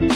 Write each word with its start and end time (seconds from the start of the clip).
What 0.00 0.08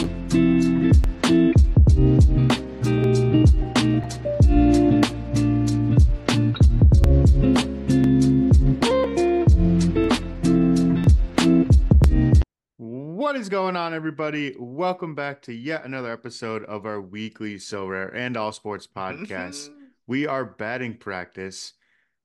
is 13.35 13.47
going 13.49 13.75
on, 13.75 13.93
everybody? 13.93 14.55
Welcome 14.57 15.13
back 15.13 15.43
to 15.43 15.53
yet 15.53 15.85
another 15.85 16.11
episode 16.11 16.63
of 16.63 16.87
our 16.87 16.99
weekly 16.99 17.57
Sorare 17.57 18.11
and 18.15 18.35
All 18.35 18.51
Sports 18.51 18.87
podcast. 18.87 19.69
Mm-hmm. 19.69 19.83
we 20.07 20.25
are 20.25 20.45
batting 20.45 20.97
practice. 20.97 21.73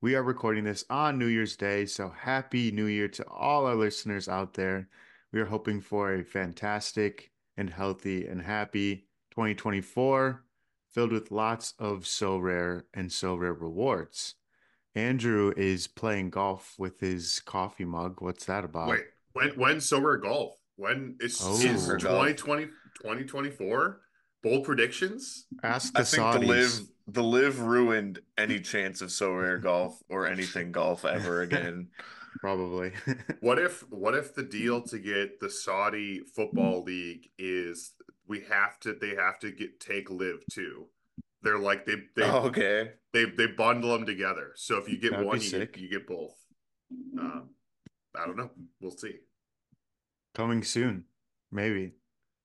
We 0.01 0.15
are 0.15 0.23
recording 0.23 0.65
this 0.65 0.87
on 0.89 1.19
New 1.19 1.27
Year's 1.27 1.57
Day, 1.57 1.85
so 1.85 2.09
happy 2.09 2.71
New 2.71 2.87
Year 2.87 3.09
to 3.09 3.29
all 3.29 3.67
our 3.67 3.75
listeners 3.75 4.31
out 4.31 4.55
there. 4.55 4.89
We 5.31 5.41
are 5.41 5.47
hoping 5.47 5.83
for 5.83 6.15
a 6.15 6.25
fantastic 6.25 7.31
and 7.61 7.71
healthy 7.71 8.27
and 8.27 8.41
happy 8.41 9.05
2024 9.33 10.43
filled 10.93 11.13
with 11.13 11.31
lots 11.31 11.75
of 11.79 12.01
Sorare 12.05 12.85
and 12.95 13.11
Sorare 13.11 13.61
rewards. 13.61 14.35
Andrew 14.97 15.53
is 15.57 15.87
playing 15.87 16.31
golf 16.31 16.75
with 16.79 16.99
his 16.99 17.41
coffee 17.41 17.85
mug. 17.85 18.17
What's 18.21 18.47
that 18.47 18.65
about? 18.65 18.89
Wait, 18.89 19.05
when 19.35 19.51
when 19.51 19.81
rare 19.93 20.17
golf? 20.17 20.55
When 20.77 21.17
is, 21.21 21.39
Oh. 21.45 21.53
is 21.55 21.87
2020 21.87 22.65
2024? 23.03 24.01
Bold 24.43 24.65
predictions? 24.65 25.47
Ask 25.63 25.93
the 25.93 26.01
I 26.01 26.05
think 26.05 26.23
Saudis. 26.23 26.41
the 26.41 26.47
live 26.47 26.81
the 27.09 27.23
LIV 27.23 27.61
ruined 27.61 28.21
any 28.39 28.59
chance 28.61 29.03
of 29.03 29.11
Sorare 29.11 29.63
golf 29.63 30.01
or 30.09 30.27
anything 30.27 30.73
golf 30.73 31.05
ever 31.05 31.43
again. 31.43 31.89
Probably. 32.41 32.93
What 33.41 33.59
if 33.59 33.81
what 33.91 34.15
if 34.15 34.35
the 34.35 34.43
deal 34.43 34.83
to 34.83 34.99
get 34.99 35.41
the 35.41 35.51
Saudi 35.51 36.21
football 36.21 36.83
league 36.85 37.29
is 37.39 37.93
we 38.27 38.41
have 38.51 38.79
to 38.81 38.95
they 38.95 39.15
have 39.17 39.39
to 39.41 39.51
get 39.51 39.81
take 39.81 40.11
LIV 40.11 40.45
too. 40.53 40.87
They're 41.43 41.59
like 41.59 41.87
they 41.87 41.97
they 42.17 42.23
Oh, 42.25 42.47
okay. 42.49 42.93
they 43.13 43.25
they 43.25 43.47
bundle 43.47 43.93
them 43.93 44.07
together. 44.07 44.53
So 44.57 44.77
if 44.79 44.89
you 44.89 44.99
get 44.99 45.13
That'd 45.13 45.27
one, 45.27 45.37
you 45.41 45.43
sick. 45.49 45.73
get, 45.73 45.83
you 45.83 45.89
get 45.89 46.07
both. 46.07 46.35
Um, 47.19 47.51
I 48.17 48.27
don't 48.27 48.37
know. 48.37 48.51
We'll 48.81 48.91
see. 48.91 49.17
Coming 50.35 50.63
soon, 50.63 51.05
maybe. 51.51 51.93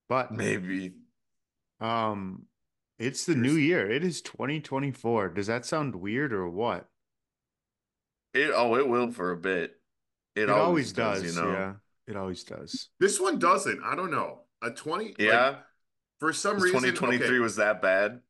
But 0.10 0.32
Maybe. 0.32 0.94
um 1.80 2.46
it's 2.98 3.26
the 3.26 3.36
new 3.36 3.54
year. 3.56 3.90
It 3.92 4.04
is 4.06 4.22
2024. 4.22 5.30
Does 5.30 5.48
that 5.48 5.66
sound 5.66 5.96
weird 5.96 6.32
or 6.32 6.48
what? 6.50 6.88
It 8.36 8.52
oh 8.54 8.76
it 8.76 8.88
will 8.88 9.12
for 9.12 9.32
a 9.32 9.38
bit. 9.38 9.80
It, 10.36 10.50
It, 10.50 10.50
always, 10.50 10.66
always 10.68 10.94
does, 10.94 11.22
does, 11.24 11.36
you 11.36 11.42
know. 11.42 11.52
yeah. 11.52 11.74
It 12.08 12.16
always 12.18 12.44
does. 12.44 12.90
This 13.00 13.20
one 13.20 13.40
doesn't. 13.40 13.82
I 13.84 13.96
don't 13.96 14.12
know. 14.12 14.42
A 14.62 14.72
20 14.72 15.16
like, 15.20 15.20
Yeah. 15.20 15.56
for 16.20 16.34
some 16.34 16.60
reason 16.60 16.80
2023 16.82 17.40
was 17.40 17.56
that 17.58 17.82
bad. 17.82 18.22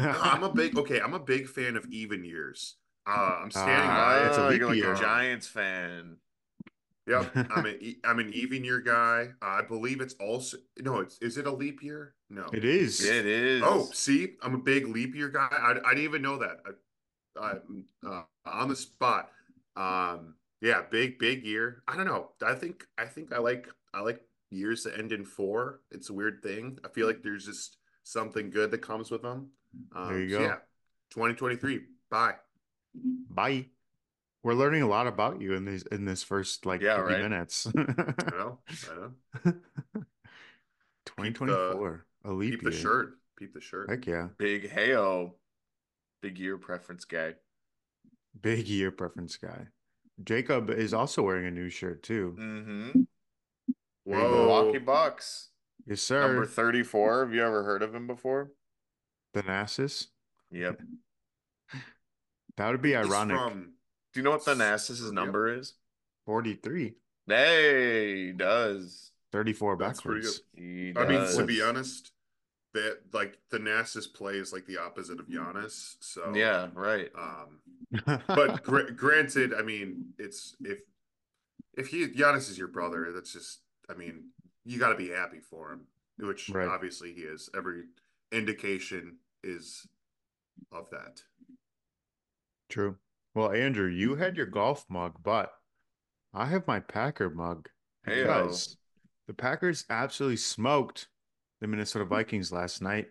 I'm 0.00 0.42
a 0.42 0.52
big 0.52 0.76
okay. 0.78 1.00
I'm 1.00 1.14
a 1.14 1.20
big 1.20 1.48
fan 1.48 1.76
of 1.76 1.86
even 1.90 2.24
years. 2.24 2.76
Uh, 3.06 3.38
I'm 3.42 3.50
standing 3.50 3.90
Ah, 3.90 3.96
by 3.96 4.20
it. 4.24 4.26
it's 4.26 4.38
a 4.38 4.48
leap 4.48 4.58
you're 4.60 4.68
like 4.68 4.76
year. 4.78 4.92
a 4.92 4.98
Giants 4.98 5.46
fan. 5.46 6.16
Yep, 7.06 7.32
I'm 7.50 7.64
an 7.66 7.78
e- 7.80 7.98
I'm 8.04 8.18
an 8.18 8.32
even 8.34 8.64
year 8.64 8.80
guy. 8.80 9.28
I 9.40 9.62
believe 9.62 10.00
it's 10.00 10.14
also 10.14 10.58
no. 10.80 10.98
It's 10.98 11.18
is 11.18 11.38
it 11.38 11.46
a 11.46 11.52
leap 11.52 11.82
year? 11.82 12.14
No. 12.28 12.46
It 12.52 12.64
is. 12.64 13.04
It 13.04 13.24
is. 13.24 13.62
Oh, 13.64 13.88
see, 13.92 14.34
I'm 14.42 14.54
a 14.54 14.58
big 14.58 14.86
leap 14.88 15.14
year 15.14 15.30
guy. 15.30 15.48
I, 15.50 15.72
I 15.84 15.94
didn't 15.94 16.04
even 16.04 16.22
know 16.22 16.38
that. 16.38 16.58
I 17.40 18.06
uh, 18.06 18.22
on 18.46 18.68
the 18.68 18.76
spot. 18.76 19.30
Um, 19.76 20.34
yeah, 20.60 20.82
big 20.90 21.18
big 21.18 21.44
year. 21.44 21.82
I 21.88 21.96
don't 21.96 22.06
know. 22.06 22.30
I 22.44 22.54
think 22.54 22.84
I 22.98 23.04
think 23.04 23.32
I 23.32 23.38
like 23.38 23.68
I 23.94 24.00
like 24.00 24.20
years 24.50 24.84
that 24.84 24.98
end 24.98 25.12
in 25.12 25.24
four. 25.24 25.80
It's 25.90 26.10
a 26.10 26.14
weird 26.14 26.42
thing. 26.42 26.78
I 26.84 26.88
feel 26.88 27.06
like 27.06 27.22
there's 27.22 27.46
just 27.46 27.76
something 28.04 28.50
good 28.50 28.70
that 28.72 28.78
comes 28.82 29.10
with 29.10 29.22
them. 29.22 29.50
Um, 29.94 30.08
There 30.08 30.20
you 30.20 30.30
so 30.30 30.38
go. 30.38 30.44
yeah, 30.44 30.56
2023. 31.10 31.80
Bye. 32.10 32.34
Bye. 33.30 33.66
We're 34.42 34.54
learning 34.54 34.82
a 34.82 34.88
lot 34.88 35.06
about 35.06 35.40
you 35.40 35.54
in 35.54 35.64
this 35.64 35.82
in 35.92 36.04
this 36.04 36.22
first 36.22 36.64
like 36.64 36.80
Yeah, 36.80 36.96
30 36.96 37.14
right. 37.14 37.22
minutes. 37.22 37.66
I 37.76 38.30
know. 38.30 38.58
I 38.90 38.94
know. 38.94 39.12
2024. 41.06 42.06
a 42.24 42.32
leap 42.32 42.60
Peep 42.60 42.62
the 42.64 42.72
shirt. 42.72 43.14
Peep 43.36 43.52
the 43.54 43.60
shirt. 43.60 43.90
Heck 43.90 44.06
yeah. 44.06 44.28
Big 44.38 44.70
heyo. 44.70 45.32
Big 46.22 46.38
year 46.38 46.58
preference 46.58 47.04
guy. 47.04 47.34
Big 48.40 48.66
year 48.68 48.90
preference 48.90 49.36
guy. 49.36 49.68
Jacob 50.24 50.70
is 50.70 50.92
also 50.92 51.22
wearing 51.22 51.46
a 51.46 51.50
new 51.50 51.68
shirt 51.70 52.02
too. 52.02 52.34
Mm-hmm. 52.38 53.00
There 54.06 54.18
you. 54.20 54.28
Milwaukee 54.28 54.78
Bucks. 54.78 55.50
Yes, 55.86 56.00
sir. 56.02 56.26
Number 56.26 56.46
34. 56.46 57.24
Have 57.26 57.34
you 57.34 57.42
ever 57.44 57.62
heard 57.62 57.82
of 57.82 57.94
him 57.94 58.06
before? 58.06 58.50
The 59.34 59.42
Thanasis. 59.42 60.06
Yep. 60.50 60.80
That 62.56 62.70
would 62.72 62.82
be 62.82 62.88
He's 62.96 63.06
ironic. 63.06 63.36
from 63.36 63.72
Do 64.12 64.18
you 64.18 64.24
know 64.24 64.30
what 64.32 64.42
Thanasis' 64.42 65.04
Yep. 65.04 65.12
number 65.12 65.46
is? 65.56 65.74
43. 66.26 66.94
Hey, 67.28 68.26
he 68.26 68.32
does. 68.32 69.12
34 69.30 69.76
backwards. 69.76 70.40
He 70.56 70.92
I 70.96 71.06
mean, 71.06 71.36
to 71.36 71.44
be 71.46 71.62
honest, 71.62 72.10
that 72.74 72.98
like 73.12 73.38
Thanasis 73.50 74.12
plays 74.12 74.52
like 74.52 74.66
the 74.66 74.78
opposite 74.78 75.20
of 75.20 75.28
Giannis. 75.28 75.96
So 76.00 76.32
Yeah, 76.34 76.68
right. 76.74 77.10
Um, 77.18 77.60
but 78.26 78.62
gr- 78.62 78.90
granted, 78.94 79.54
I 79.54 79.62
mean, 79.62 80.06
it's 80.18 80.56
if 80.60 80.80
if 81.76 81.88
he 81.88 82.06
Giannis 82.08 82.50
is 82.50 82.58
your 82.58 82.68
brother, 82.68 83.12
that's 83.12 83.32
just 83.32 83.60
I 83.88 83.94
mean, 83.94 84.24
you 84.64 84.78
got 84.78 84.90
to 84.90 84.96
be 84.96 85.08
happy 85.10 85.40
for 85.40 85.72
him, 85.72 85.86
which 86.18 86.50
Right. 86.50 86.68
obviously 86.68 87.12
he 87.14 87.22
is. 87.22 87.48
Every 87.56 87.84
indication 88.32 89.16
is 89.42 89.86
of 90.72 90.90
that. 90.90 91.22
True. 92.68 92.96
Well, 93.34 93.52
Andrew, 93.52 93.88
you 93.88 94.16
had 94.16 94.36
your 94.36 94.46
golf 94.46 94.84
mug, 94.90 95.14
but 95.22 95.52
I 96.34 96.46
have 96.46 96.66
my 96.66 96.80
Packer 96.80 97.30
mug 97.30 97.68
Hey, 98.04 98.22
because 98.22 98.76
the 99.26 99.34
Packers 99.34 99.84
absolutely 99.88 100.36
smoked 100.36 101.08
the 101.60 101.66
Minnesota 101.66 102.04
Vikings 102.04 102.52
last 102.52 102.82
night, 102.82 103.06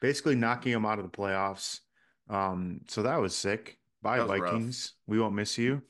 basically 0.00 0.34
knocking 0.34 0.72
them 0.72 0.86
out 0.86 0.98
of 0.98 1.04
the 1.04 1.16
playoffs. 1.16 1.80
Um, 2.28 2.80
so 2.88 3.02
that 3.02 3.20
was 3.20 3.34
sick. 3.34 3.78
Bye, 4.02 4.18
That 4.18 4.28
was 4.28 4.40
rough. 4.40 4.52
Vikings. 4.52 4.94
We 5.06 5.20
won't 5.20 5.34
miss 5.34 5.58
you. 5.58 5.82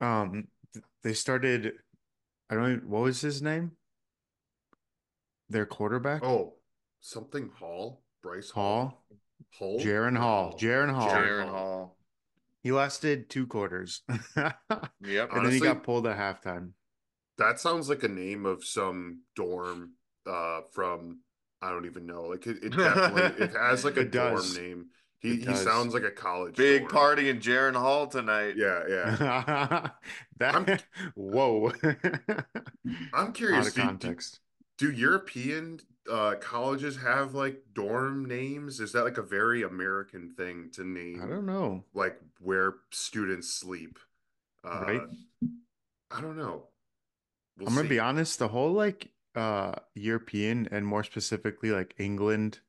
Um, 0.00 0.48
they 1.02 1.12
started. 1.14 1.72
I 2.48 2.54
don't. 2.54 2.72
Even, 2.72 2.88
what 2.90 3.02
was 3.02 3.20
his 3.20 3.42
name? 3.42 3.72
Their 5.48 5.66
quarterback, 5.66 6.22
Oh, 6.22 6.54
something 7.00 7.50
Hall, 7.58 8.02
Bryce 8.22 8.50
Hall, 8.50 9.04
Hall, 9.58 9.80
Jaren 9.80 10.16
Hall, 10.16 10.56
Jaren 10.56 10.92
Hall. 10.94 11.08
Jaren 11.10 11.26
Jaren 11.44 11.48
Hall. 11.50 11.96
He 12.62 12.70
lasted 12.72 13.28
two 13.30 13.46
quarters, 13.48 14.02
yep. 14.36 14.54
and 14.70 14.84
Yep. 15.02 15.30
then 15.34 15.50
he 15.50 15.60
got 15.60 15.82
pulled 15.82 16.06
at 16.06 16.16
halftime. 16.18 16.70
That 17.38 17.58
sounds 17.58 17.88
like 17.88 18.02
a 18.04 18.08
name 18.08 18.46
of 18.46 18.64
some 18.64 19.22
dorm 19.34 19.94
uh 20.26 20.60
from 20.72 21.20
I 21.62 21.70
don't 21.70 21.86
even 21.86 22.06
know. 22.06 22.22
Like 22.24 22.46
it, 22.46 22.62
it 22.64 22.76
definitely 22.76 23.22
it 23.38 23.52
has 23.54 23.84
like 23.84 23.96
a 23.96 24.04
dorm 24.04 24.34
does. 24.36 24.54
name. 24.54 24.86
He 25.20 25.36
he 25.40 25.54
sounds 25.54 25.92
like 25.94 26.04
a 26.04 26.10
college 26.10 26.56
Big 26.56 26.88
dorm. 26.88 26.90
party 26.90 27.28
in 27.28 27.38
Jaren 27.40 27.74
Hall 27.74 28.06
tonight. 28.06 28.54
Yeah, 28.56 28.82
yeah. 28.88 29.90
that 30.38 30.54
I'm- 30.54 30.70
whoa. 31.14 31.72
I'm 33.12 33.32
Out 33.32 33.34
curious. 33.34 33.68
of 33.68 33.74
Do, 33.74 33.82
do, 33.98 34.14
context. 34.14 34.40
do 34.78 34.90
European 34.92 35.80
uh 36.10 36.36
colleges 36.40 36.96
have 36.98 37.34
like 37.34 37.62
dorm 37.74 38.24
names? 38.26 38.80
Is 38.80 38.92
that 38.92 39.04
like 39.04 39.18
a 39.18 39.22
very 39.22 39.62
American 39.62 40.30
thing 40.30 40.70
to 40.74 40.84
name 40.84 41.22
I 41.22 41.26
don't 41.26 41.46
know. 41.46 41.84
like 41.94 42.20
where 42.40 42.74
students 42.90 43.48
sleep? 43.50 43.98
Uh, 44.64 44.86
Right. 44.86 45.02
I 46.10 46.20
don't 46.20 46.36
know. 46.36 46.68
We'll 47.58 47.68
I'm 47.68 47.74
gonna 47.74 47.88
be 47.88 47.98
honest, 48.00 48.38
the 48.38 48.48
whole 48.48 48.72
like 48.72 49.10
uh 49.40 49.74
European 49.94 50.68
and 50.70 50.86
more 50.86 51.04
specifically 51.04 51.70
like 51.70 51.94
England 51.98 52.60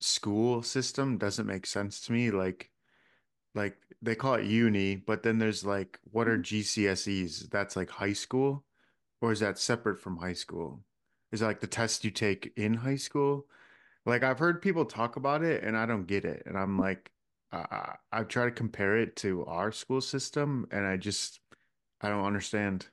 school 0.00 0.62
system 0.62 1.18
doesn't 1.18 1.46
make 1.46 1.66
sense 1.66 2.00
to 2.02 2.12
me. 2.12 2.30
Like 2.30 2.70
like 3.54 3.76
they 4.02 4.14
call 4.14 4.34
it 4.34 4.46
uni, 4.46 4.96
but 4.96 5.22
then 5.22 5.38
there's 5.38 5.64
like 5.64 5.98
what 6.10 6.28
are 6.28 6.38
GCSEs? 6.38 7.50
That's 7.50 7.76
like 7.76 7.90
high 7.90 8.14
school, 8.14 8.64
or 9.20 9.32
is 9.32 9.40
that 9.40 9.58
separate 9.58 10.00
from 10.00 10.18
high 10.18 10.34
school? 10.34 10.84
Is 11.32 11.40
that 11.40 11.46
like 11.46 11.60
the 11.60 11.66
test 11.66 12.04
you 12.04 12.10
take 12.10 12.52
in 12.56 12.74
high 12.74 12.96
school? 12.96 13.46
Like 14.06 14.22
I've 14.24 14.38
heard 14.38 14.62
people 14.62 14.84
talk 14.86 15.16
about 15.16 15.42
it 15.44 15.62
and 15.64 15.76
I 15.76 15.86
don't 15.86 16.06
get 16.06 16.24
it. 16.24 16.42
And 16.46 16.58
I'm 16.58 16.78
like, 16.78 17.12
I, 17.52 17.96
I 18.12 18.24
try 18.24 18.46
to 18.46 18.50
compare 18.50 18.96
it 18.98 19.16
to 19.16 19.44
our 19.46 19.72
school 19.72 20.00
system 20.00 20.66
and 20.70 20.86
I 20.86 20.96
just 20.96 21.40
I 22.00 22.08
don't 22.08 22.24
understand. 22.26 22.88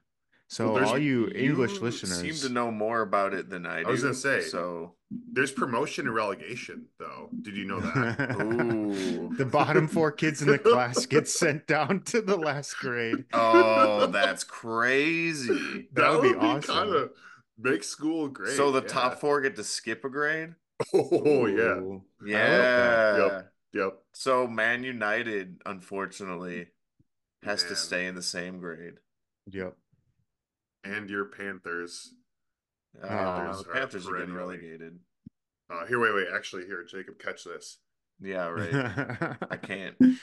So 0.52 0.66
Well, 0.66 0.74
there's- 0.76 0.90
all 0.90 0.98
you 0.98 1.30
English 1.36 1.76
You 1.76 1.80
listeners, 1.82 2.20
seem 2.20 2.34
to 2.48 2.50
know 2.54 2.72
more 2.72 3.02
about 3.02 3.36
it 3.36 3.50
than 3.52 3.68
I 3.68 3.84
do. 3.84 3.88
I 3.90 3.92
was 3.92 4.02
gonna 4.02 4.14
say. 4.16 4.42
So 4.42 4.96
There's 5.12 5.52
promotion 5.52 6.06
and 6.08 6.16
relegation 6.16 6.88
though. 6.98 7.30
Did 7.42 7.56
you 7.56 7.66
know 7.66 7.80
that? 7.80 8.36
Ooh. 8.42 9.34
the 9.38 9.46
bottom 9.46 9.88
four 9.88 10.12
kids 10.12 10.42
in 10.42 10.48
the 10.50 10.58
class 10.60 11.06
get 11.06 11.28
sent 11.42 11.66
down 11.68 12.02
to 12.06 12.22
the 12.22 12.36
last 12.38 12.78
grade. 12.80 13.26
Oh, 13.34 14.06
that's 14.12 14.44
crazy. 14.44 15.88
That 15.94 16.12
would 16.14 16.24
be 16.34 16.36
awesome. 16.36 16.62
Kinda, 16.90 17.10
Make 17.58 17.84
school 17.84 18.28
great. 18.30 18.56
so 18.56 18.72
the 18.72 18.82
yeah. 18.82 18.88
top 18.88 19.20
four 19.20 19.42
get 19.42 19.56
to 19.58 19.64
skip 19.64 20.04
a 20.06 20.10
grade. 20.10 20.56
Oh 20.94 21.46
yeah. 21.46 21.78
Ooh, 21.78 22.04
like 22.22 22.30
Yeah. 22.32 23.18
Yep. 23.18 23.52
Yep. 23.74 23.98
So 24.14 24.48
Man 24.48 24.84
United, 24.84 25.62
unfortunately, 25.66 26.68
has 27.44 27.64
to 27.66 27.76
stay 27.76 28.08
in 28.08 28.16
the 28.16 28.24
same 28.24 28.60
grade. 28.60 28.96
Yep. 29.52 29.76
And 30.84 31.10
your 31.10 31.26
Panthers. 31.26 32.14
Uh, 33.04 33.08
Panthers 33.08 33.64
the 33.64 33.70
are 33.70 33.74
Panthers 33.74 34.08
are 34.08 34.18
getting 34.18 34.34
relegated. 34.34 35.00
Uh, 35.70 35.86
here, 35.86 36.00
wait, 36.00 36.14
wait. 36.16 36.28
Actually, 36.34 36.66
here, 36.66 36.84
Jacob, 36.84 37.20
catch 37.20 37.44
this. 37.44 37.78
Yeah, 38.22 38.48
right. 38.48 39.38
I 39.52 39.56
can't. 39.62 39.96
Well, 40.00 40.18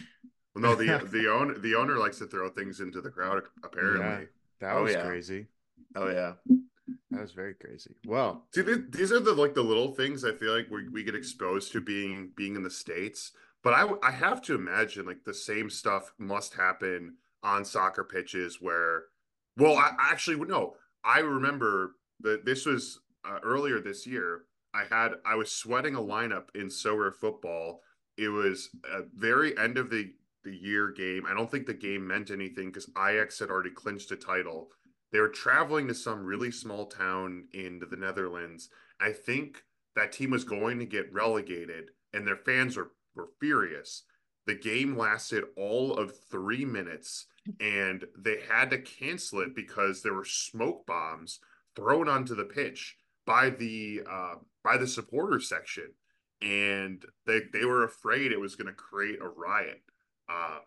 no, 0.57 0.75
the 0.75 1.07
the 1.11 1.31
owner 1.31 1.59
the 1.59 1.75
owner 1.77 1.97
likes 1.97 2.19
to 2.19 2.27
throw 2.27 2.49
things 2.51 2.81
into 2.81 3.01
the 3.01 3.11
crowd. 3.11 3.43
Apparently, 3.63 4.29
That 4.61 4.77
Oh, 4.77 4.83
was 4.85 4.93
yeah. 4.95 5.07
crazy. 5.07 5.47
Oh 5.95 6.09
yeah. 6.11 6.33
That 7.11 7.21
was 7.21 7.33
very 7.33 7.55
crazy. 7.55 7.95
Well, 8.07 8.47
see, 8.55 8.63
th- 8.65 8.87
these 8.91 9.13
are 9.13 9.21
the 9.21 9.33
like 9.33 9.55
the 9.55 9.63
little 9.63 9.93
things 9.93 10.25
I 10.25 10.33
feel 10.33 10.55
like 10.55 10.69
we 10.71 10.89
we 10.89 11.05
get 11.05 11.15
exposed 11.15 11.73
to 11.73 11.81
being 11.81 12.33
being 12.37 12.57
in 12.57 12.63
the 12.63 12.71
states. 12.71 13.33
But 13.63 13.75
I 13.75 13.89
I 14.03 14.11
have 14.11 14.43
to 14.43 14.55
imagine 14.55 15.07
like 15.07 15.25
the 15.25 15.35
same 15.35 15.71
stuff 15.71 16.13
must 16.19 16.55
happen 16.55 17.17
on 17.43 17.65
soccer 17.65 18.03
pitches 18.05 18.61
where, 18.61 19.05
well, 19.57 19.77
I, 19.77 19.93
actually 19.99 20.37
no, 20.47 20.75
I 21.05 21.21
remember 21.21 21.93
that 22.21 22.45
this 22.45 22.67
was 22.67 23.01
uh, 23.25 23.39
earlier 23.43 23.81
this 23.81 24.07
year. 24.07 24.43
I 24.75 24.85
had 24.91 25.13
I 25.25 25.37
was 25.37 25.51
sweating 25.51 25.95
a 25.95 26.01
lineup 26.01 26.49
in 26.55 26.67
Sorare 26.67 27.15
football. 27.15 27.81
It 28.19 28.29
was 28.29 28.71
a 28.91 29.03
very 29.15 29.57
end 29.59 29.79
of 29.79 29.91
the 29.91 30.13
the 30.45 30.57
year 30.57 30.93
game. 30.93 31.25
I 31.27 31.35
don't 31.35 31.51
think 31.51 31.67
the 31.67 31.75
game 31.75 32.07
meant 32.07 32.31
anything 32.31 32.69
because 32.69 32.91
Ajax 32.97 33.39
had 33.39 33.51
already 33.51 33.71
clinched 33.71 34.13
a 34.13 34.17
title. 34.17 34.69
They 35.13 35.21
were 35.21 35.29
traveling 35.29 35.89
to 35.89 35.95
some 35.95 36.25
really 36.25 36.51
small 36.51 36.87
town 36.87 37.49
in 37.53 37.81
the 37.91 37.97
Netherlands. 37.97 38.69
I 39.01 39.13
think 39.13 39.65
that 39.95 40.13
team 40.13 40.31
was 40.31 40.45
going 40.45 40.79
to 40.79 40.87
get 40.87 41.13
relegated, 41.13 41.91
and 42.13 42.27
their 42.27 42.37
fans 42.37 42.77
were 42.77 42.93
were 43.15 43.31
furious. 43.41 44.05
The 44.47 44.55
game 44.55 44.97
lasted 44.97 45.45
all 45.57 45.95
of 45.97 46.17
three 46.31 46.65
minutes, 46.65 47.27
and 47.61 48.05
they 48.19 48.41
had 48.49 48.71
to 48.71 48.79
cancel 48.79 49.41
it 49.41 49.55
because 49.55 50.03
there 50.03 50.15
were 50.15 50.25
smoke 50.25 50.87
bombs 50.87 51.41
thrown 51.75 52.09
onto 52.09 52.35
the 52.35 52.45
pitch 52.45 52.97
by 53.27 53.51
the 53.51 54.03
uh, 54.11 54.35
by 54.65 54.77
the 54.77 54.87
supporter 54.87 55.41
section, 55.41 55.93
and 56.43 57.05
they 57.27 57.41
they 57.53 57.65
were 57.65 57.85
afraid 57.85 58.33
it 58.33 58.41
was 58.41 58.57
going 58.57 58.67
to 58.69 58.73
create 58.73 59.19
a 59.21 59.29
riot. 59.29 59.83
Uh, 60.29 60.59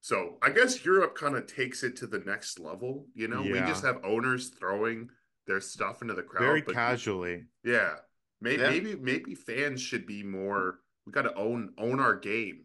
so 0.00 0.36
I 0.42 0.50
guess 0.50 0.84
Europe 0.84 1.14
kind 1.14 1.34
of 1.36 1.46
takes 1.46 1.82
it 1.82 1.96
to 1.96 2.06
the 2.06 2.18
next 2.20 2.58
level. 2.58 3.06
You 3.14 3.28
know, 3.28 3.42
we 3.42 3.58
just 3.60 3.84
have 3.84 4.04
owners 4.04 4.50
throwing 4.50 5.08
their 5.46 5.60
stuff 5.60 6.02
into 6.02 6.14
the 6.14 6.22
crowd, 6.22 6.42
very 6.42 6.60
but 6.62 6.74
casually. 6.74 7.44
yeah, 7.64 7.94
maybe 8.40 8.62
Yeah. 8.62 8.70
maybe 8.70 8.96
maybe 8.96 9.34
fans 9.34 9.80
should 9.80 10.06
be 10.06 10.22
more. 10.22 10.80
We 11.06 11.12
got 11.12 11.22
to 11.22 11.34
own 11.34 11.72
own 11.78 12.00
our 12.00 12.16
game. 12.16 12.63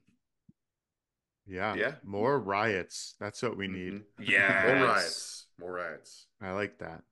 Yeah. 1.50 1.76
Yeah. 1.76 1.96
More 2.04 2.40
riots. 2.40 3.16
That's 3.20 3.42
what 3.42 3.58
we 3.58 3.68
need. 3.68 3.94
Mhm. 3.94 4.04
Yeah. 4.30 4.64
More 4.68 4.88
riots. 4.88 5.48
More 5.60 5.74
riots. 5.74 6.28
I 6.42 6.52
like 6.52 6.78
that. 6.80 7.04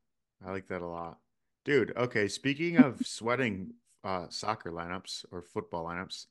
I 0.45 0.51
like 0.51 0.67
that 0.67 0.81
a 0.81 0.85
lot. 0.87 1.19
Dude, 1.65 1.91
okay, 1.97 2.27
speaking 2.27 2.77
of 2.77 3.01
sweating 3.05 3.73
uh 4.03 4.27
soccer 4.29 4.71
lineups 4.71 5.25
or 5.31 5.41
football 5.41 5.85
lineups, 5.85 6.27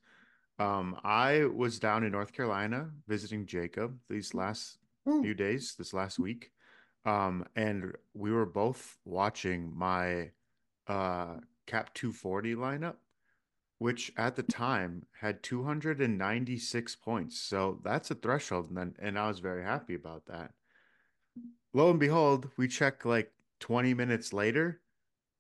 um 0.59 0.99
I 1.05 1.45
was 1.47 1.79
down 1.79 2.05
in 2.05 2.13
North 2.13 2.33
Carolina 2.33 2.91
visiting 3.09 3.45
Jacob 3.47 3.99
these 4.09 4.33
last 4.35 4.79
few 5.23 5.35
days, 5.35 5.75
this 5.77 5.93
last 5.93 6.19
week. 6.19 6.53
Um 7.05 7.45
and 7.57 7.93
we 8.15 8.33
were 8.33 8.47
both 8.47 8.99
watching 9.05 9.73
my 9.77 10.31
uh 10.89 11.39
Cap 11.67 11.93
240 11.95 12.55
lineup, 12.55 12.97
which 13.79 14.13
at 14.17 14.37
the 14.37 14.43
time 14.43 15.07
had 15.21 15.43
296 15.43 16.97
points. 16.97 17.39
So 17.39 17.81
that's 17.85 18.11
a 18.11 18.15
threshold 18.15 18.69
and 18.69 18.77
then 18.77 18.95
and 18.99 19.19
I 19.19 19.29
was 19.29 19.41
very 19.41 19.63
happy 19.63 19.95
about 19.95 20.27
that 20.27 20.53
lo 21.77 21.91
and 21.91 22.01
behold, 22.01 22.49
we 22.57 22.67
check 22.67 23.05
like 23.05 23.31
20 23.61 23.95
minutes 23.95 24.33
later, 24.33 24.81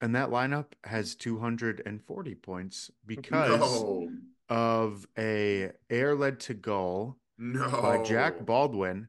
and 0.00 0.14
that 0.14 0.28
lineup 0.28 0.66
has 0.84 1.14
240 1.14 2.34
points 2.36 2.90
because 3.06 3.58
no, 3.58 4.10
of 4.48 5.06
a 5.18 5.72
air 5.90 6.14
led 6.14 6.38
to 6.40 6.54
goal 6.54 7.16
no, 7.38 7.68
by 7.70 8.02
Jack 8.02 8.44
Baldwin. 8.44 9.08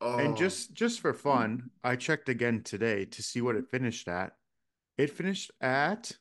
Oh, 0.00 0.18
And 0.18 0.36
just 0.36 0.74
just 0.74 1.00
for 1.00 1.12
fun, 1.12 1.70
I 1.82 1.96
checked 1.96 2.28
again 2.28 2.62
today 2.62 3.04
to 3.06 3.22
see 3.22 3.40
what 3.40 3.56
it 3.56 3.70
finished 3.70 4.06
at. 4.06 4.34
It 4.96 5.10
finished 5.10 5.50
at 5.60 6.12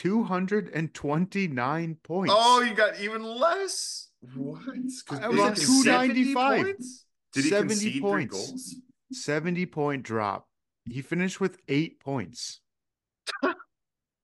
229 0.00 1.96
points. 2.02 2.32
Oh, 2.36 2.62
you 2.62 2.74
got 2.74 2.98
even 3.00 3.22
less. 3.22 4.08
what? 4.34 4.64
'Cause 5.06 5.18
I 5.18 5.28
did 5.28 5.28
was 5.28 5.36
he 5.38 5.42
on 5.42 5.54
concede- 5.54 5.84
295. 5.84 6.64
points? 6.64 7.04
Did 7.32 7.44
he 7.44 7.50
70 7.50 7.68
concede 7.74 7.92
three 7.92 8.00
points. 8.00 8.32
goals? 8.34 8.74
70 9.12 9.66
point 9.66 10.02
drop. 10.02 10.48
He 10.86 11.02
finished 11.02 11.40
with 11.40 11.58
eight 11.68 12.00
points. 12.00 12.60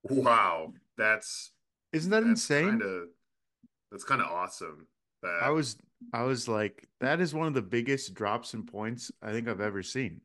Wow, 0.05 0.73
that's 0.97 1.53
Isn't 1.93 2.11
that 2.11 2.21
that's 2.21 2.31
insane? 2.31 2.69
Kinda, 2.79 3.07
that's 3.91 4.05
kind 4.05 4.21
of 4.21 4.29
awesome. 4.29 4.87
That 5.23 5.43
I 5.43 5.51
was 5.51 5.77
I 6.13 6.23
was 6.23 6.47
like, 6.47 6.87
that 7.01 7.21
is 7.21 7.35
one 7.35 7.49
of 7.49 7.55
the 7.55 7.63
biggest 7.63 8.15
drops 8.15 8.55
in 8.55 8.65
points 8.67 9.11
I 9.23 9.33
think 9.33 9.49
I've 9.49 9.61
ever 9.61 9.83
seen. 9.83 10.21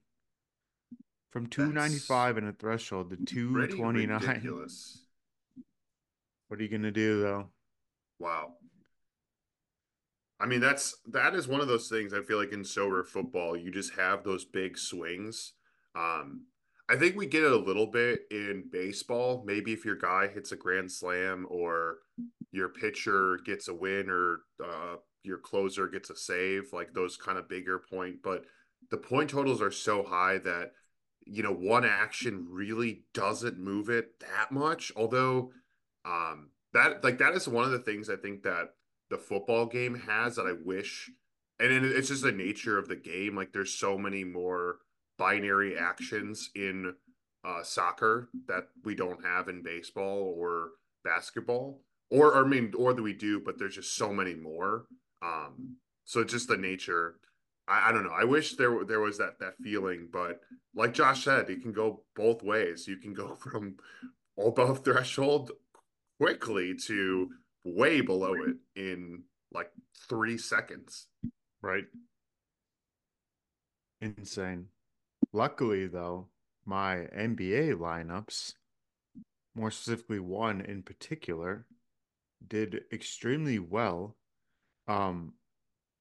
From 1.32 1.48
295 1.48 2.38
in 2.38 2.48
a 2.48 2.52
threshold 2.54 3.10
to 3.12 3.16
229. 3.18 4.20
ridiculous. 4.20 5.06
What 6.52 6.60
are 6.60 6.64
you 6.64 6.70
gonna 6.70 6.92
do 6.92 7.22
though? 7.22 7.48
Wow. 8.20 8.56
I 10.38 10.48
mean, 10.48 10.60
that's 10.60 10.98
that 11.08 11.34
is 11.34 11.48
one 11.48 11.62
of 11.62 11.70
those 11.70 11.88
things 11.88 12.14
I 12.14 12.24
feel 12.24 12.38
like 12.38 12.52
in 12.52 12.64
Sorare 12.64 13.08
football, 13.08 13.56
you 13.56 13.72
just 13.72 13.94
have 13.94 14.26
those 14.26 14.44
big 14.44 14.78
swings. 14.78 15.54
Um, 15.96 16.48
I 16.90 16.98
think 16.98 17.16
we 17.16 17.26
get 17.26 17.46
it 17.46 17.54
a 17.54 17.58
little 17.58 17.88
bit 17.88 18.24
in 18.32 18.66
baseball. 18.70 19.46
Maybe 19.48 19.72
if 19.72 19.86
your 19.86 19.96
guy 19.96 20.28
hits 20.28 20.52
a 20.52 20.58
grand 20.58 20.92
slam 20.92 21.48
or 21.50 22.00
your 22.52 22.68
pitcher 22.68 23.40
gets 23.46 23.70
a 23.70 23.74
win 23.74 24.10
or 24.10 24.42
uh, 24.62 24.96
your 25.24 25.38
closer 25.38 25.88
gets 25.88 26.10
a 26.10 26.18
save, 26.18 26.74
like 26.74 26.94
those 26.94 27.16
kind 27.16 27.38
of 27.38 27.48
bigger 27.48 27.80
point. 27.80 28.18
But 28.22 28.44
the 28.90 28.98
point 28.98 29.30
totals 29.30 29.62
are 29.62 29.72
so 29.72 30.04
high 30.04 30.38
that 30.40 30.74
you 31.26 31.44
know 31.44 31.54
one 31.54 31.86
action 31.86 32.46
really 32.50 33.06
doesn't 33.14 33.58
move 33.58 33.88
it 33.88 34.20
that 34.20 34.52
much. 34.52 34.92
Although 34.98 35.54
um, 36.06 36.50
that 36.74 37.04
like 37.04 37.18
that 37.20 37.34
is 37.34 37.48
one 37.48 37.66
of 37.66 37.72
the 37.72 37.80
things 37.80 38.10
I 38.10 38.16
think 38.16 38.44
that 38.44 38.70
the 39.10 39.18
football 39.18 39.66
game 39.66 39.96
has 40.08 40.36
that 40.36 40.48
I 40.48 40.54
wish, 40.64 41.10
and 41.60 41.72
it, 41.72 41.84
it's 41.84 42.08
just 42.08 42.24
the 42.24 42.32
nature 42.32 42.78
of 42.78 42.88
the 42.88 42.96
game. 42.96 43.36
Like 43.36 43.52
there's 43.54 43.74
so 43.74 43.98
many 43.98 44.24
more 44.24 44.78
binary 45.18 45.78
actions 45.78 46.50
in 46.56 46.94
uh, 47.44 47.64
soccer 47.64 48.30
that 48.48 48.68
we 48.84 48.96
don't 48.96 49.24
have 49.24 49.50
in 49.50 49.64
baseball 49.64 50.34
or 50.38 50.70
basketball, 51.04 51.82
or, 52.10 52.34
or 52.34 52.46
I 52.46 52.48
mean, 52.48 52.74
or 52.78 52.94
that 52.94 53.02
we 53.02 53.14
do, 53.14 53.40
but 53.40 53.60
there's 53.60 53.76
just 53.76 53.96
so 53.96 54.14
many 54.14 54.34
more. 54.34 54.86
Um, 55.22 55.78
so 56.06 56.24
just 56.24 56.48
the 56.48 56.58
nature. 56.58 57.16
I, 57.68 57.90
I 57.90 57.92
don't 57.92 58.04
know. 58.04 58.16
I 58.18 58.24
wish 58.24 58.56
there 58.56 58.84
there 58.86 59.00
was 59.00 59.18
that 59.18 59.40
that 59.40 59.58
feeling, 59.62 60.08
but 60.12 60.40
like 60.74 60.94
Josh 60.94 61.26
said, 61.26 61.50
it 61.50 61.62
can 61.62 61.74
go 61.74 62.04
both 62.16 62.44
ways. 62.44 62.88
You 62.88 62.98
can 62.98 63.14
go 63.14 63.36
from 63.40 63.76
above 64.38 64.84
threshold 64.84 65.52
quickly 66.22 66.76
to 66.76 67.30
way 67.64 68.00
below 68.00 68.36
it 68.36 68.56
in 68.76 69.24
like 69.52 69.72
three 70.08 70.38
seconds. 70.38 71.08
Right. 71.64 71.86
Insane. 74.00 74.68
Luckily 75.34 75.88
though, 75.88 76.28
my 76.64 77.08
NBA 77.18 77.74
lineups, 77.74 78.54
more 79.56 79.72
specifically 79.72 80.20
one 80.20 80.62
in 80.62 80.84
particular, 80.84 81.66
did 82.48 82.82
extremely 82.94 83.58
well. 83.58 84.16
Um 84.88 85.34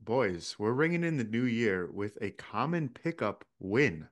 boys, 0.02 0.56
we're 0.58 0.72
ringing 0.72 1.04
in 1.04 1.16
the 1.16 1.24
new 1.24 1.44
year 1.44 1.90
with 1.90 2.18
a 2.20 2.30
common 2.30 2.90
pickup 2.90 3.46
win. 3.58 4.08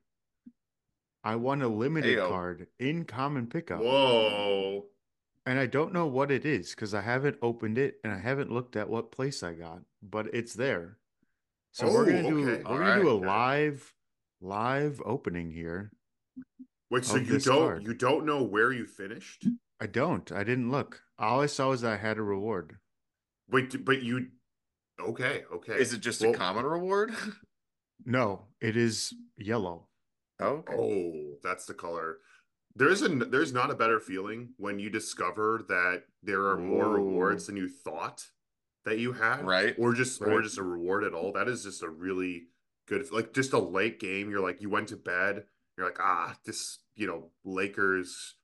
I 1.22 1.36
won 1.36 1.60
a 1.60 1.68
limited 1.68 2.16
Heyo. 2.18 2.28
card 2.28 2.66
in 2.78 3.04
common 3.04 3.46
pickup. 3.46 3.80
Whoa. 3.80 4.86
And 5.49 5.59
I 5.59 5.64
don't 5.64 5.95
know 5.95 6.07
what 6.07 6.31
it 6.31 6.45
is 6.45 6.75
because 6.75 6.93
I 6.93 7.00
haven't 7.00 7.38
opened 7.40 7.78
it 7.78 8.00
and 8.05 8.12
I 8.12 8.19
haven't 8.19 8.52
looked 8.52 8.76
at 8.76 8.90
what 8.90 9.11
place 9.11 9.43
I 9.43 9.55
got, 9.55 9.81
but 10.02 10.26
it's 10.35 10.52
there. 10.52 10.99
So 11.73 11.90
we're 11.90 12.05
gonna 12.05 12.19
Oh, 12.26 12.31
do 12.31 12.50
okay. 12.50 12.62
we're 12.69 12.78
gonna 12.81 13.00
do 13.00 13.11
a 13.11 13.12
live 13.25 13.95
live 14.43 15.00
opening 15.07 15.50
here. 15.50 15.90
Wait, 16.90 17.07
so 17.07 17.17
you 17.17 17.38
don't 17.38 17.59
card. 17.67 17.83
you 17.83 17.95
don't 17.95 18.26
know 18.26 18.43
where 18.43 18.73
you 18.73 18.85
finished? 18.87 19.47
I 19.81 19.87
don't. 19.87 20.31
I 20.31 20.45
didn't 20.45 20.71
look. 20.71 21.00
All 21.19 21.40
I 21.40 21.47
saw 21.47 21.71
was 21.71 21.81
that 21.81 21.95
I 21.95 21.97
had 21.97 22.19
a 22.19 22.23
reward. 22.23 22.76
Wait, 23.49 23.87
but 23.87 24.02
you 24.02 24.28
okay, 25.00 25.45
okay. 25.50 25.81
Is 25.81 25.95
it 25.95 26.00
just 26.02 26.21
Well- 26.21 26.33
a 26.33 26.37
common 26.37 26.67
reward? 26.67 27.14
No, 28.05 28.45
it 28.61 28.76
is 28.76 29.12
yellow. 29.38 29.88
Oh, 30.40 30.62
okay. 30.62 30.75
Oh, 30.76 31.38
that's 31.43 31.64
the 31.67 31.75
color. 31.75 32.19
There's 32.78 33.02
a 33.02 33.08
there's 33.08 33.52
not 33.52 33.70
a 33.70 33.75
better 33.75 33.99
feeling 34.00 34.50
when 34.56 34.78
you 34.78 34.88
discover 34.88 35.64
that 35.68 36.04
there 36.23 36.47
are 36.47 36.56
more 36.56 36.87
Ooh. 36.87 36.94
rewards 36.94 37.47
than 37.47 37.56
you 37.56 37.68
thought 37.68 38.25
that 38.85 38.99
you 38.99 39.12
had, 39.12 39.44
Right. 39.44 39.75
Or 39.78 39.92
just 39.92 40.23
or 40.23 40.40
just 40.42 40.58
a 40.58 40.62
reward 40.62 41.04
at 41.04 41.12
all. 41.12 41.32
That 41.32 41.49
is 41.49 41.64
just 41.64 41.82
a 41.82 41.88
really 41.88 42.44
good 42.87 43.11
like 43.12 43.32
just 43.35 43.52
a 43.52 43.58
late 43.58 43.99
game. 44.00 44.30
You're 44.30 44.40
like 44.40 44.62
you 44.62 44.70
went 44.70 44.88
to 44.88 44.97
bed, 44.97 45.44
you're 45.76 45.87
like, 45.87 46.00
ah, 46.00 46.37
this, 46.44 46.78
you 46.94 47.06
know, 47.06 47.30
Lakers 47.44 48.35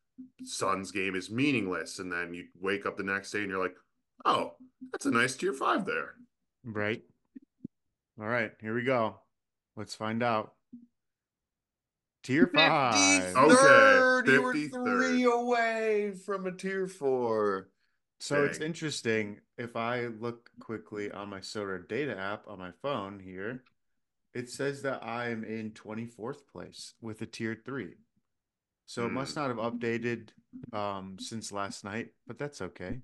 Suns 0.45 0.91
game 0.91 1.15
is 1.15 1.31
meaningless. 1.31 1.99
And 1.99 2.13
then 2.13 2.35
you 2.35 2.47
wake 2.61 2.87
up 2.87 2.97
the 2.97 3.03
next 3.03 3.31
day 3.31 3.41
and 3.41 3.49
you're 3.49 3.63
like, 3.63 3.77
oh, 4.25 4.55
that's 4.93 5.07
a 5.07 5.11
nice 5.11 5.37
tier 5.37 5.53
five 5.53 5.85
there. 5.87 6.15
Right. 6.65 7.03
All 8.21 8.27
right, 8.27 8.53
here 8.61 8.75
we 8.75 8.85
go. 8.85 9.17
Let's 9.77 9.95
find 9.95 10.23
out. 10.23 10.53
Tier 12.25 12.51
five. 12.55 13.37
Okay, 13.37 13.55
53rd. 13.55 14.27
You 14.29 14.43
were 14.43 14.55
three 14.55 15.25
away 15.25 16.13
from 16.25 16.47
a 16.47 16.53
tier 16.53 16.89
four. 16.89 17.69
So 18.19 18.45
it's 18.45 18.59
interesting. 18.59 19.41
If 19.59 19.77
I 19.77 20.07
look 20.07 20.49
quickly 20.59 21.11
on 21.11 21.29
my 21.29 21.41
SorareData 21.41 22.19
app 22.19 22.49
on 22.49 22.59
my 22.59 22.71
phone 22.81 23.21
here, 23.21 23.63
it 24.33 24.49
says 24.49 24.81
that 24.83 25.05
I 25.05 25.29
am 25.29 25.45
in 25.45 25.73
24th 25.73 26.47
place 26.51 26.95
with 27.03 27.21
a 27.21 27.27
tier 27.27 27.61
three. 27.63 27.97
So 28.87 29.05
it 29.05 29.13
must 29.13 29.37
not 29.37 29.49
have 29.49 29.59
updated 29.59 30.31
um, 30.73 31.17
since 31.19 31.53
last 31.53 31.85
night, 31.85 32.09
but 32.27 32.39
that's 32.39 32.63
okay. 32.63 33.01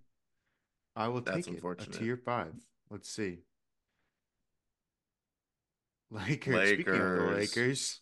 I 0.96 1.08
will 1.08 1.20
That's 1.20 1.36
take 1.36 1.46
it. 1.46 1.50
A 1.50 1.54
unfortunate. 1.54 1.98
tier 1.98 2.16
five. 2.16 2.54
Let's 2.90 3.10
see. 3.10 3.38
Lakers. 6.10 6.68
Speaking 6.68 6.94
of 6.94 7.16
the 7.16 7.32
Lakers. 7.36 8.00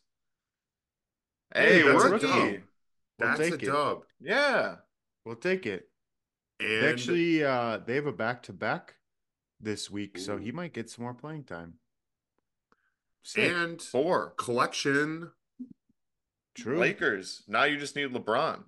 Lakers, 1.55 1.73
Hey, 1.77 1.83
that's 1.83 2.05
a 2.05 2.11
rookie. 2.11 2.27
dub. 2.27 2.37
We'll 3.19 3.29
That's 3.29 3.41
a 3.41 3.55
it. 3.55 3.61
dub. 3.63 4.03
Yeah. 4.21 4.77
we'll 5.25 5.37
take 5.37 5.67
it. 5.67 5.89
And 6.61 6.69
They 6.85 6.89
actually, 6.91 7.45
uh, 7.45 7.79
they 7.79 7.95
have 7.97 8.07
a 8.07 8.13
back 8.13 8.43
to 8.45 8.53
back 8.53 8.95
this 9.61 9.91
week, 9.91 10.19
so 10.19 10.37
he 10.39 10.53
might 10.53 10.73
get 10.73 10.89
some 10.91 11.05
more 11.05 11.15
playing 11.15 11.45
time. 11.45 11.75
Sick. 13.25 13.53
and 13.53 13.81
Four. 13.83 14.31
collection. 14.37 15.33
True. 16.55 16.79
Lakers. 16.79 17.43
Now 17.49 17.65
you 17.65 17.77
just 17.79 17.95
need 17.97 18.11
LeBron. 18.13 18.65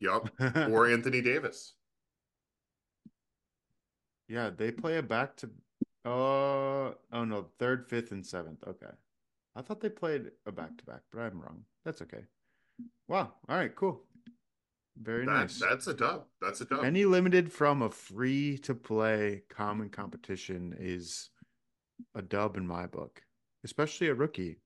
Yup. 0.00 0.30
or 0.70 0.88
Anthony 0.88 1.20
Davis. 1.20 1.74
yeah, 4.28 4.50
they 4.50 4.70
play 4.70 4.96
a 4.98 5.02
back 5.02 5.36
to. 5.36 5.50
Uh 6.04 6.92
oh 7.12 7.24
no, 7.24 7.46
third, 7.58 7.88
fifth, 7.88 8.10
and 8.12 8.24
seventh. 8.26 8.62
Okay, 8.66 8.92
I 9.56 9.62
thought 9.62 9.80
they 9.80 9.88
played 9.88 10.30
a 10.46 10.52
back 10.52 10.76
to 10.78 10.84
back, 10.84 11.02
but 11.12 11.20
I'm 11.20 11.40
wrong. 11.40 11.64
That's 11.84 12.02
okay. 12.02 12.24
Wow. 13.08 13.32
All 13.48 13.56
right. 13.56 13.74
Cool. 13.74 14.02
Very 15.00 15.26
That, 15.26 15.32
nice. 15.32 15.60
That's 15.60 15.86
a 15.86 15.94
dub. 15.94 16.24
That's 16.40 16.60
a 16.60 16.64
dub. 16.64 16.84
Any 16.84 17.04
limited 17.04 17.52
from 17.52 17.82
a 17.82 17.90
free 17.90 18.58
to 18.58 18.74
play 18.74 19.42
common 19.48 19.90
competition 19.90 20.74
is 20.78 21.30
a 22.14 22.22
dub 22.22 22.56
in 22.56 22.66
my 22.66 22.86
book, 22.86 23.22
especially 23.64 24.08
a 24.08 24.14
rookie. 24.14 24.60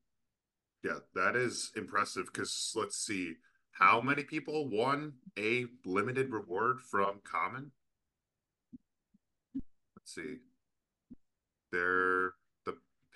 Yeah, 0.84 0.98
that 1.14 1.34
is 1.34 1.72
impressive 1.76 2.26
because 2.32 2.72
let's 2.76 2.96
see. 2.96 3.34
How 3.72 4.00
many 4.00 4.24
people 4.24 4.68
won 4.68 5.14
a 5.38 5.66
limited 5.84 6.30
reward 6.30 6.80
from 6.80 7.20
Common? 7.24 7.72
Let's 9.96 10.14
see. 10.14 10.36
Their 11.72 12.30
the 12.30 12.30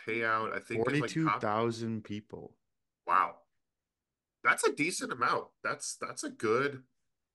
payout, 0.07 0.55
I 0.55 0.61
think, 0.61 0.85
forty-two 0.85 0.85
thousand 0.85 1.01
like 1.01 1.01
Forty-two 1.01 1.25
top- 1.29 1.41
thousand 1.41 2.05
people. 2.05 2.55
Wow. 3.07 3.37
That's 4.45 4.67
a 4.67 4.73
decent 4.73 5.13
amount. 5.13 5.47
That's 5.63 5.97
that's 6.01 6.25
a 6.25 6.31
good. 6.31 6.83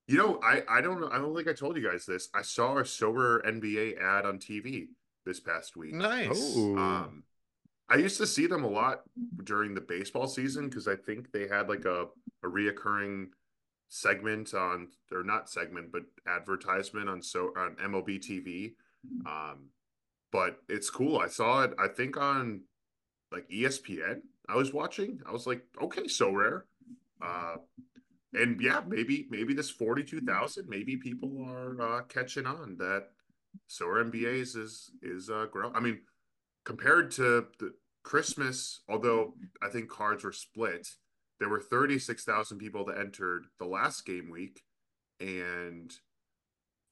You 0.08 0.18
know, 0.18 0.40
I 0.44 0.64
I 0.70 0.82
don't 0.82 1.00
know. 1.02 1.10
I 1.12 1.18
don't 1.18 1.36
think 1.36 1.48
I 1.48 1.54
told 1.54 1.78
you 1.78 1.90
guys 1.90 2.06
this. 2.06 2.30
I 2.34 2.42
saw 2.42 2.78
a 2.78 2.84
Sorare 2.84 3.46
NBA 3.46 4.00
ad 4.02 4.26
on 4.26 4.40
TV 4.40 4.88
this 5.26 5.40
past 5.40 5.76
week. 5.78 5.94
Nice. 5.94 6.54
Oh, 6.58 6.78
Um, 6.78 7.24
I 7.90 7.96
used 7.98 8.18
to 8.18 8.28
see 8.28 8.48
them 8.48 8.64
a 8.64 8.70
lot 8.70 9.02
during 9.44 9.74
the 9.74 9.82
baseball 9.82 10.28
season 10.28 10.68
because 10.70 10.88
I 10.88 10.96
think 10.96 11.32
they 11.32 11.48
had 11.48 11.70
like 11.70 11.86
a 11.86 12.08
a 12.44 12.48
reoccurring 12.48 13.28
segment 13.90 14.54
on 14.54 14.90
or 15.14 15.24
not 15.24 15.50
segment 15.50 15.92
but 15.94 16.04
advertisement 16.28 17.08
on 17.10 17.22
so 17.22 17.54
on 17.58 17.76
MLB 17.76 18.20
TV. 18.20 18.74
Um, 19.26 19.70
but 20.32 20.58
it's 20.70 20.90
cool. 20.90 21.20
I 21.20 21.28
saw 21.28 21.64
it. 21.64 21.74
I 21.80 21.88
think 21.88 22.18
on 22.18 22.62
like 23.32 23.48
ESPN. 23.50 24.22
I 24.50 24.56
was 24.56 24.74
watching. 24.74 25.20
I 25.28 25.32
was 25.32 25.46
like, 25.46 25.62
okay, 25.82 26.04
Sorare. 26.04 26.62
Uh, 27.22 27.56
and 28.34 28.62
yeah, 28.62 28.82
maybe 28.88 29.28
maybe 29.30 29.54
this 29.54 29.70
forty 29.70 30.04
two 30.04 30.22
thousand. 30.22 30.70
Maybe 30.70 30.98
people 30.98 31.46
are 31.48 31.82
uh, 31.82 32.02
catching 32.04 32.46
on 32.46 32.78
that. 32.78 33.08
So 33.68 33.88
NBA's 33.88 34.56
is 34.56 34.92
is 35.02 35.30
uh, 35.30 35.48
grow. 35.52 35.72
I 35.74 35.80
mean, 35.80 36.00
compared 36.66 37.12
to 37.12 37.48
the 37.60 37.74
Christmas, 38.04 38.82
although 38.88 39.34
I 39.62 39.70
think 39.70 39.90
cards 39.90 40.24
were 40.24 40.32
split, 40.32 40.88
there 41.40 41.50
were 41.50 41.60
36,000 41.60 42.58
people 42.58 42.86
that 42.86 42.98
entered 42.98 43.46
the 43.60 43.66
last 43.66 44.06
game 44.06 44.30
week 44.30 44.64
and 45.20 45.94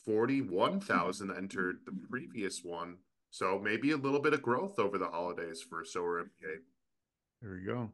41,000 0.05 1.31
entered 1.31 1.77
the 1.85 1.93
previous 2.09 2.63
one. 2.63 2.97
So 3.35 3.59
maybe 3.61 3.91
a 3.91 3.97
little 3.97 4.21
bit 4.21 4.33
of 4.33 4.41
growth 4.41 4.79
over 4.79 4.97
the 4.97 5.09
holidays 5.09 5.61
for 5.61 5.83
Sorare 5.83 6.21
NBA. 6.21 6.55
there 7.41 7.51
we 7.51 7.65
go. 7.65 7.91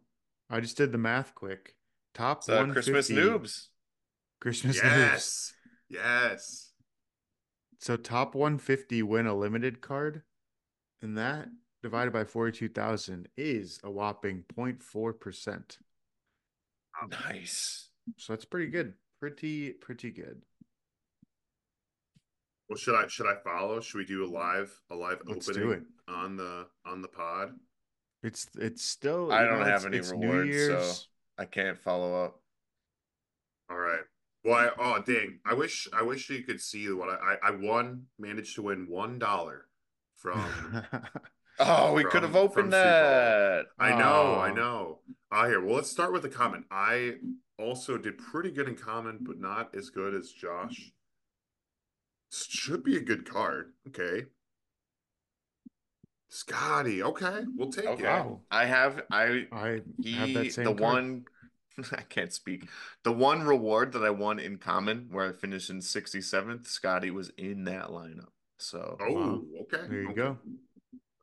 I 0.52 0.60
just 0.60 0.78
did 0.78 0.92
the 0.92 1.00
math 1.00 1.34
quick. 1.34 1.74
Top 2.14 2.42
It's, 2.42 2.50
uh, 2.50 2.68
Christmas 2.68 3.10
noobs. 3.10 3.70
Christmas 4.40 4.80
noobs. 4.80 4.84
Yes. 4.84 5.54
Yes. 5.90 6.72
So 7.80 7.98
top 7.98 8.36
150 8.36 9.02
win 9.02 9.26
a 9.26 9.34
limited 9.34 9.82
card, 9.82 10.22
and 11.02 11.18
that 11.18 11.48
divided 11.82 12.14
by 12.14 12.24
42,000 12.24 13.28
is 13.36 13.80
a 13.84 13.90
whopping 13.90 14.44
0.4%. 14.56 15.78
Nice. 17.10 17.90
So 18.18 18.34
that's 18.34 18.46
pretty 18.46 18.68
good. 18.68 18.94
Pretty 19.20 19.72
pretty 19.72 20.12
good. 20.12 20.44
Well, 22.72 22.78
should 22.78 22.96
I 22.96 23.06
should 23.08 23.26
I 23.28 23.36
follow? 23.44 23.82
Should 23.82 23.98
we 23.98 24.06
do 24.06 24.24
a 24.24 24.32
live 24.32 24.74
a 24.90 24.96
live 24.96 25.22
Let's 25.26 25.46
do 25.48 25.52
opening 25.52 25.72
it. 25.74 25.84
on 26.08 26.38
the 26.38 26.68
on 26.86 27.02
the 27.02 27.10
pod? 27.10 27.50
It's 28.24 28.48
it's 28.58 28.82
still 28.86 29.30
I 29.30 29.44
don't 29.44 29.60
know, 29.60 29.66
have 29.66 29.84
it's- 29.84 29.86
any 29.88 29.98
it's 29.98 30.10
rewards, 30.12 30.68
so- 31.02 31.06
I 31.38 31.44
can't 31.44 31.78
follow 31.78 32.24
up. 32.24 32.40
All 33.70 33.78
right. 33.78 34.00
Well, 34.46 34.54
I, 34.56 34.70
oh 34.80 35.02
dang! 35.06 35.40
I 35.46 35.54
wish 35.54 35.90
I 35.92 36.02
wish 36.04 36.30
you 36.30 36.44
could 36.44 36.62
see 36.62 36.90
what 36.94 37.10
I 37.10 37.36
I, 37.44 37.50
I 37.50 37.52
won. 37.52 38.06
Managed 38.18 38.56
to 38.56 38.62
win 38.62 38.86
one 38.90 39.20
dollar 39.20 39.66
from. 40.16 40.42
Oh, 41.60 41.94
we 41.94 42.02
From- 42.04 42.12
could 42.12 42.24
have 42.24 42.36
opened 42.38 42.72
Super 42.72 42.84
Bowl. 42.84 42.92
that. 43.12 43.66
I 43.78 43.90
know, 44.00 44.40
I 44.40 44.52
know. 44.52 45.00
Ah, 45.32 45.46
here. 45.48 45.64
Well, 45.64 45.76
let's 45.76 45.92
start 45.92 46.12
with 46.12 46.24
the 46.24 46.30
comment. 46.30 46.66
I 46.72 47.16
also 47.60 47.98
did 48.00 48.18
pretty 48.18 48.50
good 48.50 48.68
in 48.68 48.76
common, 48.76 49.20
but 49.22 49.38
not 49.40 49.76
as 49.76 49.90
good 49.92 50.16
as 50.16 50.32
Josh. 50.32 50.92
Should 52.32 52.84
be 52.84 52.96
a 52.98 53.02
good 53.02 53.30
card. 53.30 53.74
Okay. 53.90 54.26
Scotty. 56.30 57.04
Okay, 57.04 57.42
we'll 57.58 57.72
take 57.72 57.86
Okay. 57.86 58.04
it. 58.04 58.08
wow. 58.08 58.40
I 58.50 58.66
have 58.66 59.02
I 59.12 59.48
I 59.52 59.82
he 60.02 60.14
have 60.14 60.34
that 60.34 60.54
same 60.54 60.66
the 60.66 60.72
card. 60.74 60.80
one 60.80 61.26
I 61.92 62.02
can't 62.04 62.32
speak. 62.32 62.70
The 63.04 63.12
one 63.12 63.44
reward 63.44 63.92
that 63.94 64.04
I 64.04 64.12
won 64.12 64.40
in 64.40 64.58
common 64.58 65.08
where 65.12 65.28
I 65.30 65.34
finished 65.34 65.70
in 65.70 65.80
67th, 65.80 66.68
Scotty 66.68 67.12
was 67.12 67.32
in 67.38 67.66
that 67.66 67.88
lineup. 67.88 68.30
So 68.60 68.98
Oh, 69.02 69.14
Wow. 69.14 69.42
okay. 69.64 69.88
There 69.90 70.02
you 70.02 70.08
okay. 70.10 70.16
go. 70.16 70.38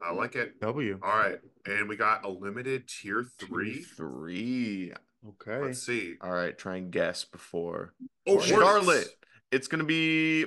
I 0.03 0.13
like 0.13 0.37
it. 0.37 0.61
W. 0.61 0.99
All 1.03 1.11
right, 1.11 1.39
and 1.67 1.89
we 1.89 1.97
got 1.97 2.25
a 2.25 2.29
limited 2.29 2.87
tier 2.87 3.23
tier 3.39 3.49
three. 3.49 3.83
three. 3.83 4.93
Okay. 5.27 5.59
Let's 5.59 5.83
see. 5.83 6.15
All 6.21 6.31
right, 6.33 6.57
try 6.57 6.77
and 6.77 6.91
guess 6.93 7.25
before. 7.25 7.95
Oh, 8.27 8.41
Charlotte. 8.41 9.09
It's 9.51 9.67
gonna 9.69 9.85
be 9.85 10.47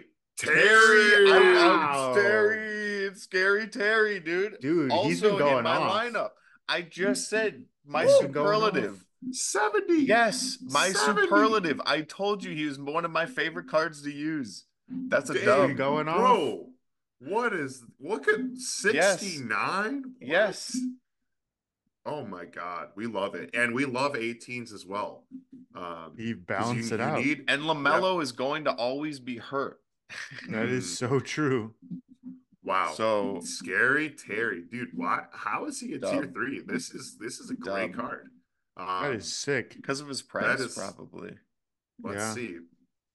Terry. 0.50 1.10
Terry. 1.10 1.32
I'm, 1.32 1.56
Wow. 1.56 2.10
I'm 2.10 2.16
Terry. 2.16 3.06
It's 3.06 3.24
scary 3.24 3.68
Terry, 3.68 4.20
dude. 4.20 4.60
Dude, 4.62 4.92
also 4.92 5.08
he's 5.10 5.22
been 5.22 5.38
going 5.38 5.58
in 5.60 5.64
my 5.64 5.78
off. 5.78 5.92
lineup. 6.04 6.30
I 6.70 6.82
just 6.82 7.30
said 7.30 7.66
my 7.86 8.06
Woo. 8.06 8.22
Been 8.22 8.32
going 8.32 8.48
off. 8.48 8.64
superlative. 8.70 9.06
70. 9.32 9.94
Yes, 10.06 10.58
my 10.64 10.90
70. 10.92 11.22
superlative. 11.28 11.82
I 11.86 12.02
told 12.02 12.44
you 12.44 12.56
he 12.56 12.66
was 12.66 12.80
one 12.80 13.06
of 13.06 13.12
my 13.12 13.26
favorite 13.26 13.68
cards 13.68 14.02
to 14.04 14.12
use. 14.12 14.66
That's 14.90 15.30
a 15.30 15.34
Dang, 15.36 15.46
dub. 15.46 15.78
going 15.78 16.08
on. 16.08 16.18
Bro, 16.18 16.70
what 17.20 17.54
is 17.54 17.84
look 18.00 18.28
at 18.28 18.40
69? 18.58 20.16
Yes. 20.20 20.78
Oh 22.06 22.26
my 22.26 22.46
god, 22.46 22.90
we 22.96 23.06
love 23.06 23.36
it. 23.36 23.52
And 23.54 23.76
we 23.76 23.86
love 23.86 24.14
18s 24.14 24.74
as 24.74 24.86
well. 24.86 25.26
Um 25.76 26.14
He 26.18 26.34
'cause 26.34 26.44
balanced 26.46 26.90
you- 26.90 26.96
it 26.96 27.00
you 27.00 27.06
out. 27.06 27.24
need- 27.24 27.46
And 27.48 27.62
Lamelo 27.64 28.22
is 28.24 28.32
going 28.32 28.64
to 28.66 28.72
always 28.72 29.20
be 29.20 29.38
hurt. 29.38 29.80
That 30.50 30.70
is 30.70 30.98
so 30.98 31.20
true. 31.20 31.74
wow. 32.64 32.94
So 32.96 33.40
scary 33.44 34.10
Terry. 34.10 34.64
Dude, 34.70 34.90
why 34.94 35.26
how 35.34 35.66
is 35.66 35.80
he 35.80 35.94
a 35.94 36.00
tier 36.00 36.26
3? 36.28 36.62
This 36.66 36.92
is 36.92 37.18
this 37.18 37.40
is 37.40 37.50
a 37.50 37.56
great 37.56 37.94
card. 37.94 38.30
That 38.78 39.06
Um, 39.10 39.14
is 39.16 39.32
sick. 39.32 39.76
because 39.76 40.00
of 40.02 40.08
his 40.08 40.22
price, 40.22 40.60
is- 40.60 40.76
probably. 40.76 41.38
let's 42.02 42.18
Yeah. 42.20 42.34
see. 42.34 42.58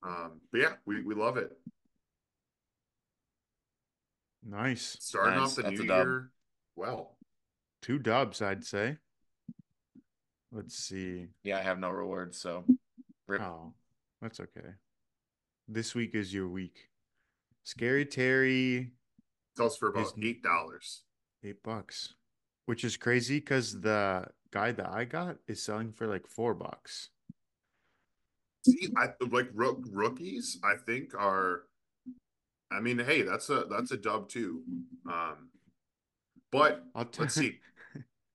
Um, 0.02 0.40
but 0.52 0.60
yeah, 0.60 0.74
we, 0.84 1.02
we 1.02 1.14
love 1.14 1.36
it. 1.36 1.50
Nice. 4.44 4.96
Starting 5.00 5.38
Nice. 5.40 5.50
off 5.50 5.56
the 5.56 5.62
That's 5.62 5.80
new 5.80 5.86
year 5.86 6.30
well. 6.76 7.16
Two 7.82 7.98
dubs, 7.98 8.40
I'd 8.42 8.64
say. 8.64 8.98
Let's 10.52 10.76
see. 10.76 11.28
Yeah, 11.42 11.58
I 11.58 11.62
have 11.62 11.78
no 11.80 11.90
rewards, 11.90 12.38
so 12.38 12.64
rip. 13.26 13.40
Oh, 13.42 13.72
that's 14.22 14.38
okay. 14.40 14.74
This 15.68 15.94
week 15.94 16.14
is 16.14 16.32
your 16.32 16.48
week. 16.48 16.88
Scary 17.64 18.06
Terry, 18.06 18.92
Sells 19.56 19.76
for 19.76 19.88
about 19.88 20.12
eight 20.22 20.42
dollars. 20.42 21.02
eight 21.42 21.62
bucks, 21.62 22.14
which 22.66 22.84
is 22.84 22.96
crazy 22.96 23.40
because 23.40 23.80
the 23.80 24.26
guy 24.52 24.70
that 24.72 24.88
I 24.88 25.04
got 25.04 25.38
is 25.48 25.62
selling 25.62 25.92
for 25.92 26.06
like 26.06 26.28
four 26.28 26.54
bucks. 26.54 27.10
See, 28.64 28.88
I 28.96 29.08
like 29.30 29.48
rook, 29.54 29.80
rookies. 29.90 30.58
I 30.62 30.74
think 30.76 31.14
are. 31.14 31.62
I 32.70 32.80
mean, 32.80 32.98
hey, 32.98 33.22
that's 33.22 33.48
a 33.50 33.64
that's 33.68 33.90
a 33.90 33.96
dub 33.96 34.28
too. 34.28 34.62
Um, 35.10 35.50
but 36.52 36.84
I'll 36.94 37.04
t- 37.06 37.22
let's 37.22 37.34
see. 37.34 37.58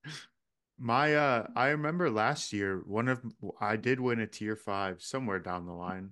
My 0.79 1.13
uh 1.15 1.47
I 1.55 1.67
remember 1.67 2.09
last 2.09 2.51
year 2.51 2.81
one 2.85 3.07
of 3.07 3.21
I 3.61 3.75
did 3.75 3.99
win 3.99 4.19
a 4.19 4.25
tier 4.25 4.55
5 4.55 5.01
somewhere 5.01 5.37
down 5.39 5.67
the 5.67 5.73
line. 5.73 6.09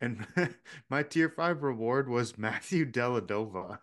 And 0.00 0.26
my 0.90 1.02
tier 1.04 1.28
5 1.28 1.62
reward 1.62 2.08
was 2.08 2.36
Matthew 2.38 2.84
Dellavedova, 2.84 3.78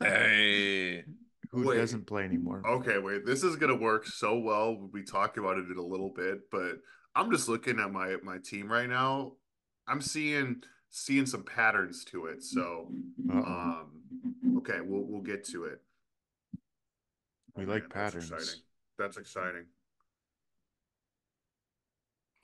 Hey. 0.00 1.04
who 1.50 1.64
Wait. 1.64 1.76
doesn't 1.76 2.06
play 2.06 2.24
anymore. 2.24 2.66
Okay, 2.66 2.98
wait. 2.98 3.26
This 3.26 3.42
is 3.42 3.56
gonna 3.56 3.76
work 3.76 4.06
so 4.06 4.38
well. 4.38 4.76
We 4.92 5.02
talk 5.02 5.36
about 5.36 5.58
it 5.58 5.70
in 5.70 5.76
a 5.78 5.82
little 5.82 6.10
bit, 6.10 6.50
but 6.50 6.78
I'm 7.14 7.30
just 7.30 7.48
looking 7.48 7.80
at 7.80 7.92
my 7.92 8.16
my 8.22 8.38
team 8.38 8.70
right 8.70 8.88
now. 8.88 9.32
I'm 9.88 10.00
seeing 10.00 10.62
seeing 10.90 11.26
some 11.26 11.42
patterns 11.44 12.04
to 12.06 12.26
it. 12.26 12.42
So, 12.42 12.92
Uh-oh. 13.28 13.42
um, 13.46 14.02
okay, 14.58 14.80
we'll 14.80 15.02
we'll 15.04 15.22
get 15.22 15.44
to 15.48 15.64
it. 15.64 15.80
We 17.56 17.64
Oh, 17.64 17.70
like 17.72 17.88
man, 17.88 17.90
that's 17.94 18.14
patterns. 18.14 18.14
exciting. 18.14 18.60
That's 18.98 19.16
exciting. 19.16 19.66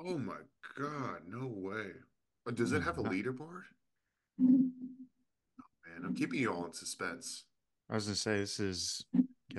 Oh 0.01 0.19
my 0.19 0.41
god, 0.75 1.29
no 1.29 1.47
way. 1.47 1.93
Does 2.55 2.73
it 2.73 2.83
have 2.83 2.99
a 2.99 3.03
leaderboard? 3.03 3.63
Oh, 4.41 4.45
man, 5.87 6.05
I'm 6.05 6.15
keeping 6.15 6.41
you 6.41 6.53
all 6.53 6.65
in 6.67 6.73
suspense. 6.73 7.45
I 7.91 7.95
was 7.95 8.05
gonna 8.05 8.17
say 8.17 8.39
this 8.41 8.61
is 8.61 9.05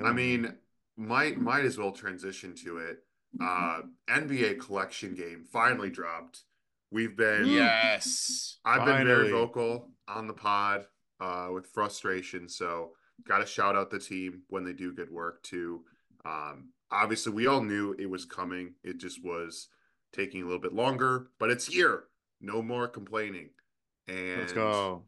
I 0.02 0.12
mean, 0.12 0.54
might 0.96 1.38
might 1.40 1.64
as 1.64 1.78
well 1.78 1.92
transition 1.92 2.54
to 2.64 2.78
it. 2.78 2.98
Uh 3.40 3.82
NBA 4.08 4.60
collection 4.60 5.14
game 5.14 5.44
finally 5.52 5.90
dropped. 5.90 6.44
We've 6.90 7.16
been 7.16 7.46
Yes. 7.46 8.58
I've 8.64 8.84
been 8.84 9.06
very 9.06 9.30
vocal 9.30 9.90
on 10.08 10.26
the 10.26 10.34
pod 10.34 10.86
uh 11.20 11.48
with 11.52 11.66
frustration, 11.66 12.48
so 12.48 12.92
gotta 13.26 13.46
shout 13.46 13.76
out 13.76 13.90
the 13.90 13.98
team 13.98 14.42
when 14.48 14.64
they 14.64 14.72
do 14.72 14.92
good 14.92 15.10
work 15.10 15.42
too. 15.42 15.84
Um 16.24 16.70
obviously 16.90 17.32
we 17.32 17.46
all 17.46 17.62
knew 17.62 17.94
it 17.98 18.10
was 18.10 18.24
coming. 18.24 18.74
It 18.84 18.98
just 18.98 19.24
was 19.24 19.68
taking 20.12 20.42
a 20.42 20.44
little 20.44 20.60
bit 20.60 20.72
longer, 20.72 21.28
but 21.38 21.50
it's 21.50 21.66
here. 21.66 22.04
No 22.40 22.62
more 22.62 22.88
complaining. 22.88 23.50
And 24.08 24.40
let's 24.40 24.52
go. 24.52 25.02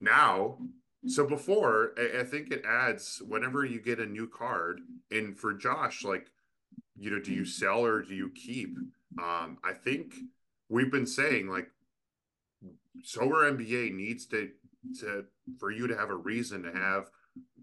now 0.00 0.58
so 1.06 1.26
before 1.26 1.92
I, 1.98 2.20
I 2.20 2.24
think 2.24 2.50
it 2.50 2.64
adds 2.68 3.22
whenever 3.26 3.64
you 3.64 3.80
get 3.80 3.98
a 4.00 4.06
new 4.06 4.28
card 4.28 4.80
and 5.10 5.36
for 5.36 5.52
josh 5.54 6.04
like 6.04 6.30
you 6.98 7.10
know 7.10 7.18
do 7.20 7.32
you 7.32 7.44
sell 7.44 7.84
or 7.84 8.02
do 8.02 8.14
you 8.14 8.30
keep 8.30 8.76
um 9.18 9.58
i 9.64 9.72
think 9.72 10.14
we've 10.68 10.90
been 10.92 11.06
saying 11.06 11.48
like 11.48 11.70
Sorare 13.04 13.50
nba 13.56 13.92
needs 13.94 14.26
to 14.26 14.50
to 15.00 15.24
for 15.58 15.70
you 15.70 15.86
to 15.86 15.96
have 15.96 16.10
a 16.10 16.16
reason 16.16 16.62
to 16.62 16.72
have 16.72 17.10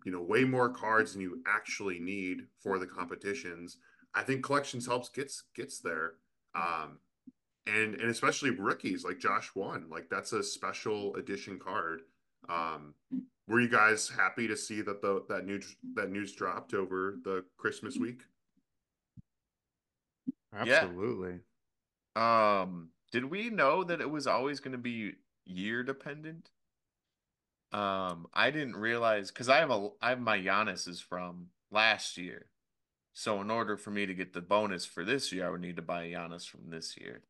you 0.06 0.12
know 0.12 0.22
way 0.22 0.44
more 0.44 0.70
cards 0.70 1.14
than 1.14 1.22
you 1.22 1.42
actually 1.48 2.00
need 2.00 2.42
for 2.62 2.78
the 2.80 2.88
competitions 2.88 3.78
i 4.14 4.22
think 4.22 4.44
collections 4.44 4.86
helps 4.86 5.10
gets 5.10 5.44
gets 5.56 5.80
there 5.80 6.14
um 6.56 7.00
and 7.68 7.96
and 7.96 8.10
especially 8.10 8.50
rookies 8.50 9.06
like 9.06 9.20
josh 9.20 9.50
one 9.54 9.86
like 9.90 10.10
that's 10.10 10.34
a 10.34 10.44
special 10.44 11.16
edition 11.16 11.58
card 11.58 12.02
um, 12.50 12.94
were 13.48 13.60
you 13.60 13.70
guys 13.70 14.10
happy 14.10 14.48
to 14.48 14.56
see 14.56 14.82
that 14.82 15.02
the 15.02 15.24
that 15.30 15.46
news 15.46 15.76
that 15.96 16.10
news 16.10 16.34
dropped 16.34 16.74
over 16.74 17.18
the 17.24 17.44
Christmas 17.58 17.98
week? 17.98 18.22
Yeah. 20.54 20.86
Absolutely. 20.86 21.40
Um, 22.16 22.90
did 23.12 23.26
we 23.26 23.50
know 23.50 23.84
that 23.84 24.02
it 24.02 24.10
was 24.10 24.28
always 24.28 24.60
going 24.60 24.74
to 24.74 24.78
be 24.78 25.14
year 25.46 25.84
dependent? 25.84 26.52
Um, 27.72 28.28
I 28.34 28.52
didn't 28.52 28.76
realize 28.76 29.32
because 29.32 29.50
I 29.50 29.58
have 29.58 29.72
a 29.72 29.90
I 30.02 30.10
have 30.10 30.22
my 30.22 30.38
Giannis 30.38 30.88
is 30.88 31.02
from 31.02 31.48
last 31.72 32.18
year. 32.18 32.46
So 33.16 33.42
in 33.42 33.52
order 33.52 33.78
for 33.78 33.92
me 33.92 34.06
to 34.06 34.14
get 34.14 34.34
the 34.34 34.42
bonus 34.42 34.86
for 34.86 35.04
this 35.04 35.32
year, 35.32 35.48
I 35.48 35.50
would 35.50 35.62
need 35.62 35.76
to 35.76 35.82
buy 35.82 36.06
Giannis 36.08 36.48
from 36.48 36.70
this 36.70 36.98
year. 36.98 37.24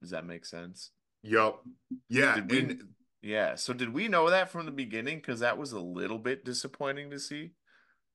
Does 0.00 0.10
that 0.10 0.24
make 0.26 0.44
sense? 0.44 0.90
Yup. 1.22 1.62
Yeah, 2.08 2.36
Did 2.36 2.50
we- 2.50 2.58
and 2.58 2.82
Yeah. 3.22 3.54
So 3.56 3.72
did 3.74 3.92
we 3.92 4.08
know 4.08 4.30
that 4.30 4.50
from 4.50 4.64
the 4.66 4.72
beginning? 4.72 5.18
Because 5.18 5.40
that 5.40 5.58
was 5.58 5.72
a 5.72 5.80
little 5.80 6.18
bit 6.18 6.44
disappointing 6.44 7.10
to 7.10 7.18
see. 7.18 7.52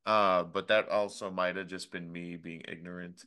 Uh, 0.06 0.44
but 0.44 0.68
that 0.68 0.90
also 0.90 1.30
might 1.32 1.56
have 1.56 1.68
just 1.68 1.92
been 1.92 2.12
me 2.12 2.36
being 2.38 2.62
ignorant 2.68 3.24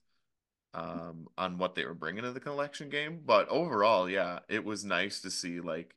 um 0.74 1.26
on 1.38 1.56
what 1.56 1.74
they 1.74 1.84
were 1.86 1.94
bringing 1.94 2.22
to 2.24 2.32
the 2.32 2.40
collection 2.40 2.88
game. 2.90 3.20
But 3.24 3.48
overall, 3.48 4.08
yeah, 4.10 4.40
it 4.48 4.64
was 4.64 4.84
nice 4.84 5.20
to 5.22 5.30
see 5.30 5.60
like 5.60 5.94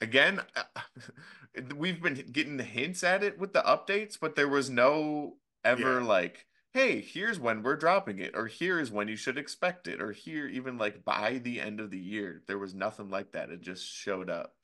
again 0.00 0.40
we've 1.76 2.00
been 2.02 2.14
getting 2.30 2.56
the 2.56 2.64
hints 2.64 3.02
at 3.02 3.22
it 3.24 3.38
with 3.38 3.52
the 3.52 3.62
updates, 3.62 4.18
but 4.20 4.36
there 4.36 4.48
was 4.48 4.68
no 4.68 5.36
ever 5.64 6.00
Yeah. 6.00 6.06
like 6.06 6.46
hey, 6.78 7.00
here's 7.00 7.40
when 7.40 7.64
we're 7.64 7.74
dropping 7.74 8.20
it, 8.20 8.36
or 8.36 8.46
here's 8.46 8.92
when 8.92 9.08
you 9.08 9.16
should 9.16 9.36
expect 9.36 9.88
it, 9.88 10.00
or 10.00 10.12
here 10.12 10.46
even 10.46 10.78
like 10.78 11.04
by 11.04 11.38
the 11.38 11.60
end 11.60 11.80
of 11.80 11.90
the 11.90 11.98
year. 11.98 12.42
There 12.46 12.58
was 12.58 12.72
nothing 12.72 13.10
like 13.10 13.32
that. 13.32 13.50
It 13.50 13.62
just 13.62 13.84
showed 13.84 14.30
up. 14.30 14.54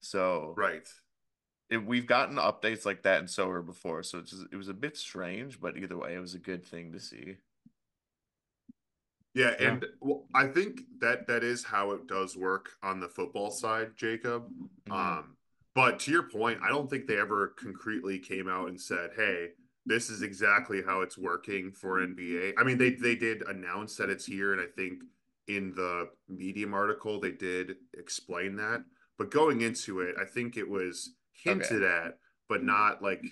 So 0.00 0.54
right. 0.56 0.86
it, 1.68 1.84
we've 1.84 2.06
gotten 2.06 2.36
updates 2.36 2.86
like 2.86 3.02
that 3.02 3.18
in 3.20 3.26
Sorare 3.26 3.66
before, 3.66 4.04
so 4.04 4.18
it's 4.20 4.30
just, 4.30 4.44
it 4.52 4.56
was 4.56 4.68
a 4.68 4.74
bit 4.74 4.96
strange, 4.96 5.60
but 5.60 5.76
either 5.76 5.98
way, 5.98 6.14
it 6.14 6.20
was 6.20 6.34
a 6.34 6.38
good 6.38 6.64
thing 6.64 6.92
to 6.92 7.00
see. 7.00 7.38
Yeah, 9.34 9.54
Yeah. 9.58 9.68
and 9.68 9.86
well, 10.00 10.26
I 10.34 10.46
think 10.46 10.82
that 11.00 11.26
that 11.26 11.42
is 11.42 11.64
how 11.64 11.90
it 11.90 12.06
does 12.06 12.36
work 12.36 12.70
on 12.82 13.00
the 13.00 13.08
football 13.08 13.50
side, 13.50 13.96
Jacob. 13.96 14.48
Mhm. 14.88 14.92
Um, 14.92 15.36
but 15.74 15.98
to 16.00 16.12
your 16.12 16.22
point, 16.22 16.60
I 16.62 16.68
don't 16.68 16.88
think 16.88 17.06
they 17.06 17.18
ever 17.18 17.48
concretely 17.48 18.20
came 18.20 18.48
out 18.48 18.68
and 18.68 18.80
said, 18.80 19.10
"Hey, 19.14 19.50
this 19.86 20.10
is 20.10 20.22
exactly 20.22 20.82
how 20.84 21.00
it's 21.00 21.16
working 21.16 21.72
for 21.72 22.00
NBA." 22.00 22.54
I 22.58 22.64
mean, 22.64 22.78
they 22.78 22.90
they 22.90 23.16
did 23.16 23.42
announce 23.48 23.96
that 23.96 24.10
it's 24.10 24.26
here, 24.26 24.52
and 24.52 24.60
I 24.60 24.66
think 24.76 25.02
in 25.48 25.72
the 25.74 26.10
Medium 26.28 26.74
article 26.74 27.20
they 27.20 27.32
did 27.32 27.76
explain 27.96 28.56
that. 28.56 28.84
But 29.18 29.30
going 29.30 29.62
into 29.62 30.00
it, 30.00 30.16
I 30.20 30.24
think 30.24 30.56
it 30.56 30.68
was 30.68 31.14
hinted 31.32 31.82
at, 31.82 32.18
but 32.48 32.62
not 32.62 33.02
like 33.02 33.22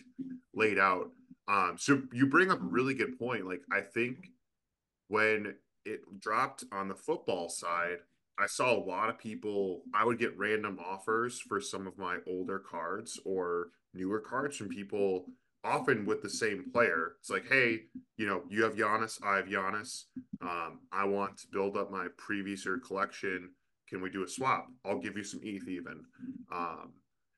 laid 0.55 0.79
out. 0.79 1.11
Um, 1.47 1.77
so 1.79 2.03
you 2.13 2.27
bring 2.27 2.51
up 2.51 2.61
a 2.61 2.65
really 2.65 2.95
good 2.95 3.19
point. 3.19 3.47
Like 3.47 3.63
I 3.71 3.81
think 3.81 4.29
when 5.09 5.55
it 5.85 6.01
dropped 6.21 6.65
on 6.73 6.89
the 6.89 6.95
football 6.95 7.49
side, 7.49 7.99
I 8.39 8.47
saw 8.47 8.75
a 8.75 8.85
lot 8.85 9.11
of 9.11 9.19
people. 9.19 9.83
I 9.95 10.05
would 10.05 10.19
get 10.19 10.37
random 10.39 10.79
offers 10.85 11.41
for 11.41 11.61
some 11.61 11.87
of 11.87 11.99
my 11.99 12.19
older 12.27 12.59
cards 12.59 13.21
or 13.25 13.69
newer 13.93 14.21
cards 14.21 14.57
from 14.57 14.69
people, 14.69 15.27
often 15.65 16.05
with 16.05 16.23
the 16.23 16.31
same 16.31 16.71
player. 16.71 17.13
It's 17.21 17.31
like, 17.31 17.49
hey, 17.49 17.81
you 18.17 18.27
know, 18.27 18.43
you 18.49 18.63
have 18.65 18.75
Giannis, 18.75 19.19
I 19.25 19.37
have 19.37 19.47
Giannis. 19.47 20.05
Um, 20.43 20.81
I 20.93 21.05
want 21.05 21.39
to 21.39 21.47
build 21.51 21.77
up 21.77 21.91
my 21.91 22.09
previous 22.19 22.65
year 22.65 22.79
collection. 22.79 23.51
Can 23.89 24.03
we 24.03 24.11
do 24.11 24.23
a 24.23 24.29
swap? 24.29 24.69
I'll 24.85 25.01
give 25.01 25.17
you 25.17 25.25
some 25.25 25.41
ETH 25.43 25.67
even. 25.69 26.05
Um, 26.55 26.93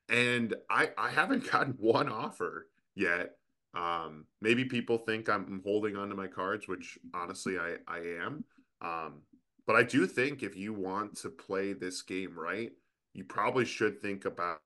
and 0.09 0.55
I 0.71 0.91
I 0.99 1.11
haven't 1.11 1.51
gotten 1.53 1.75
one 1.79 2.09
offer 2.09 2.69
yet. 2.95 3.33
Um, 3.75 4.27
maybe 4.41 4.65
people 4.65 4.99
think 4.99 5.29
I'm 5.29 5.61
holding 5.65 5.97
on 5.97 6.09
to 6.09 6.15
my 6.15 6.27
cards, 6.27 6.67
which 6.69 6.99
honestly 7.15 7.59
I 7.59 7.77
I 7.87 7.99
am. 8.25 8.45
Um, 8.81 9.23
but 9.67 9.77
I 9.77 9.83
do 9.83 10.07
think 10.07 10.43
if 10.43 10.57
you 10.57 10.73
want 10.73 11.17
to 11.19 11.31
play 11.31 11.73
this 11.73 12.03
game 12.03 12.39
right, 12.39 12.71
you 13.15 13.25
probably 13.25 13.65
should 13.65 14.01
think 14.01 14.25
about 14.25 14.61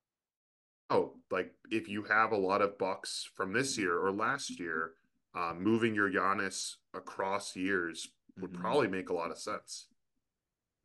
like 1.29 1.53
if 1.69 1.87
you 1.87 2.03
have 2.03 2.31
a 2.31 2.37
lot 2.37 2.61
of 2.61 2.77
bucks 2.77 3.29
from 3.35 3.53
this 3.53 3.77
year 3.77 3.97
or 3.97 4.11
last 4.11 4.59
year, 4.59 4.93
uh, 5.33 5.53
moving 5.57 5.95
your 5.95 6.09
Giannis 6.11 6.75
across 6.93 7.55
years 7.55 8.07
would 8.37 8.51
Mhm. 8.51 8.59
probably 8.61 8.87
make 8.87 9.09
a 9.09 9.13
lot 9.13 9.31
of 9.31 9.37
sense. 9.37 9.87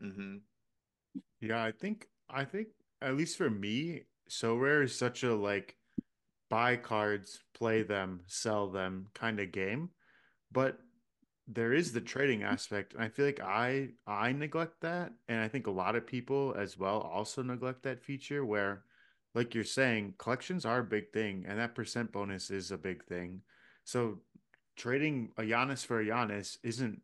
Mm-hmm. 0.02 0.36
Yeah, 1.40 1.62
I 1.62 1.72
think 1.72 2.08
I 2.28 2.44
think 2.44 2.68
at 3.00 3.16
least 3.16 3.36
for 3.36 3.50
me, 3.50 4.06
Sorare 4.28 4.84
is 4.84 4.96
such 4.96 5.22
a 5.22 5.34
like 5.34 5.76
buy 6.50 6.76
cards, 6.76 7.42
play 7.54 7.82
them, 7.82 8.22
sell 8.26 8.70
them 8.70 9.08
kind 9.14 9.40
of 9.40 9.52
game. 9.52 9.90
But 10.52 10.78
there 11.46 11.72
is 11.72 11.92
the 11.92 12.00
trading 12.00 12.42
aspect, 12.42 12.94
and 12.94 13.02
I 13.02 13.08
feel 13.08 13.26
like 13.26 13.40
I 13.40 13.90
I 14.06 14.32
neglect 14.32 14.80
that, 14.82 15.12
and 15.28 15.40
I 15.40 15.48
think 15.48 15.66
a 15.66 15.70
lot 15.72 15.96
of 15.96 16.06
people 16.06 16.54
as 16.56 16.78
well 16.78 17.00
also 17.00 17.42
neglect 17.42 17.82
that 17.84 18.02
feature 18.02 18.44
where, 18.44 18.84
like 19.36 19.54
you're 19.54 19.64
saying, 19.64 20.14
collections 20.16 20.64
are 20.64 20.78
a 20.78 20.84
big 20.84 21.12
thing, 21.12 21.44
and 21.46 21.58
that 21.58 21.74
percent 21.74 22.10
bonus 22.10 22.50
is 22.50 22.70
a 22.70 22.78
big 22.78 23.04
thing. 23.04 23.42
So 23.84 24.22
trading 24.76 25.30
a 25.36 25.42
Giannis 25.42 25.84
for 25.84 26.00
a 26.00 26.06
Giannis 26.06 26.56
isn't 26.62 27.02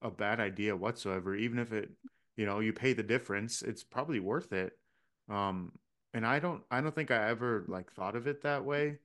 a 0.00 0.10
bad 0.10 0.38
idea 0.38 0.76
whatsoever. 0.76 1.34
Even 1.34 1.58
if 1.58 1.72
it, 1.72 1.90
you 2.36 2.46
know, 2.46 2.60
you 2.60 2.72
pay 2.72 2.92
the 2.92 3.02
difference, 3.02 3.62
it's 3.62 3.82
probably 3.82 4.20
worth 4.20 4.52
it. 4.52 4.78
Um, 5.28 5.72
and 6.14 6.24
I 6.24 6.38
don't, 6.38 6.62
I 6.70 6.80
don't 6.80 6.94
think 6.94 7.10
I 7.10 7.28
ever 7.30 7.64
like 7.66 7.92
thought 7.92 8.14
of 8.14 8.28
it 8.28 8.42
that 8.42 8.64
way. 8.64 8.98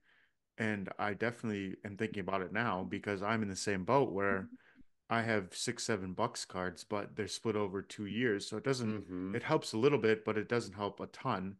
And 0.59 0.87
I 0.99 1.15
definitely 1.15 1.77
am 1.83 1.97
thinking 1.97 2.21
about 2.21 2.43
it 2.43 2.53
now 2.53 2.85
because 2.87 3.23
I'm 3.23 3.41
in 3.41 3.49
the 3.49 3.55
same 3.55 3.85
boat 3.85 4.11
where 4.11 4.49
I 5.09 5.23
have 5.23 5.55
six, 5.55 5.83
seven 5.83 6.13
bucks 6.13 6.45
cards, 6.45 6.83
but 6.83 7.15
they're 7.15 7.27
split 7.27 7.55
over 7.55 7.81
two 7.81 8.05
years. 8.05 8.47
So 8.47 8.57
it 8.57 8.63
doesn't, 8.63 9.09
Mhm. 9.09 9.35
it 9.35 9.41
helps 9.41 9.73
a 9.73 9.79
little 9.79 9.97
bit, 9.97 10.23
but 10.23 10.37
it 10.37 10.47
doesn't 10.47 10.75
help 10.75 10.99
a 10.99 11.07
ton. 11.07 11.57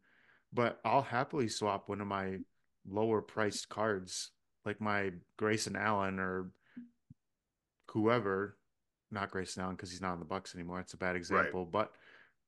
But 0.52 0.80
I'll 0.84 1.02
happily 1.02 1.48
swap 1.48 1.88
one 1.88 2.00
of 2.00 2.06
my 2.06 2.40
lower 2.86 3.22
priced 3.22 3.68
cards, 3.68 4.30
like 4.64 4.80
my 4.80 5.12
Grayson 5.36 5.76
Allen 5.76 6.18
or 6.18 6.50
whoever, 7.90 8.56
not 9.10 9.30
Grayson 9.30 9.62
Allen 9.62 9.76
because 9.76 9.90
he's 9.90 10.00
not 10.00 10.12
on 10.12 10.18
the 10.18 10.24
Bucks 10.24 10.54
anymore. 10.54 10.80
It's 10.80 10.94
a 10.94 10.98
bad 10.98 11.16
example, 11.16 11.64
but 11.64 11.92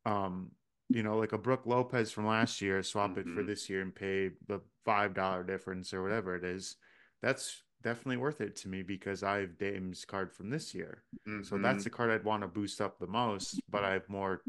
um, 0.07 0.51
you 0.93 1.03
know, 1.03 1.19
like 1.19 1.33
a 1.33 1.39
Brooke 1.39 1.67
Lopez 1.67 2.13
from 2.13 2.27
last 2.27 2.61
year, 2.61 2.83
swap 2.83 3.19
it 3.19 3.27
for 3.29 3.43
Mhm. 3.43 3.47
this 3.47 3.69
year 3.71 3.83
and 3.83 3.95
pay 3.95 4.31
the 4.47 4.61
five 4.85 5.15
dollar 5.15 5.43
difference 5.45 5.93
or 5.95 6.03
whatever 6.03 6.37
it 6.37 6.45
is. 6.45 6.77
That's 7.23 7.63
definitely 7.83 8.19
worth 8.19 8.41
it 8.41 8.57
to 8.57 8.69
me 8.69 8.83
because 8.83 9.23
I 9.23 9.39
have 9.39 9.59
Dame's 9.59 10.05
card 10.05 10.33
from 10.33 10.51
this 10.51 10.75
year. 10.75 11.05
So 11.43 11.59
that's 11.59 11.81
Mhm. 11.81 11.85
the 11.85 11.91
card 11.91 12.11
I'd 12.11 12.25
want 12.25 12.43
to 12.43 12.49
boost 12.49 12.81
up 12.81 12.99
the 12.99 13.07
most, 13.07 13.63
but 13.71 13.85
I 13.85 13.93
have 13.95 14.09
more 14.09 14.45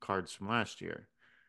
cards 0.00 0.32
from 0.32 0.48
last 0.48 0.80
year. 0.80 1.08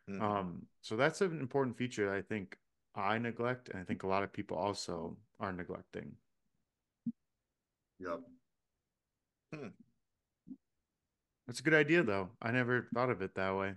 Mhm. 0.10 0.22
Um, 0.22 0.68
so 0.82 0.96
that's 0.96 1.22
an 1.22 1.40
important 1.40 1.78
feature 1.78 2.06
that 2.08 2.16
I 2.16 2.22
think 2.22 2.58
I 2.96 3.18
neglect, 3.18 3.70
and 3.70 3.80
I 3.80 3.84
think 3.84 4.04
a 4.04 4.08
lot 4.08 4.24
of 4.24 4.34
people 4.34 4.58
also 4.58 5.18
are 5.40 5.54
neglecting. 5.54 6.18
Yep. 8.00 8.22
That's 11.48 11.60
a 11.60 11.64
good 11.64 11.74
idea, 11.74 12.04
though. 12.04 12.30
I 12.42 12.52
never 12.52 12.88
thought 12.94 13.10
of 13.10 13.22
it 13.22 13.36
that 13.36 13.56
way. 13.56 13.76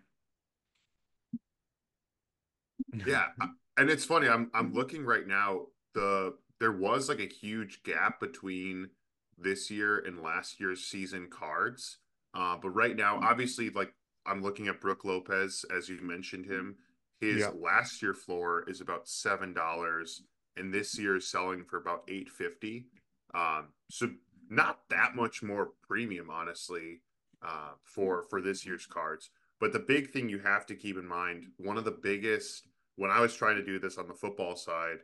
Yeah, 3.06 3.26
and 3.76 3.90
it's 3.90 4.04
funny. 4.04 4.28
I'm 4.28 4.50
I'm 4.54 4.72
looking 4.72 5.04
right 5.04 5.26
now. 5.26 5.66
The 5.94 6.34
there 6.60 6.72
was 6.72 7.08
like 7.08 7.20
a 7.20 7.26
huge 7.26 7.82
gap 7.82 8.20
between 8.20 8.90
this 9.38 9.70
year 9.70 9.98
and 9.98 10.22
last 10.22 10.60
year's 10.60 10.84
season 10.84 11.28
cards. 11.30 11.98
Uh, 12.34 12.56
but 12.56 12.70
right 12.70 12.96
now, 12.96 13.18
obviously, 13.22 13.70
like 13.70 13.94
I'm 14.26 14.42
looking 14.42 14.68
at 14.68 14.80
Brooke 14.80 15.04
Lopez, 15.04 15.64
as 15.74 15.88
you 15.88 16.00
mentioned 16.00 16.46
him. 16.46 16.76
His 17.20 17.40
Yeah. 17.40 17.50
last 17.50 18.02
year 18.02 18.14
floor 18.14 18.68
is 18.68 18.80
about 18.80 19.08
seven 19.08 19.52
dollars, 19.52 20.22
and 20.56 20.72
this 20.72 20.98
year 20.98 21.16
is 21.16 21.28
selling 21.28 21.64
for 21.64 21.76
about 21.78 22.04
eight 22.08 22.30
fifty. 22.30 22.90
Um, 23.34 23.72
so 23.90 24.14
not 24.48 24.88
that 24.90 25.14
much 25.14 25.42
more 25.42 25.72
premium, 25.82 26.30
honestly, 26.30 27.02
uh, 27.42 27.74
for 27.82 28.22
for 28.24 28.40
this 28.40 28.66
year's 28.66 28.86
cards. 28.86 29.30
But 29.60 29.72
the 29.72 29.78
big 29.78 30.10
thing 30.10 30.28
you 30.28 30.40
have 30.40 30.66
to 30.66 30.74
keep 30.76 30.96
in 30.96 31.06
mind, 31.06 31.52
one 31.56 31.78
of 31.78 31.84
the 31.84 31.92
biggest 31.92 32.66
when 32.96 33.10
I 33.10 33.20
was 33.20 33.34
trying 33.34 33.56
to 33.56 33.64
do 33.64 33.78
this 33.78 33.96
on 33.96 34.06
the 34.06 34.14
football 34.14 34.54
side, 34.54 34.98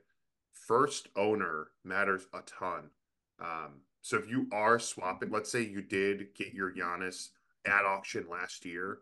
first 0.53 1.09
owner 1.17 1.73
matters 1.85 2.27
a 2.35 2.43
ton. 2.43 2.91
Um, 3.39 3.81
so 4.03 4.19
if 4.19 4.29
you 4.29 4.47
are 4.53 4.79
swapping, 4.79 5.31
let's 5.31 5.51
say 5.51 5.63
you 5.63 5.81
did 5.83 6.35
get 6.35 6.53
your 6.53 6.73
Giannis 6.73 7.31
at 7.65 7.85
auction 7.87 8.29
last 8.29 8.65
year 8.65 9.01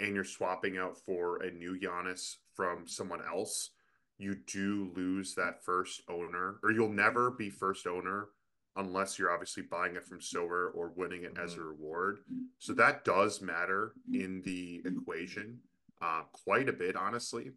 and 0.00 0.14
you're 0.14 0.24
swapping 0.24 0.78
out 0.78 0.96
for 0.96 1.42
a 1.42 1.50
new 1.50 1.78
Giannis 1.78 2.36
from 2.54 2.86
someone 2.86 3.20
else, 3.26 3.70
you 4.18 4.36
do 4.46 4.90
lose 4.96 5.34
that 5.34 5.64
first 5.64 6.02
owner, 6.08 6.56
or 6.62 6.70
you'll 6.70 6.88
never 6.88 7.30
be 7.30 7.50
first 7.50 7.86
owner 7.86 8.28
unless 8.76 9.18
you're 9.18 9.32
obviously 9.32 9.62
buying 9.62 9.96
it 9.96 10.04
from 10.04 10.20
Sorare 10.20 10.70
or 10.74 10.92
winning 10.94 11.24
it 11.24 11.36
as 11.42 11.54
a 11.54 11.60
reward. 11.60 12.18
So 12.58 12.72
that 12.74 13.04
does 13.04 13.42
matter 13.42 13.92
in 14.12 14.42
the 14.44 14.82
equation 14.84 15.58
uh, 16.00 16.22
quite 16.32 16.68
a 16.68 16.72
bit, 16.72 16.94
honestly. 16.94 17.50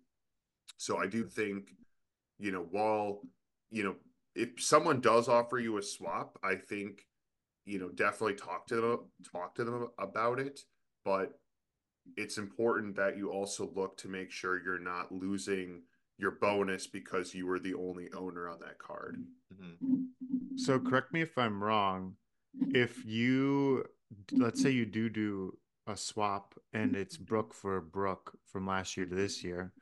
So 0.77 0.97
I 0.97 1.05
do 1.07 1.23
think, 1.25 1.75
you 2.39 2.51
know, 2.51 2.65
while, 2.71 3.21
you 3.69 3.83
know, 3.83 3.95
if 4.35 4.61
someone 4.61 4.99
does 4.99 5.27
offer 5.27 5.59
you 5.59 5.77
a 5.77 5.83
swap, 5.83 6.39
I 6.43 6.55
think, 6.55 7.05
you 7.65 7.77
know, 7.77 7.89
definitely 7.89 8.35
talk 8.35 8.65
to 8.67 8.75
them, 8.81 8.99
talk 9.31 9.55
to 9.55 9.63
them 9.63 9.89
about 9.99 10.39
it. 10.39 10.61
But 11.05 11.37
it's 12.17 12.37
important 12.37 12.95
that 12.95 13.17
you 13.17 13.31
also 13.31 13.71
look 13.75 13.97
to 13.97 14.07
make 14.07 14.31
sure 14.31 14.61
you're 14.61 14.79
not 14.79 15.11
losing 15.11 15.83
your 16.17 16.31
bonus 16.31 16.87
because 16.87 17.33
you 17.33 17.47
were 17.47 17.59
the 17.59 17.73
only 17.73 18.11
owner 18.13 18.47
on 18.47 18.59
that 18.59 18.77
card. 18.77 19.25
Mhm. 19.53 20.09
So 20.55 20.79
correct 20.79 21.13
me 21.13 21.21
if 21.21 21.37
I'm 21.37 21.63
wrong. 21.63 22.17
If 22.73 23.05
you 23.05 23.85
let's 24.33 24.61
say 24.61 24.69
you 24.69 24.85
do 24.85 25.09
do 25.09 25.57
a 25.87 25.95
swap 25.95 26.53
and 26.73 26.95
it's 26.95 27.17
Brook 27.17 27.53
for 27.53 27.79
Brook 27.81 28.37
from 28.45 28.67
last 28.67 28.97
year 28.97 29.05
to 29.05 29.15
this 29.15 29.43
year, 29.43 29.73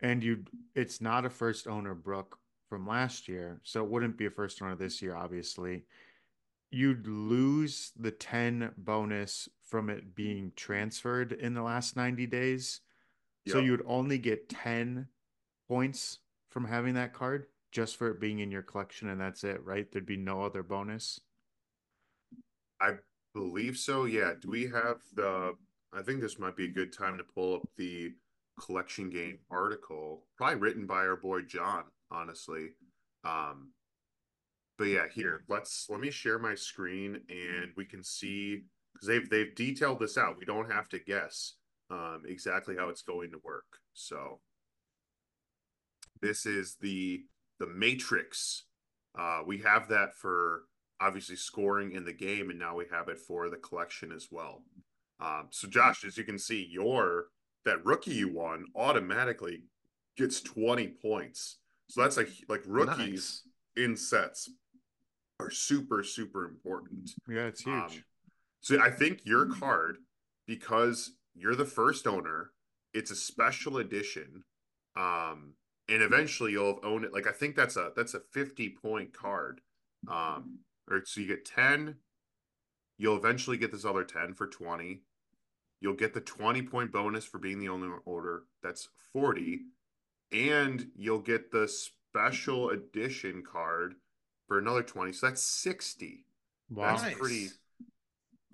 and 0.00 0.22
you 0.22 0.44
it's 0.74 1.00
not 1.00 1.24
a 1.24 1.30
first 1.30 1.66
owner 1.66 1.94
Brook 1.94 2.38
from 2.68 2.86
last 2.86 3.26
year, 3.28 3.60
so 3.64 3.82
it 3.84 3.90
wouldn't 3.90 4.16
be 4.16 4.26
a 4.26 4.30
first 4.30 4.60
owner 4.62 4.76
this 4.76 5.02
year, 5.02 5.16
obviously. 5.16 5.86
You'd 6.70 7.06
lose 7.06 7.92
the 7.96 8.10
10 8.10 8.72
bonus 8.76 9.48
from 9.74 9.90
it 9.90 10.14
being 10.14 10.52
transferred 10.54 11.32
in 11.32 11.52
the 11.52 11.60
last 11.60 11.96
90 11.96 12.28
days. 12.28 12.80
So 13.48 13.58
you 13.58 13.72
would 13.72 13.82
only 13.86 14.18
get 14.18 14.48
10 14.48 15.08
points 15.66 16.20
from 16.48 16.64
having 16.64 16.94
that 16.94 17.12
card 17.12 17.46
just 17.72 17.96
for 17.96 18.08
it 18.10 18.20
being 18.20 18.38
in 18.38 18.52
your 18.52 18.62
collection, 18.62 19.08
and 19.08 19.20
that's 19.20 19.42
it, 19.42 19.60
right? 19.64 19.90
There'd 19.90 20.06
be 20.06 20.16
no 20.16 20.42
other 20.42 20.62
bonus. 20.62 21.18
I 22.80 22.92
believe 23.34 23.76
so. 23.76 24.04
Yeah. 24.04 24.34
Do 24.40 24.48
we 24.48 24.62
have 24.66 25.00
the? 25.12 25.54
I 25.92 26.02
think 26.02 26.20
this 26.20 26.38
might 26.38 26.54
be 26.54 26.66
a 26.66 26.72
good 26.72 26.92
time 26.92 27.18
to 27.18 27.24
pull 27.24 27.56
up 27.56 27.68
the 27.76 28.12
collection 28.60 29.10
game 29.10 29.40
article, 29.50 30.22
probably 30.36 30.60
written 30.60 30.86
by 30.86 30.98
our 30.98 31.16
boy 31.16 31.40
John. 31.42 31.82
Honestly, 32.12 32.68
um, 33.24 33.72
but 34.78 34.84
yeah, 34.84 35.06
here 35.12 35.42
let's 35.48 35.86
let 35.90 35.98
me 35.98 36.12
share 36.12 36.38
my 36.38 36.54
screen 36.54 37.20
and 37.28 37.72
we 37.76 37.84
can 37.84 38.04
see 38.04 38.62
because 38.94 39.08
they've 39.08 39.28
they've 39.28 39.54
detailed 39.54 40.00
this 40.00 40.16
out. 40.16 40.38
We 40.38 40.44
don't 40.44 40.70
have 40.70 40.88
to 40.90 40.98
guess 40.98 41.54
um, 41.90 42.22
exactly 42.26 42.76
how 42.76 42.88
it's 42.88 43.02
going 43.02 43.30
to 43.32 43.40
work. 43.44 43.64
So 43.92 44.40
this 46.22 46.46
is 46.46 46.76
the 46.80 47.24
the 47.60 47.66
matrix. 47.66 48.64
Uh, 49.18 49.42
we 49.46 49.58
have 49.58 49.88
that 49.88 50.14
for 50.14 50.62
obviously 51.00 51.36
scoring 51.36 51.92
in 51.92 52.04
the 52.04 52.12
game, 52.12 52.50
and 52.50 52.58
now 52.58 52.74
we 52.76 52.86
have 52.90 53.08
it 53.08 53.18
for 53.18 53.48
the 53.50 53.56
collection 53.56 54.10
as 54.12 54.28
well. 54.30 54.62
Um, 55.20 55.48
so 55.50 55.68
Josh, 55.68 56.04
as 56.04 56.16
you 56.16 56.24
can 56.24 56.38
see, 56.38 56.66
your 56.70 57.26
that 57.64 57.84
rookie 57.84 58.14
you 58.14 58.32
won 58.32 58.64
automatically 58.76 59.62
gets 60.16 60.40
20 60.40 60.88
points. 61.00 61.58
So 61.88 62.02
that's 62.02 62.16
like 62.16 62.28
like 62.48 62.62
rookies 62.66 63.42
Nice. 63.76 63.84
in 63.84 63.96
sets 63.96 64.50
are 65.40 65.50
super 65.50 66.02
super 66.02 66.44
important. 66.46 67.10
Yeah, 67.28 67.46
it's 67.46 67.62
huge. 67.62 67.74
Um, 67.76 68.04
so 68.64 68.80
I 68.80 68.90
think 68.90 69.26
your 69.26 69.44
card, 69.44 69.98
because 70.46 71.12
you're 71.34 71.54
the 71.54 71.66
first 71.66 72.06
owner, 72.06 72.52
it's 72.94 73.10
a 73.10 73.14
special 73.14 73.76
edition. 73.76 74.42
Um, 74.96 75.52
and 75.86 76.02
eventually 76.02 76.52
you'll 76.52 76.80
own 76.82 77.04
it. 77.04 77.12
Like 77.12 77.26
I 77.26 77.32
think 77.32 77.56
that's 77.56 77.76
a 77.76 77.92
that's 77.94 78.14
a 78.14 78.20
50 78.32 78.70
point 78.70 79.12
card. 79.12 79.60
Um, 80.08 80.60
or 80.90 81.02
so 81.04 81.20
you 81.20 81.26
get 81.26 81.44
10, 81.44 81.96
you'll 82.96 83.18
eventually 83.18 83.58
get 83.58 83.70
this 83.70 83.84
other 83.84 84.02
10 84.02 84.32
for 84.32 84.46
20. 84.46 85.02
You'll 85.82 85.92
get 85.92 86.14
the 86.14 86.22
20 86.22 86.62
point 86.62 86.90
bonus 86.90 87.26
for 87.26 87.36
being 87.36 87.58
the 87.58 87.68
only 87.68 87.90
order. 88.06 88.44
That's 88.62 88.88
40. 89.12 89.60
And 90.32 90.86
you'll 90.96 91.18
get 91.20 91.50
the 91.52 91.68
special 91.68 92.70
edition 92.70 93.42
card 93.42 93.96
for 94.48 94.58
another 94.58 94.82
20. 94.82 95.12
So 95.12 95.26
that's 95.26 95.42
60. 95.42 96.24
wow. 96.70 96.96
that's 96.96 97.14
pretty- 97.18 97.50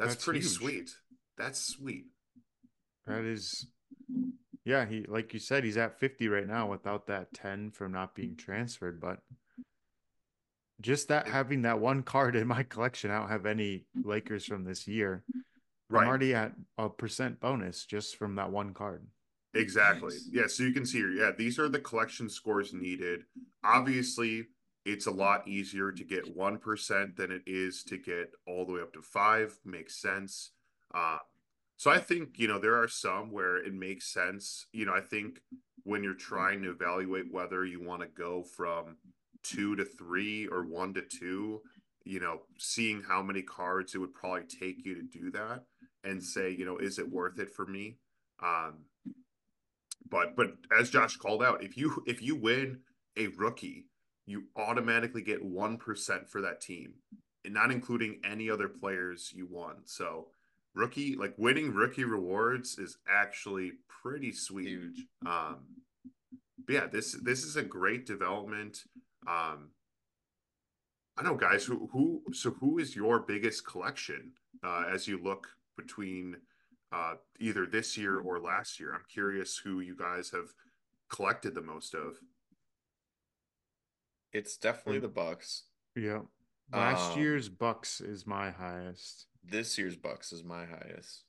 That's, 0.00 0.14
That's 0.14 0.24
pretty 0.24 0.40
huge. 0.40 0.52
sweet. 0.52 0.90
That's 1.36 1.60
sweet. 1.60 2.06
That 3.06 3.24
is, 3.24 3.66
yeah. 4.64 4.86
He, 4.86 5.04
like 5.06 5.34
you 5.34 5.40
said, 5.40 5.62
he's 5.62 5.76
at 5.76 6.00
50 6.00 6.28
right 6.28 6.46
now 6.46 6.70
without 6.70 7.06
that 7.08 7.34
10 7.34 7.72
from 7.72 7.92
not 7.92 8.14
being 8.14 8.34
transferred. 8.34 8.98
But 8.98 9.18
just 10.80 11.08
that 11.08 11.28
having 11.28 11.62
that 11.62 11.80
one 11.80 12.02
card 12.02 12.34
in 12.34 12.46
my 12.46 12.62
collection, 12.62 13.10
I 13.10 13.18
don't 13.18 13.28
have 13.28 13.44
any 13.44 13.84
Lakers 14.02 14.46
from 14.46 14.64
this 14.64 14.88
year. 14.88 15.22
Right. 15.90 16.02
I'm 16.02 16.08
already 16.08 16.34
at 16.34 16.52
a 16.78 16.88
percent 16.88 17.38
bonus 17.38 17.84
just 17.84 18.16
from 18.16 18.36
that 18.36 18.50
one 18.50 18.72
card. 18.72 19.06
Exactly. 19.52 20.14
Nice. 20.14 20.28
Yeah. 20.32 20.46
So 20.46 20.62
you 20.62 20.72
can 20.72 20.86
see 20.86 20.98
here. 20.98 21.10
Yeah. 21.10 21.32
These 21.36 21.58
are 21.58 21.68
the 21.68 21.78
collection 21.78 22.30
scores 22.30 22.72
needed. 22.72 23.24
Obviously, 23.62 24.46
it's 24.90 25.06
a 25.06 25.10
lot 25.10 25.46
easier 25.46 25.92
to 25.92 26.04
get 26.04 26.36
1% 26.36 27.16
than 27.16 27.30
it 27.30 27.42
is 27.46 27.84
to 27.84 27.96
get 27.96 28.32
all 28.46 28.66
the 28.66 28.72
way 28.72 28.80
up 28.80 28.92
to 28.92 29.02
5 29.02 29.58
makes 29.64 30.00
sense. 30.00 30.50
Uh, 30.92 31.18
so 31.76 31.90
i 31.90 31.98
think 31.98 32.38
you 32.38 32.46
know 32.48 32.58
there 32.58 32.76
are 32.76 32.88
some 32.88 33.30
where 33.30 33.56
it 33.56 33.72
makes 33.72 34.12
sense. 34.12 34.66
You 34.72 34.86
know 34.86 34.94
i 34.94 35.00
think 35.00 35.40
when 35.84 36.02
you're 36.04 36.14
trying 36.14 36.62
to 36.62 36.70
evaluate 36.70 37.32
whether 37.32 37.64
you 37.64 37.80
want 37.82 38.02
to 38.02 38.08
go 38.08 38.42
from 38.42 38.96
2 39.44 39.76
to 39.76 39.84
3 39.84 40.48
or 40.48 40.64
1 40.64 40.94
to 40.94 41.02
2 41.02 41.60
you 42.04 42.20
know 42.20 42.42
seeing 42.58 43.02
how 43.02 43.22
many 43.22 43.42
cards 43.42 43.94
it 43.94 43.98
would 43.98 44.12
probably 44.12 44.42
take 44.42 44.84
you 44.84 44.94
to 44.94 45.02
do 45.02 45.30
that 45.30 45.64
and 46.04 46.22
say 46.22 46.50
you 46.50 46.64
know 46.66 46.78
is 46.78 46.98
it 46.98 47.08
worth 47.08 47.38
it 47.38 47.50
for 47.50 47.66
me? 47.66 47.96
Um 48.42 48.86
but 50.08 50.34
but 50.36 50.48
as 50.78 50.90
josh 50.90 51.16
called 51.16 51.42
out 51.42 51.62
if 51.62 51.76
you 51.76 52.02
if 52.06 52.20
you 52.20 52.34
win 52.34 52.80
a 53.16 53.28
rookie 53.38 53.86
you 54.30 54.44
automatically 54.56 55.22
get 55.22 55.44
1% 55.44 56.28
for 56.28 56.40
that 56.40 56.60
team 56.60 56.94
and 57.44 57.54
not 57.54 57.70
including 57.70 58.20
any 58.24 58.48
other 58.48 58.68
players 58.68 59.32
you 59.34 59.46
won. 59.50 59.76
So 59.84 60.28
rookie 60.74 61.16
like 61.16 61.34
winning 61.36 61.74
rookie 61.74 62.04
rewards 62.04 62.78
is 62.78 62.98
actually 63.08 63.72
pretty 63.88 64.32
sweet. 64.32 64.68
Huge. 64.68 65.06
Um 65.26 65.66
but 66.64 66.74
yeah, 66.74 66.86
this 66.86 67.16
this 67.22 67.44
is 67.44 67.56
a 67.56 67.62
great 67.62 68.06
development. 68.06 68.84
Um 69.26 69.70
I 71.16 71.22
know 71.22 71.34
guys 71.34 71.64
who 71.64 71.88
who 71.92 72.22
so 72.32 72.50
who 72.52 72.78
is 72.78 72.94
your 72.94 73.20
biggest 73.20 73.66
collection 73.66 74.32
uh 74.62 74.84
as 74.92 75.08
you 75.08 75.20
look 75.22 75.48
between 75.76 76.36
uh 76.92 77.14
either 77.38 77.66
this 77.66 77.96
year 77.96 78.20
or 78.20 78.38
last 78.38 78.78
year? 78.78 78.94
I'm 78.94 79.04
curious 79.12 79.56
who 79.56 79.80
you 79.80 79.96
guys 79.96 80.30
have 80.30 80.52
collected 81.08 81.54
the 81.54 81.62
most 81.62 81.94
of. 81.94 82.20
It's 84.32 84.56
definitely 84.56 85.00
the 85.00 85.08
Bucks. 85.08 85.64
Yeah. 85.96 86.22
Last 86.72 87.12
Um, 87.12 87.20
year's 87.20 87.48
Bucks 87.48 88.00
is 88.00 88.26
my 88.26 88.50
highest. 88.50 89.26
This 89.42 89.76
year's 89.76 89.96
Bucks 89.96 90.32
is 90.32 90.44
my 90.44 90.66
highest. 90.66 91.24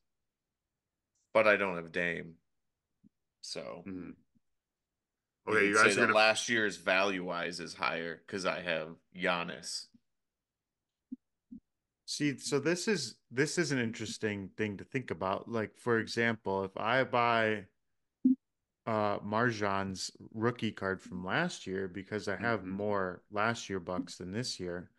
But 1.33 1.47
I 1.47 1.55
don't 1.55 1.75
have 1.77 1.91
Dame. 1.91 2.37
So 3.41 3.83
Mhm. 3.87 4.15
Okay, 5.47 5.67
you 5.67 5.75
say 5.75 5.83
guys 5.85 5.95
that 5.95 6.01
gonna 6.01 6.13
last 6.13 6.47
year's 6.49 6.77
value 6.77 7.23
wise 7.23 7.59
is 7.59 7.73
higher 7.73 8.17
because 8.17 8.45
I 8.45 8.61
have 8.61 8.95
Giannis. 9.15 9.87
See, 12.05 12.37
so 12.37 12.59
this 12.59 12.87
is 12.87 13.17
this 13.31 13.57
is 13.57 13.71
an 13.71 13.79
interesting 13.79 14.49
thing 14.49 14.77
to 14.77 14.83
think 14.83 15.09
about. 15.09 15.49
Like, 15.49 15.77
for 15.77 15.97
example, 15.97 16.65
if 16.65 16.75
I 16.77 17.03
buy 17.05 17.67
uh 18.86 19.20
MarJon's 19.20 20.12
rookie 20.34 20.72
card 20.72 21.02
from 21.02 21.24
last 21.24 21.67
year 21.67 21.88
because 21.88 22.28
I 22.28 22.36
have 22.38 22.62
Mhm. 22.62 22.65
more 22.65 23.24
last 23.32 23.70
year 23.70 23.80
bucks 23.80 24.17
than 24.17 24.32
this 24.32 24.60
year, 24.60 24.89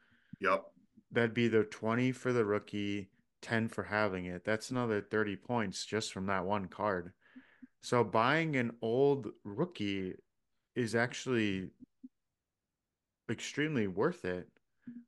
Yep. 0.40 0.73
that'd 1.11 1.35
be 1.35 1.49
the 1.49 1.64
20 1.64 2.12
for 2.12 2.33
the 2.33 2.45
rookie, 2.45 3.11
10 3.40 3.68
for 3.68 3.83
having 3.85 4.27
it. 4.27 4.45
That's 4.45 4.71
another 4.71 5.01
30 5.01 5.37
points 5.37 5.85
just 5.85 6.12
from 6.12 6.27
that 6.27 6.45
one 6.45 6.68
card. 6.68 7.12
So 7.83 8.05
buying 8.05 8.57
an 8.57 8.77
old 8.83 9.33
rookie 9.45 10.14
is 10.77 10.95
actually 10.95 11.71
extremely 13.31 13.87
worth 13.87 14.25
it. 14.25 14.49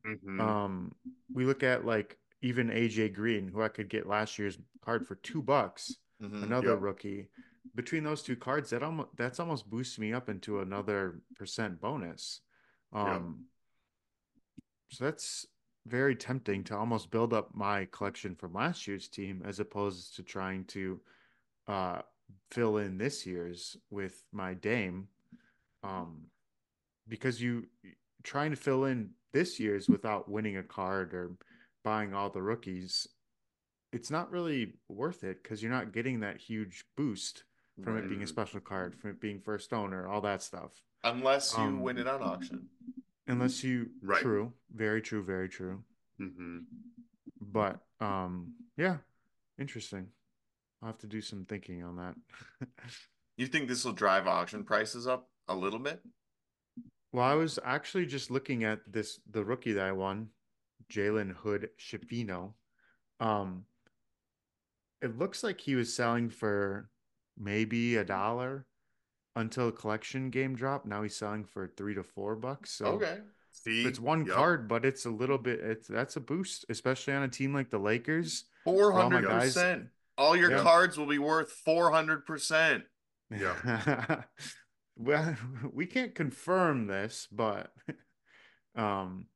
Mhm. 0.04 0.40
Um, 0.40 0.94
we 1.32 1.44
look 1.44 1.62
at 1.62 1.84
like 1.84 2.18
even 2.42 2.70
AJ 2.70 3.08
Green, 3.14 3.48
who 3.48 3.62
I 3.62 3.68
could 3.68 3.88
get 3.88 4.06
last 4.06 4.38
year's 4.38 4.58
card 4.82 5.06
for 5.06 5.14
two 5.16 5.42
bucks, 5.42 5.98
Mhm. 6.20 6.42
another 6.42 6.72
Yep. 6.72 6.80
rookie. 6.80 7.28
Between 7.74 8.04
those 8.04 8.22
two 8.22 8.36
cards, 8.36 8.70
that 8.70 8.82
almost 8.82 9.08
that's 9.16 9.40
almost 9.40 9.68
boosts 9.68 9.98
me 9.98 10.12
up 10.12 10.28
into 10.28 10.60
another 10.60 11.20
percent 11.36 11.80
bonus. 11.80 12.40
Um, 12.92 13.46
so 14.90 15.04
that's 15.04 15.46
very 15.86 16.14
tempting 16.14 16.64
to 16.64 16.76
almost 16.76 17.10
build 17.10 17.32
up 17.34 17.50
my 17.54 17.86
collection 17.86 18.34
from 18.36 18.54
last 18.54 18.86
year's 18.86 19.08
team 19.08 19.42
as 19.44 19.60
opposed 19.60 20.16
to 20.16 20.22
trying 20.22 20.64
to 20.64 21.00
uh 21.68 22.00
fill 22.50 22.78
in 22.78 22.96
this 22.96 23.26
year's 23.26 23.76
with 23.90 24.24
my 24.32 24.54
Dame. 24.54 25.08
Um, 25.82 26.26
because 27.08 27.42
you 27.42 27.66
trying 28.22 28.50
to 28.50 28.56
fill 28.56 28.84
in 28.84 29.10
this 29.32 29.60
year's 29.60 29.88
without 29.88 30.30
winning 30.30 30.56
a 30.56 30.62
card 30.62 31.12
or 31.12 31.32
buying 31.82 32.14
all 32.14 32.30
the 32.30 32.40
rookies, 32.40 33.06
it's 33.92 34.10
not 34.10 34.30
really 34.30 34.74
worth 34.88 35.24
it 35.24 35.42
because 35.42 35.62
you're 35.62 35.72
not 35.72 35.92
getting 35.92 36.20
that 36.20 36.38
huge 36.38 36.84
boost 36.96 37.44
from 37.82 37.96
it 37.98 38.08
being 38.08 38.22
a 38.22 38.26
special 38.26 38.60
card, 38.60 38.94
from 38.94 39.10
it 39.10 39.20
being 39.20 39.40
first 39.40 39.72
owner, 39.72 40.06
all 40.06 40.20
that 40.20 40.42
stuff. 40.42 40.72
Unless 41.02 41.52
you 41.52 41.64
Um, 41.64 41.82
win 41.82 41.98
it 41.98 42.06
on 42.06 42.22
auction. 42.22 42.66
Unless 43.26 43.64
you 43.64 43.90
Right. 44.02 44.22
true, 44.22 44.52
very 44.74 45.02
true, 45.02 45.22
very 45.22 45.48
true. 45.48 45.82
hmm 46.18 46.58
But 47.40 47.80
um 48.00 48.54
yeah, 48.76 48.98
interesting. 49.58 50.08
I'll 50.82 50.88
have 50.88 50.98
to 50.98 51.06
do 51.06 51.20
some 51.20 51.44
thinking 51.46 51.82
on 51.82 51.96
that. 51.96 52.14
You 53.36 53.48
think 53.48 53.66
this 53.66 53.84
will 53.84 53.92
drive 53.92 54.28
auction 54.28 54.62
prices 54.64 55.08
up 55.08 55.28
a 55.48 55.56
little 55.56 55.80
bit? 55.80 56.00
Well, 57.12 57.24
I 57.24 57.34
was 57.34 57.58
actually 57.64 58.06
just 58.06 58.30
looking 58.30 58.64
at 58.64 58.80
this 58.92 59.18
the 59.30 59.44
rookie 59.44 59.72
that 59.72 59.86
I 59.86 59.92
won, 59.92 60.28
Jalen 60.92 61.32
Hood 61.32 61.70
Schifino. 61.78 62.54
Um, 63.20 63.64
it 65.02 65.18
looks 65.18 65.42
like 65.42 65.60
he 65.60 65.74
was 65.74 65.94
selling 65.94 66.30
for 66.30 66.90
maybe 67.38 67.96
a 67.96 68.04
dollar 68.04 68.66
until 69.36 69.70
collection 69.72 70.30
game 70.30 70.54
drop. 70.54 70.86
Now 70.86 71.02
he's 71.02 71.16
selling 71.16 71.44
for 71.44 71.66
three 71.66 71.94
to 71.94 72.02
four 72.02 72.36
bucks. 72.36 72.70
So 72.70 72.86
Okay. 72.86 73.20
See, 73.50 73.84
it's 73.84 74.00
one 74.00 74.26
Yep. 74.26 74.34
card, 74.34 74.68
but 74.68 74.84
it's 74.84 75.04
a 75.04 75.10
little 75.10 75.38
bit 75.38 75.60
it's 75.60 75.86
that's 75.88 76.16
a 76.16 76.20
boost, 76.20 76.64
especially 76.68 77.14
on 77.14 77.22
a 77.22 77.28
team 77.28 77.54
like 77.54 77.70
the 77.70 77.78
Lakers. 77.78 78.44
Four 78.64 78.92
hundred 78.92 79.24
percent. 79.24 79.88
All 80.18 80.36
your 80.36 80.50
Yeah. 80.50 80.62
cards 80.62 80.96
will 80.98 81.06
be 81.06 81.18
worth 81.18 81.50
four 81.52 81.90
hundred 81.90 82.26
percent. 82.26 82.84
Yeah. 83.30 84.22
well, 84.96 85.36
we 85.72 85.86
can't 85.86 86.14
confirm 86.14 86.86
this, 86.86 87.28
but 87.30 87.72
um 88.74 89.26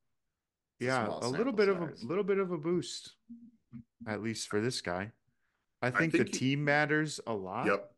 yeah, 0.81 1.07
small 1.07 1.27
a 1.27 1.29
little 1.29 1.53
bit 1.53 1.69
of 1.69 1.81
a 1.81 1.93
little 2.03 2.25
bit 2.25 2.39
of 2.39 2.51
a 2.53 2.59
boost, 2.59 3.15
at 4.07 4.23
least 4.23 4.49
for 4.49 4.61
this 4.61 4.81
guy. 4.81 5.13
I 5.83 5.91
think, 5.91 6.13
think 6.13 6.27
the 6.27 6.33
he- 6.33 6.39
team 6.39 6.65
matters 6.65 7.21
a 7.27 7.33
lot. 7.33 7.67
Yep. 7.67 7.91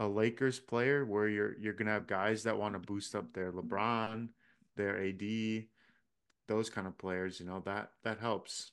A 0.00 0.08
Lakers 0.08 0.58
player 0.58 1.04
where 1.04 1.28
you're 1.28 1.56
you're 1.58 1.72
gonna 1.72 1.92
have 1.92 2.06
guys 2.06 2.42
that 2.42 2.58
want 2.58 2.74
to 2.74 2.80
boost 2.80 3.14
up 3.14 3.32
their 3.32 3.52
LeBron, 3.52 4.28
their 4.76 5.00
AD, 5.00 5.66
those 6.48 6.68
kind 6.68 6.86
of 6.86 6.98
players. 6.98 7.38
You 7.38 7.46
know 7.46 7.62
that 7.64 7.90
that 8.02 8.18
helps. 8.18 8.72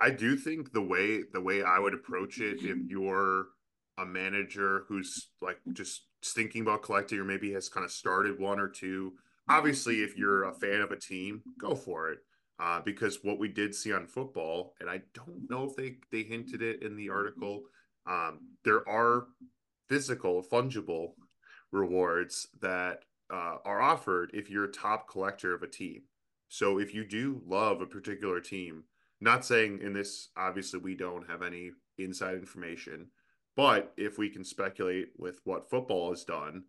I 0.00 0.10
do 0.10 0.36
think 0.36 0.72
the 0.72 0.82
way 0.82 1.20
the 1.32 1.40
way 1.40 1.62
I 1.62 1.78
would 1.78 1.94
approach 1.94 2.40
it, 2.40 2.58
if 2.62 2.78
you're 2.88 3.46
a 3.96 4.04
manager 4.04 4.84
who's 4.88 5.28
like 5.40 5.58
just 5.72 6.06
thinking 6.24 6.62
about 6.62 6.82
collecting, 6.82 7.18
or 7.18 7.24
maybe 7.24 7.52
has 7.52 7.68
kind 7.68 7.84
of 7.84 7.92
started 7.92 8.40
one 8.40 8.58
or 8.58 8.68
two. 8.68 9.12
Obviously, 9.48 10.02
if 10.02 10.16
you're 10.16 10.44
a 10.44 10.54
fan 10.54 10.80
of 10.80 10.90
a 10.90 10.98
team, 10.98 11.42
go 11.60 11.74
for 11.74 12.10
it. 12.10 12.18
Uh, 12.60 12.80
because 12.84 13.20
what 13.22 13.38
we 13.38 13.48
did 13.48 13.74
see 13.74 13.92
on 13.92 14.06
football, 14.06 14.74
and 14.80 14.90
I 14.90 15.00
don't 15.14 15.48
know 15.48 15.64
if 15.64 15.76
they 15.76 15.96
they 16.12 16.22
hinted 16.22 16.60
it 16.60 16.82
in 16.82 16.94
the 16.94 17.08
article, 17.08 17.62
um, 18.06 18.40
there 18.64 18.86
are 18.86 19.28
physical 19.88 20.42
fungible 20.42 21.12
rewards 21.72 22.48
that 22.60 23.04
uh, 23.32 23.56
are 23.64 23.80
offered 23.80 24.30
if 24.34 24.50
you're 24.50 24.64
a 24.64 24.72
top 24.72 25.08
collector 25.08 25.54
of 25.54 25.62
a 25.62 25.68
team. 25.68 26.02
So 26.48 26.78
if 26.78 26.92
you 26.92 27.06
do 27.06 27.40
love 27.46 27.80
a 27.80 27.86
particular 27.86 28.40
team, 28.40 28.84
not 29.20 29.44
saying 29.44 29.80
in 29.82 29.92
this, 29.92 30.28
obviously, 30.36 30.80
we 30.80 30.96
don't 30.96 31.28
have 31.30 31.42
any 31.42 31.70
inside 31.96 32.34
information, 32.34 33.06
but 33.56 33.92
if 33.96 34.18
we 34.18 34.28
can 34.28 34.44
speculate 34.44 35.08
with 35.16 35.40
what 35.44 35.70
football 35.70 36.10
has 36.10 36.24
done, 36.24 36.64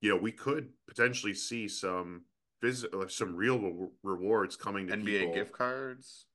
you 0.00 0.10
know, 0.10 0.16
we 0.16 0.32
could 0.32 0.70
potentially 0.88 1.34
see 1.34 1.68
some 1.68 2.22
physical, 2.66 3.08
some 3.08 3.34
real 3.36 3.58
re- 3.58 3.88
rewards 4.02 4.56
coming 4.56 4.86
to 4.88 4.94
NBA 4.96 5.04
people. 5.20 5.34
gift 5.34 5.52
cards. 5.52 6.26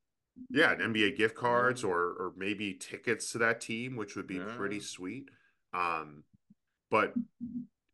Yeah, 0.49 0.75
NBA 0.75 1.17
gift 1.17 1.35
cards 1.35 1.83
or 1.83 1.99
or 1.99 2.33
maybe 2.37 2.73
tickets 2.73 3.31
to 3.33 3.37
that 3.39 3.61
team, 3.61 3.95
which 3.95 4.15
would 4.15 4.27
be 4.27 4.35
Yeah. 4.35 4.55
pretty 4.57 4.79
sweet. 4.79 5.29
Um, 5.73 6.23
but 6.89 7.13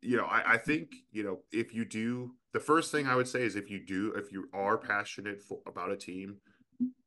you 0.00 0.16
know, 0.16 0.24
I, 0.26 0.54
I 0.54 0.56
think 0.58 0.94
you 1.10 1.22
know 1.24 1.40
if 1.52 1.74
you 1.74 1.84
do, 1.84 2.34
the 2.52 2.60
first 2.60 2.92
thing 2.92 3.06
I 3.06 3.16
would 3.16 3.28
say 3.28 3.42
is 3.42 3.56
if 3.56 3.70
you 3.70 3.84
do, 3.84 4.12
if 4.14 4.30
you 4.32 4.48
are 4.52 4.78
passionate 4.78 5.40
for, 5.42 5.58
about 5.66 5.90
a 5.90 5.96
team, 5.96 6.36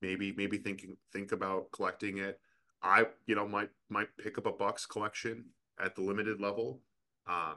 maybe 0.01 0.33
maybe 0.33 0.57
thinking 0.57 0.97
think 1.13 1.31
about 1.31 1.71
collecting 1.71 2.17
it. 2.17 2.39
I 2.83 3.05
you 3.25 3.35
know 3.35 3.47
might 3.47 3.69
might 3.89 4.09
pick 4.17 4.37
up 4.37 4.45
a 4.45 4.51
Bucks 4.51 4.85
collection 4.85 5.45
at 5.79 5.95
the 5.95 6.01
limited 6.01 6.41
level. 6.41 6.81
Um, 7.27 7.55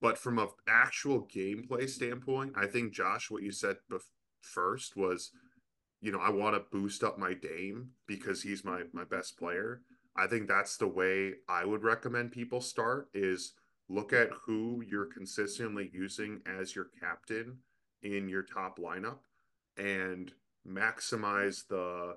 but 0.00 0.18
from 0.18 0.38
a 0.38 0.48
actual 0.68 1.28
gameplay 1.34 1.88
standpoint, 1.88 2.52
I 2.56 2.66
think 2.66 2.92
Josh, 2.92 3.30
what 3.30 3.42
you 3.42 3.52
said 3.52 3.76
bef- 3.90 4.02
first 4.40 4.96
was 4.96 5.32
you 6.00 6.12
know, 6.12 6.18
I 6.18 6.30
want 6.30 6.54
to 6.54 6.62
boost 6.76 7.04
up 7.04 7.18
my 7.18 7.34
Dame 7.34 7.90
because 8.06 8.42
he's 8.42 8.64
my 8.64 8.82
my 8.92 9.04
best 9.04 9.38
player. 9.38 9.82
I 10.16 10.26
think 10.26 10.48
that's 10.48 10.76
the 10.76 10.88
way 10.88 11.34
I 11.48 11.64
would 11.64 11.82
recommend 11.82 12.32
people 12.32 12.60
start 12.60 13.08
is 13.14 13.52
look 13.88 14.12
at 14.12 14.30
who 14.46 14.82
you're 14.86 15.06
consistently 15.06 15.90
using 15.92 16.40
as 16.46 16.74
your 16.74 16.88
captain 17.00 17.58
in 18.02 18.28
your 18.28 18.42
top 18.42 18.78
lineup 18.78 19.18
and 19.76 20.32
maximize 20.66 21.66
the 21.68 22.16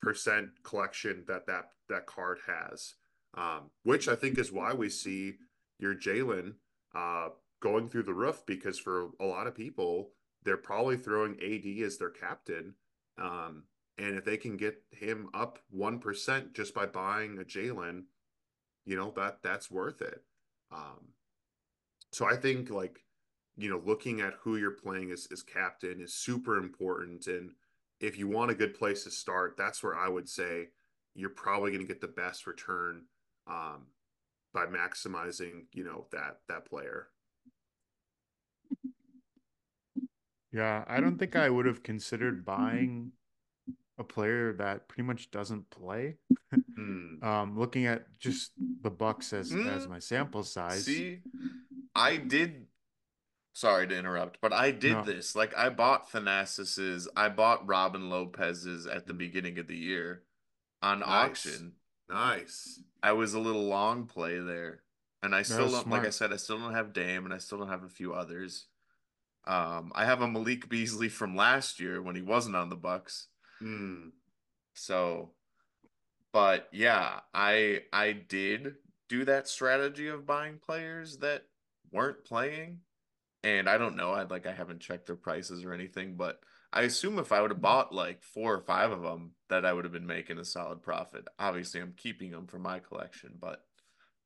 percent 0.00 0.50
collection 0.62 1.24
that 1.26 1.46
that 1.46 1.70
that 1.88 2.06
card 2.06 2.38
has. 2.46 2.94
Um, 3.36 3.70
which 3.82 4.06
I 4.06 4.14
think 4.14 4.38
is 4.38 4.52
why 4.52 4.74
we 4.74 4.88
see 4.88 5.34
your 5.80 5.94
Jalen 5.96 6.54
uh, 6.94 7.28
going 7.60 7.88
through 7.88 8.04
the 8.04 8.14
roof 8.14 8.42
because 8.46 8.78
for 8.78 9.08
a 9.20 9.24
lot 9.24 9.46
of 9.46 9.54
people, 9.54 10.10
they're 10.44 10.56
probably 10.56 10.96
throwing 10.96 11.36
AD 11.42 11.84
as 11.84 11.98
their 11.98 12.10
captain. 12.10 12.74
Um, 13.18 13.64
and 13.96 14.16
if 14.16 14.24
they 14.24 14.36
can 14.36 14.56
get 14.56 14.82
him 14.90 15.28
up 15.32 15.58
1% 15.74 16.52
just 16.52 16.74
by 16.74 16.86
buying 16.86 17.38
a 17.38 17.44
Jalen, 17.44 18.04
you 18.84 18.96
know, 18.96 19.12
that 19.16 19.38
that's 19.42 19.70
worth 19.70 20.02
it. 20.02 20.22
Um, 20.72 21.12
so 22.12 22.26
I 22.26 22.36
think 22.36 22.70
like, 22.70 23.00
you 23.56 23.70
know, 23.70 23.80
looking 23.84 24.20
at 24.20 24.34
who 24.42 24.56
you're 24.56 24.72
playing 24.72 25.12
as, 25.12 25.28
as 25.32 25.42
captain 25.42 26.00
is 26.00 26.14
super 26.14 26.58
important. 26.58 27.26
And 27.28 27.52
if 28.00 28.18
you 28.18 28.28
want 28.28 28.50
a 28.50 28.54
good 28.54 28.74
place 28.74 29.04
to 29.04 29.10
start, 29.10 29.56
that's 29.56 29.82
where 29.82 29.96
I 29.96 30.08
would 30.08 30.28
say 30.28 30.68
you're 31.14 31.30
probably 31.30 31.70
going 31.70 31.82
to 31.82 31.88
get 31.88 32.00
the 32.00 32.08
best 32.08 32.46
return 32.46 33.02
um, 33.46 33.86
by 34.54 34.64
maximizing, 34.66 35.64
you 35.72 35.84
know, 35.84 36.06
that 36.12 36.38
that 36.48 36.64
player. 36.64 37.08
Yeah, 40.52 40.84
I 40.86 41.00
don't 41.00 41.18
think 41.18 41.34
I 41.34 41.50
would 41.50 41.66
have 41.66 41.82
considered 41.82 42.44
buying 42.44 43.10
a 43.98 44.04
player 44.04 44.52
that 44.54 44.86
pretty 44.88 45.02
much 45.02 45.30
doesn't 45.30 45.68
play. 45.70 46.16
Hmm. 46.76 47.00
Um, 47.22 47.58
looking 47.58 47.86
at 47.86 48.18
just 48.18 48.52
the 48.82 48.90
Bucks 48.90 49.32
as 49.32 49.50
as 49.50 49.86
Mm. 49.86 49.88
my 49.88 49.98
sample 49.98 50.42
size. 50.42 50.84
See, 50.84 51.20
I 51.94 52.18
did. 52.18 52.66
Sorry 53.54 53.86
to 53.88 53.96
interrupt, 53.96 54.40
but 54.42 54.52
I 54.52 54.72
did 54.72 54.92
No. 54.92 55.04
this. 55.04 55.34
Like 55.34 55.56
I 55.56 55.70
bought 55.70 56.10
Thanasis's, 56.10 57.08
I 57.16 57.28
bought 57.30 57.66
Robin 57.66 58.10
Lopez's 58.10 58.86
at 58.86 59.06
the 59.06 59.14
beginning 59.14 59.58
of 59.58 59.68
the 59.68 59.76
year 59.76 60.24
on 60.82 61.00
Nice. 61.00 61.08
auction. 61.46 61.72
Nice. 62.08 62.80
I 63.02 63.12
was 63.12 63.34
a 63.34 63.40
little 63.40 63.64
long 63.64 64.06
play 64.06 64.38
there, 64.38 64.82
and 65.22 65.34
I 65.34 65.42
still 65.42 65.70
don't. 65.70 65.88
Like 65.88 66.06
I 66.06 66.10
said, 66.10 66.32
I 66.32 66.36
still 66.36 66.58
don't 66.58 66.74
have 66.74 66.92
Dame, 66.92 67.24
and 67.24 67.34
I 67.34 67.38
still 67.38 67.58
don't 67.58 67.68
have 67.68 67.84
a 67.84 67.88
few 67.88 68.14
others. 68.14 68.66
Um, 69.46 69.92
I 69.94 70.04
have 70.04 70.22
a 70.22 70.28
Malik 70.28 70.68
Beasley 70.68 71.08
from 71.08 71.36
last 71.36 71.80
year 71.80 72.00
when 72.00 72.16
he 72.16 72.22
wasn't 72.22 72.56
on 72.56 72.70
the 72.70 72.76
Bucks. 72.76 73.28
Hmm. 73.58 74.08
So, 74.74 75.32
but 76.32 76.68
yeah, 76.72 77.20
I 77.32 77.82
I 77.92 78.12
did 78.12 78.74
do 79.08 79.24
that 79.24 79.48
strategy 79.48 80.08
of 80.08 80.26
buying 80.26 80.58
players 80.58 81.18
that 81.18 81.44
weren't 81.92 82.24
playing. 82.24 82.80
And 83.42 83.68
I 83.68 83.76
don't 83.76 83.96
know, 83.96 84.12
I 84.12 84.22
like 84.24 84.46
I 84.46 84.52
haven't 84.52 84.80
checked 84.80 85.06
their 85.06 85.16
prices 85.16 85.64
or 85.64 85.74
anything, 85.74 86.16
but 86.16 86.40
I 86.74 86.82
assume 86.82 87.20
if 87.20 87.30
I 87.30 87.40
would 87.40 87.52
have 87.52 87.62
bought 87.62 87.94
like 87.94 88.20
four 88.22 88.52
or 88.54 88.60
five 88.60 88.90
of 88.90 89.00
them, 89.02 89.30
that 89.48 89.64
I 89.64 89.72
would 89.72 89.84
have 89.84 89.92
been 89.92 90.06
making 90.06 90.38
a 90.38 90.44
solid 90.44 90.82
profit. 90.82 91.26
Obviously, 91.38 91.80
I'm 91.80 91.94
keeping 91.96 92.32
them 92.32 92.48
for 92.48 92.58
my 92.58 92.80
collection, 92.80 93.34
but 93.40 93.64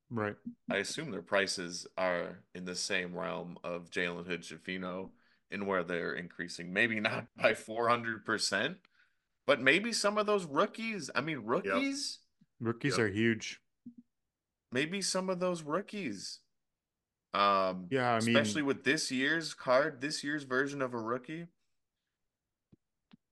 Right. 0.09 0.35
I 0.71 0.77
assume 0.77 1.11
their 1.11 1.21
prices 1.21 1.85
are 1.95 2.39
in 2.55 2.65
the 2.65 2.75
same 2.75 3.15
realm 3.15 3.57
of 3.63 3.91
Jalen 3.91 4.25
Hood 4.25 4.41
Schifino 4.41 5.09
in 5.51 5.67
where 5.67 5.83
they're 5.83 6.13
increasing. 6.13 6.73
Maybe 6.73 6.99
not 6.99 7.27
by 7.37 7.53
400%, 7.53 8.75
but 9.45 9.61
maybe 9.61 9.93
some 9.93 10.17
of 10.17 10.25
those 10.25 10.45
rookies. 10.45 11.11
I 11.13 11.21
mean, 11.21 11.43
rookies, 11.45 12.19
Rookies 12.59 12.97
Yep. 12.97 12.99
are 12.99 13.09
huge. 13.09 13.59
maybe 14.71 15.01
some 15.01 15.29
of 15.29 15.39
those 15.39 15.61
rookies. 15.61 16.39
Um, 17.33 17.87
Yeah, 17.91 18.13
I 18.13 18.17
especially 18.17 18.61
mean, 18.61 18.67
with 18.67 18.83
this 18.83 19.11
year's 19.11 19.53
card, 19.53 20.01
this 20.01 20.23
year's 20.23 20.43
version 20.43 20.81
of 20.81 20.95
a 20.95 20.99
rookie. 20.99 21.45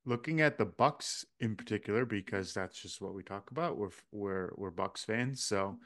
Looking 0.07 0.41
at 0.41 0.57
the 0.57 0.65
Bucks 0.65 1.25
in 1.39 1.55
particular, 1.55 2.05
because 2.05 2.53
that's 2.53 2.81
just 2.81 3.01
what 3.01 3.13
we 3.13 3.21
talk 3.21 3.51
about. 3.51 3.77
We're 3.77 3.89
we're 4.11 4.51
we're 4.55 4.71
Bucks 4.71 5.03
fans, 5.03 5.43
so 5.43 5.77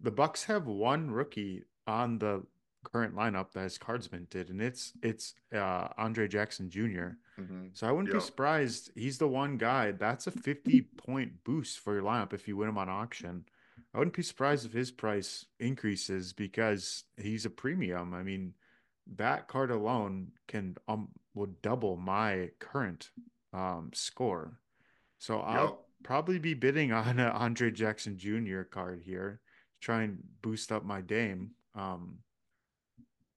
the 0.00 0.10
Bucks 0.12 0.44
have 0.44 0.66
one 0.66 1.10
rookie 1.10 1.64
on 1.86 2.18
the 2.18 2.42
current 2.84 3.14
lineup 3.14 3.52
that 3.52 3.60
has 3.60 3.78
cards 3.78 4.10
minted, 4.12 4.50
and 4.50 4.60
it's 4.60 4.92
it's 5.02 5.34
uh, 5.54 5.88
Andre 5.98 6.28
Jackson 6.28 6.70
Jr. 6.70 7.16
Mhm. 7.40 7.70
So 7.76 7.86
I 7.88 7.92
wouldn't 7.92 8.12
Yeah. 8.12 8.20
be 8.20 8.24
surprised. 8.24 8.90
He's 8.94 9.18
the 9.18 9.28
one 9.28 9.56
guy. 9.56 9.92
That's 9.92 10.26
a 10.26 10.30
50 10.30 10.82
point 10.96 11.42
boost 11.44 11.78
for 11.80 11.94
your 11.94 12.02
lineup 12.02 12.32
if 12.32 12.46
you 12.46 12.56
win 12.56 12.68
him 12.68 12.78
on 12.78 12.88
auction. 12.88 13.44
I 13.94 13.98
wouldn't 13.98 14.16
be 14.16 14.22
surprised 14.22 14.66
if 14.66 14.72
his 14.72 14.90
price 14.92 15.46
increases 15.58 16.32
because 16.32 17.04
he's 17.16 17.44
a 17.44 17.50
premium. 17.50 18.14
I 18.14 18.22
mean, 18.22 18.54
that 19.16 19.48
card 19.48 19.70
alone 19.70 20.32
can 20.46 20.76
um 20.86 21.08
will 21.34 21.52
double 21.62 21.96
my 21.96 22.50
current 22.60 23.10
um 23.52 23.90
score. 23.92 24.58
So 25.18 25.40
I'll 25.40 25.86
probably 26.02 26.38
be 26.38 26.54
bidding 26.54 26.92
on 26.92 27.18
a 27.20 27.28
Andre 27.28 27.70
Jackson 27.70 28.16
Jr. 28.16 28.62
card 28.62 29.02
here 29.04 29.40
to 29.74 29.84
try 29.84 30.02
and 30.02 30.18
boost 30.42 30.72
up 30.72 30.84
my 30.84 31.00
Dame. 31.00 31.50
Um, 31.74 32.18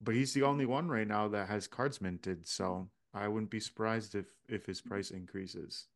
but 0.00 0.14
he's 0.14 0.32
the 0.32 0.42
only 0.42 0.66
one 0.66 0.88
right 0.88 1.06
now 1.06 1.28
that 1.28 1.48
has 1.48 1.66
cards 1.66 2.00
minted, 2.00 2.46
so 2.46 2.88
I 3.12 3.28
wouldn't 3.28 3.50
be 3.50 3.60
surprised 3.60 4.14
if 4.14 4.26
if 4.48 4.66
his 4.66 4.80
price 4.80 5.10
increases. 5.10 5.86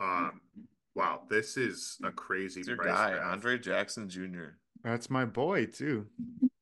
Um, 0.00 0.40
wow, 0.94 1.22
this 1.28 1.56
is 1.56 1.98
a 2.04 2.10
crazy 2.12 2.60
It's 2.60 2.68
your 2.68 2.76
price 2.76 2.94
guy, 2.94 3.10
graph. 3.12 3.32
Andre 3.32 3.58
Jackson 3.58 4.08
Jr. 4.08 4.56
That's 4.84 5.10
my 5.10 5.24
boy 5.24 5.66
too, 5.66 6.06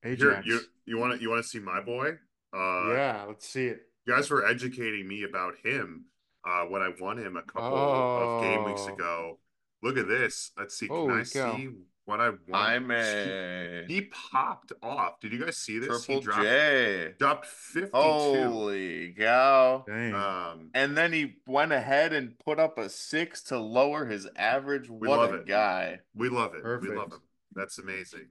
Here, 0.03 0.13
Ajax. 0.13 0.47
you 0.47 0.61
you 0.87 0.99
want 0.99 1.15
to 1.15 1.21
you 1.21 1.31
want 1.31 1.43
to 1.43 1.49
see 1.49 1.59
my 1.59 1.81
boy? 1.81 2.13
Uh, 2.53 2.93
yeah, 2.93 3.25
let's 3.27 3.49
see 3.49 3.67
it. 3.67 3.83
You 4.07 4.15
guys 4.15 4.31
were 4.31 4.47
educating 4.47 5.07
me 5.09 5.23
about 5.25 5.55
him 5.63 6.07
uh, 6.45 6.65
when 6.65 6.83
I 6.83 6.91
won 7.01 7.19
him 7.19 7.37
a 7.37 7.43
couple 7.43 7.77
of 7.77 8.43
game 8.43 8.65
weeks 8.65 8.87
Oh. 8.89 8.95
ago. 8.95 9.39
Look 9.83 9.99
at 9.99 10.09
this. 10.09 10.51
Let's 10.59 10.77
see. 10.79 10.89
Can 10.89 10.97
Holy 10.97 11.21
I 11.21 11.25
cow. 11.25 11.57
see 11.57 11.69
what 12.07 12.21
I 12.21 12.31
won? 12.31 12.39
I'm 12.53 12.91
He, 12.91 12.97
a 12.97 13.85
he 13.89 14.01
popped 14.33 14.73
off. 14.83 15.21
Did 15.21 15.33
you 15.33 15.45
guys 15.45 15.57
see 15.59 15.79
this? 15.79 15.89
Triple 15.89 16.15
he 16.17 16.21
dropped, 16.21 16.43
J. 16.43 17.13
dropped 17.19 17.47
52. 17.47 17.91
Holy 17.97 19.15
cow. 19.19 19.85
Dang. 19.87 20.15
Um, 20.15 20.71
And 20.75 20.97
then 20.97 21.13
he 21.13 21.37
went 21.47 21.73
ahead 21.73 22.13
and 22.13 22.39
put 22.39 22.59
up 22.59 22.79
a 22.79 22.89
six 22.89 23.43
to 23.45 23.59
lower 23.59 24.07
his 24.07 24.27
average. 24.37 24.89
We 24.89 25.09
what 25.09 25.19
love 25.21 25.33
a 25.33 25.37
it. 25.37 25.47
guy. 25.47 26.01
We 26.15 26.29
love 26.29 26.55
it. 26.55 26.63
We 26.63 26.71
love 26.71 27.11
Perfect. 27.11 27.13
him. 27.15 27.21
That's 27.55 27.79
amazing. 27.79 28.29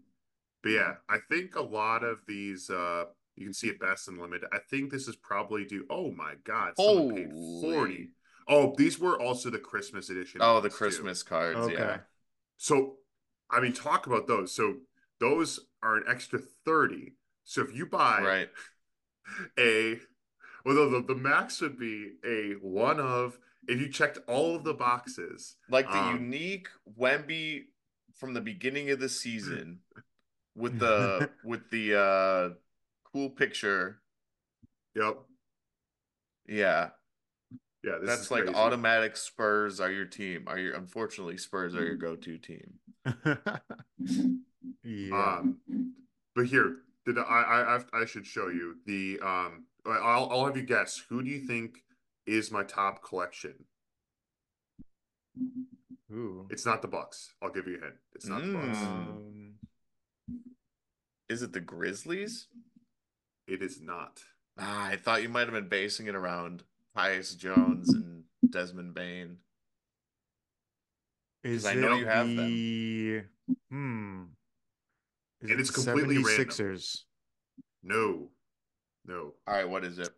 But 0.64 0.70
yeah, 0.72 0.94
I 1.10 1.18
think 1.30 1.56
a 1.56 1.62
lot 1.62 2.04
of 2.04 2.20
these 2.28 2.70
uh 2.70 3.06
you 3.36 3.46
can 3.46 3.54
see 3.54 3.68
it 3.68 3.80
best 3.80 4.08
in 4.08 4.18
limited. 4.20 4.48
I 4.54 4.60
think 4.70 4.92
this 4.92 5.08
is 5.08 5.16
probably 5.16 5.66
due. 5.66 5.86
Oh 5.90 6.12
my 6.12 6.36
god, 6.44 6.74
someone 6.78 7.16
paid 7.16 7.32
40. 7.62 8.10
Oh, 8.48 8.76
these 8.78 9.00
were 9.00 9.20
also 9.20 9.50
the 9.50 9.58
Christmas 9.60 10.10
edition. 10.10 10.42
Oh, 10.44 10.56
the 10.56 10.64
ones, 10.64 10.74
too. 10.74 10.78
Christmas 10.78 11.24
cards. 11.24 11.60
okay. 11.60 11.74
Yeah. 11.74 11.98
So 12.58 12.98
I 13.50 13.60
mean 13.60 13.74
talk 13.74 14.08
about 14.08 14.28
those. 14.28 14.52
So 14.54 14.76
those 15.20 15.60
are 15.82 15.98
an 15.98 16.04
extra 16.08 16.40
30. 16.66 17.14
So 17.44 17.62
if 17.62 17.76
you 17.76 17.86
buy 17.86 18.22
Right. 18.22 18.50
a 19.60 20.00
well 20.66 20.90
the, 20.90 21.02
the 21.02 21.16
max 21.16 21.62
would 21.62 21.78
be 21.78 22.14
a 22.26 22.54
one 22.62 23.00
of 23.00 23.38
if 23.68 23.80
you 23.80 23.90
checked 23.90 24.20
all 24.28 24.56
of 24.56 24.64
the 24.64 24.74
boxes. 24.74 25.56
Like 25.70 25.90
the 25.92 25.98
Um, 25.98 26.20
unique 26.20 26.68
Wemby 27.00 27.66
from 28.16 28.34
the 28.34 28.42
beginning 28.42 28.90
of 28.92 29.00
the 29.00 29.10
season 29.10 29.80
with 30.56 30.80
the 30.80 31.30
with 31.44 31.70
the 31.70 32.00
uh 32.00 32.50
cool 33.14 33.30
picture. 33.30 34.00
Yep. 34.96 35.18
Yeah. 36.48 36.90
Yeah, 37.84 37.98
this 38.00 38.10
That's 38.10 38.22
is 38.22 38.32
like 38.32 38.44
crazy. 38.46 38.58
automatic 38.58 39.18
Spurs 39.18 39.80
are 39.82 39.92
your 39.92 40.06
team. 40.06 40.46
Are 40.48 40.58
your 40.58 40.74
unfortunately 40.76 41.38
Spurs 41.38 41.76
are 41.76 41.84
your 41.86 41.98
go-to 41.98 42.38
team. 42.38 42.76
yeah. 44.84 45.12
Um, 45.12 45.58
but 46.34 46.46
here, 46.46 46.78
did 47.06 47.18
I, 47.18 47.22
I 47.24 47.76
I 47.76 48.02
I 48.02 48.06
should 48.06 48.26
show 48.26 48.48
you 48.48 48.76
the 48.86 49.20
um. 49.22 49.66
I'll 49.86 50.30
I'll 50.32 50.46
have 50.46 50.56
you 50.56 50.64
guess. 50.64 51.04
Who 51.10 51.22
do 51.22 51.30
you 51.30 51.40
think 51.46 51.84
is 52.26 52.52
my 52.52 52.64
top 52.64 53.04
collection? 53.04 53.66
Ooh. 56.10 56.48
It's 56.50 56.66
not 56.66 56.82
the 56.82 56.88
Bucks. 56.88 57.34
I'll 57.42 57.50
give 57.50 57.68
you 57.68 57.78
a 57.78 57.82
hint. 57.82 57.96
It's 58.16 58.28
not 58.28 58.44
the 58.46 58.54
Bucks. 58.54 58.78
Mm. 58.78 58.86
Um, 58.86 59.54
Is 61.28 61.42
it 61.42 61.52
the 61.52 61.60
Grizzlies? 61.60 62.48
It 63.48 63.62
is 63.62 63.80
not. 63.82 64.24
Ah, 64.58 64.88
I 64.88 64.96
thought 64.98 65.22
you 65.22 65.30
might 65.30 65.42
have 65.48 65.52
been 65.54 65.68
basing 65.70 66.08
it 66.08 66.16
around 66.16 66.64
Tyus 66.96 67.38
Jones 67.38 67.94
and 67.94 68.24
Desmond 68.52 68.94
Bane. 68.94 69.38
is 71.44 71.66
I 71.66 71.74
know 71.76 71.94
it 71.94 72.00
you 72.00 72.06
have 72.06 72.36
them. 72.36 72.60
hmm? 73.70 74.24
Is 75.42 75.52
And 75.52 75.60
it 75.60 75.62
it's 75.62 75.70
the 75.70 75.76
completely 75.76 76.18
random. 76.18 76.46
76ers? 76.46 77.04
No, 77.84 78.30
no. 79.06 79.34
All 79.48 79.56
right, 79.56 79.70
what 79.70 79.84
is 79.84 80.00
it? 80.00 80.14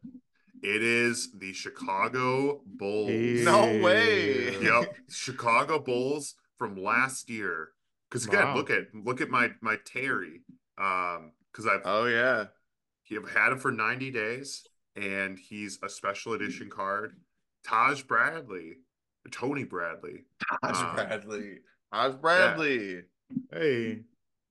It 0.61 0.81
is 0.83 1.31
the 1.33 1.53
Chicago 1.53 2.61
Bulls. 2.65 3.11
No 3.45 3.65
way. 3.83 4.55
Yep, 4.63 4.95
Chicago 5.09 5.79
Bulls 5.79 6.35
from 6.57 6.75
last 6.81 7.29
year. 7.29 7.69
Because 8.09 8.25
again, 8.25 8.45
Wow. 8.45 8.55
look 8.55 8.69
at 8.69 8.93
look 8.93 9.21
at 9.21 9.29
my 9.29 9.51
my 9.61 9.77
Terry. 9.85 10.41
Um, 10.77 11.31
because 11.51 11.67
I've 11.67 11.81
Oh 11.85 12.05
yeah. 12.05 12.45
You've 13.07 13.29
had 13.31 13.51
him 13.51 13.59
for 13.59 13.71
90 13.71 14.11
days, 14.11 14.63
and 14.95 15.37
he's 15.37 15.79
a 15.83 15.89
special 15.89 16.33
edition 16.33 16.69
card. 16.69 17.15
Taj 17.67 18.03
Bradley, 18.03 18.73
Tony 19.31 19.63
Bradley. 19.63 20.25
Taj 20.63 20.77
Um, 20.81 20.95
Bradley. 20.95 21.57
Taj 21.93 22.15
Bradley. 22.15 23.01
Hey, 23.51 24.01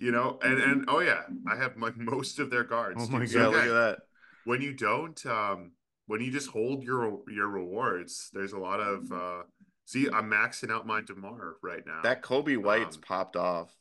You 0.01 0.11
know, 0.11 0.39
and 0.43 0.59
and 0.61 0.85
oh 0.89 1.01
yeah, 1.01 1.23
I 1.49 1.57
have 1.57 1.77
like 1.77 1.97
most 1.97 2.39
of 2.39 2.51
their 2.51 2.65
cards. 2.65 3.07
Oh 3.09 3.13
my 3.13 3.21
dude. 3.21 3.33
God. 3.35 3.41
Yeah, 3.41 3.47
look 3.49 3.65
at 3.67 3.69
that. 3.73 3.99
when 4.45 4.61
you 4.61 4.73
don't 4.75 5.25
um 5.27 5.73
when 6.07 6.21
you 6.21 6.31
just 6.33 6.51
hold 6.51 6.83
your 6.83 7.21
your 7.31 7.49
rewards 7.49 8.29
there's 8.35 8.53
a 8.53 8.59
lot 8.59 8.79
of 8.81 9.11
uh 9.11 9.43
see 9.87 10.07
i'm 10.13 10.29
maxing 10.31 10.71
out 10.71 10.87
my 10.87 11.01
demar 11.01 11.55
right 11.63 11.83
now 11.87 12.01
That 12.03 12.21
Coby 12.23 12.59
White's 12.59 12.97
Um, 12.97 13.03
popped 13.03 13.37
off. 13.37 13.73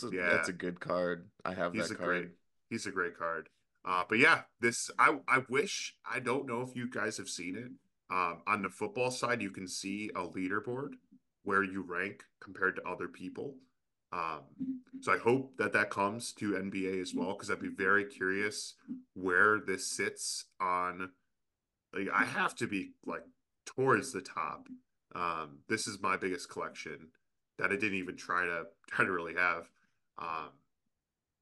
That's 0.00 0.10
a, 0.12 0.16
yeah. 0.16 0.30
that's 0.30 0.48
a 0.48 0.52
good 0.54 0.80
card. 0.80 1.28
I 1.44 1.52
have 1.52 1.74
he's 1.74 1.88
that 1.88 1.94
a 1.96 1.98
card. 1.98 2.08
great 2.08 2.28
he's 2.70 2.86
a 2.86 2.90
great 2.90 3.18
card 3.18 3.48
uh 3.88 4.02
but 4.08 4.18
yeah 4.18 4.42
this 4.60 4.90
i 4.98 5.16
i 5.28 5.42
wish 5.48 5.94
i 6.10 6.18
don't 6.18 6.46
know 6.46 6.60
if 6.60 6.76
you 6.76 6.88
guys 6.88 7.16
have 7.16 7.28
seen 7.28 7.56
it 7.56 7.70
um 8.14 8.42
on 8.46 8.62
the 8.62 8.68
football 8.68 9.10
side 9.10 9.42
you 9.42 9.50
can 9.50 9.66
see 9.66 10.10
a 10.14 10.20
leaderboard 10.20 10.90
where 11.44 11.62
you 11.62 11.82
rank 11.82 12.24
compared 12.40 12.76
to 12.76 12.82
other 12.82 13.08
people 13.08 13.54
um 14.12 14.42
so 15.00 15.12
i 15.12 15.18
hope 15.18 15.56
that 15.58 15.72
that 15.72 15.90
comes 15.90 16.32
to 16.32 16.52
nba 16.52 17.00
as 17.00 17.14
well 17.14 17.32
because 17.32 17.50
i'd 17.50 17.60
be 17.60 17.68
very 17.68 18.04
curious 18.04 18.74
where 19.14 19.58
this 19.66 19.86
sits 19.86 20.46
on 20.60 21.10
like 21.94 22.08
I 22.12 22.24
have 22.24 22.54
to 22.56 22.66
be 22.66 22.92
like 23.06 23.24
towards 23.66 24.12
the 24.12 24.20
top. 24.20 24.68
Um, 25.14 25.60
this 25.68 25.86
is 25.86 26.00
my 26.00 26.16
biggest 26.16 26.50
collection 26.50 27.08
that 27.58 27.72
I 27.72 27.76
didn't 27.76 27.98
even 27.98 28.16
try 28.16 28.44
to 28.44 28.64
try 28.88 29.04
to 29.04 29.12
really 29.12 29.34
have. 29.34 29.68
Um, 30.18 30.50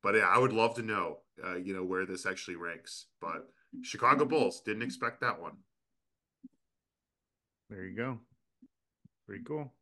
but 0.03 0.15
yeah, 0.15 0.29
I 0.29 0.39
would 0.39 0.53
love 0.53 0.75
to 0.77 0.83
know, 0.83 1.19
uh, 1.45 1.57
you 1.57 1.75
know, 1.75 1.85
where 1.85 2.07
this 2.07 2.27
actually 2.27 2.57
ranks. 2.57 3.07
But 3.21 3.49
Chicago 3.83 4.25
Bulls 4.25 4.61
didn't 4.61 4.83
expect 4.83 5.21
that 5.21 5.41
one. 5.41 5.57
there 7.71 7.85
you 7.85 7.97
go. 7.97 8.21
Pretty 9.27 9.45
cool. 9.45 9.73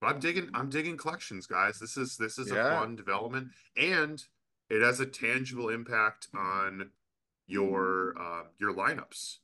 But 0.00 0.14
I'm 0.14 0.20
digging. 0.20 0.48
I'm 0.54 0.68
digging 0.68 0.96
collections, 0.96 1.46
guys. 1.46 1.78
This 1.78 1.96
is 1.96 2.16
this 2.16 2.38
is 2.38 2.50
a 2.50 2.54
fun 2.56 2.96
development, 2.96 3.48
and 3.76 4.22
it 4.68 4.82
has 4.82 4.98
a 5.00 5.06
tangible 5.06 5.68
impact 5.68 6.28
on 6.34 6.90
your 7.46 8.14
uh, 8.20 8.42
your 8.58 8.74
lineups. 8.74 9.38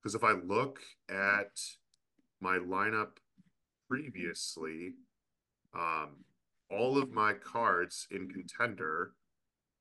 Because 0.00 0.14
if 0.14 0.24
I 0.24 0.32
look 0.32 0.80
at 1.10 1.60
my 2.40 2.56
lineup 2.58 3.18
previously, 3.88 4.94
um, 5.74 6.24
all 6.70 6.98
of 6.98 7.12
my 7.12 7.32
cards 7.32 8.06
in 8.10 8.28
contender, 8.28 9.12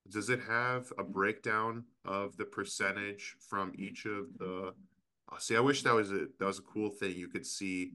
does 0.09 0.29
it 0.29 0.41
have 0.47 0.91
a 0.97 1.03
breakdown 1.03 1.83
of 2.05 2.37
the 2.37 2.45
percentage 2.45 3.35
from 3.49 3.73
each 3.77 4.05
of 4.05 4.25
the? 4.37 4.73
Uh, 5.31 5.37
see, 5.37 5.55
I 5.55 5.59
wish 5.59 5.83
that 5.83 5.93
was 5.93 6.11
a 6.11 6.27
that 6.39 6.45
was 6.45 6.59
a 6.59 6.63
cool 6.73 6.89
thing. 6.89 7.15
You 7.15 7.27
could 7.27 7.45
see. 7.45 7.91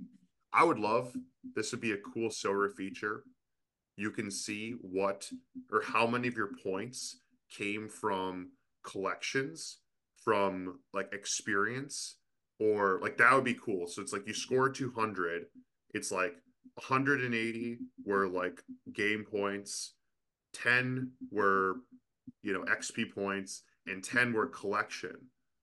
I 0.52 0.64
would 0.64 0.78
love 0.78 1.14
this 1.54 1.72
would 1.72 1.80
be 1.80 1.92
a 1.92 1.96
cool 2.12 2.30
Sora 2.30 2.70
feature. 2.70 3.24
You 3.96 4.10
can 4.10 4.30
see 4.30 4.74
what 4.82 5.28
or 5.70 5.82
how 5.82 6.06
many 6.06 6.28
of 6.28 6.36
your 6.36 6.50
points 6.62 7.20
came 7.50 7.88
from 7.88 8.50
collections, 8.84 9.78
from 10.22 10.80
like 10.92 11.12
experience, 11.12 12.18
or 12.58 12.98
like 13.02 13.16
that 13.18 13.34
would 13.34 13.44
be 13.44 13.54
cool. 13.54 13.86
So 13.86 14.02
it's 14.02 14.12
like 14.12 14.26
you 14.26 14.34
score 14.34 14.68
200, 14.68 15.46
it's 15.94 16.12
like 16.12 16.34
180 16.74 17.78
were 18.04 18.28
like 18.28 18.62
game 18.92 19.24
points, 19.30 19.94
10 20.54 21.10
were, 21.30 21.76
you 22.42 22.52
know, 22.52 22.64
XP 22.64 23.14
points, 23.14 23.62
and 23.86 24.02
10 24.02 24.32
were 24.32 24.46
collection. 24.46 25.16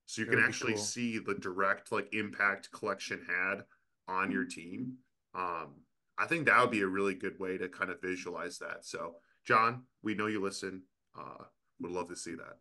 So 0.06 0.22
you 0.22 0.26
That 0.26 0.38
can 0.38 0.44
actually 0.44 0.74
cool. 0.74 0.82
see 0.82 1.20
the 1.20 1.36
direct 1.36 1.92
like 1.92 2.14
impact 2.14 2.72
collection 2.72 3.22
had 3.28 3.64
on 4.08 4.32
your 4.32 4.46
team. 4.46 4.94
Um, 5.36 5.76
I 6.18 6.26
think 6.26 6.46
that 6.46 6.60
would 6.60 6.72
be 6.72 6.82
a 6.82 6.88
really 6.88 7.16
good 7.16 7.40
way 7.40 7.58
to 7.58 7.70
kind 7.70 7.92
of 7.92 8.02
visualize 8.02 8.58
that. 8.60 8.86
So, 8.86 9.16
John, 9.46 9.84
we 10.04 10.16
know 10.16 10.28
you 10.28 10.42
listen. 10.42 10.84
Uh, 11.18 11.46
would 11.80 11.92
love 11.92 12.10
to 12.10 12.16
see 12.16 12.36
that. 12.36 12.58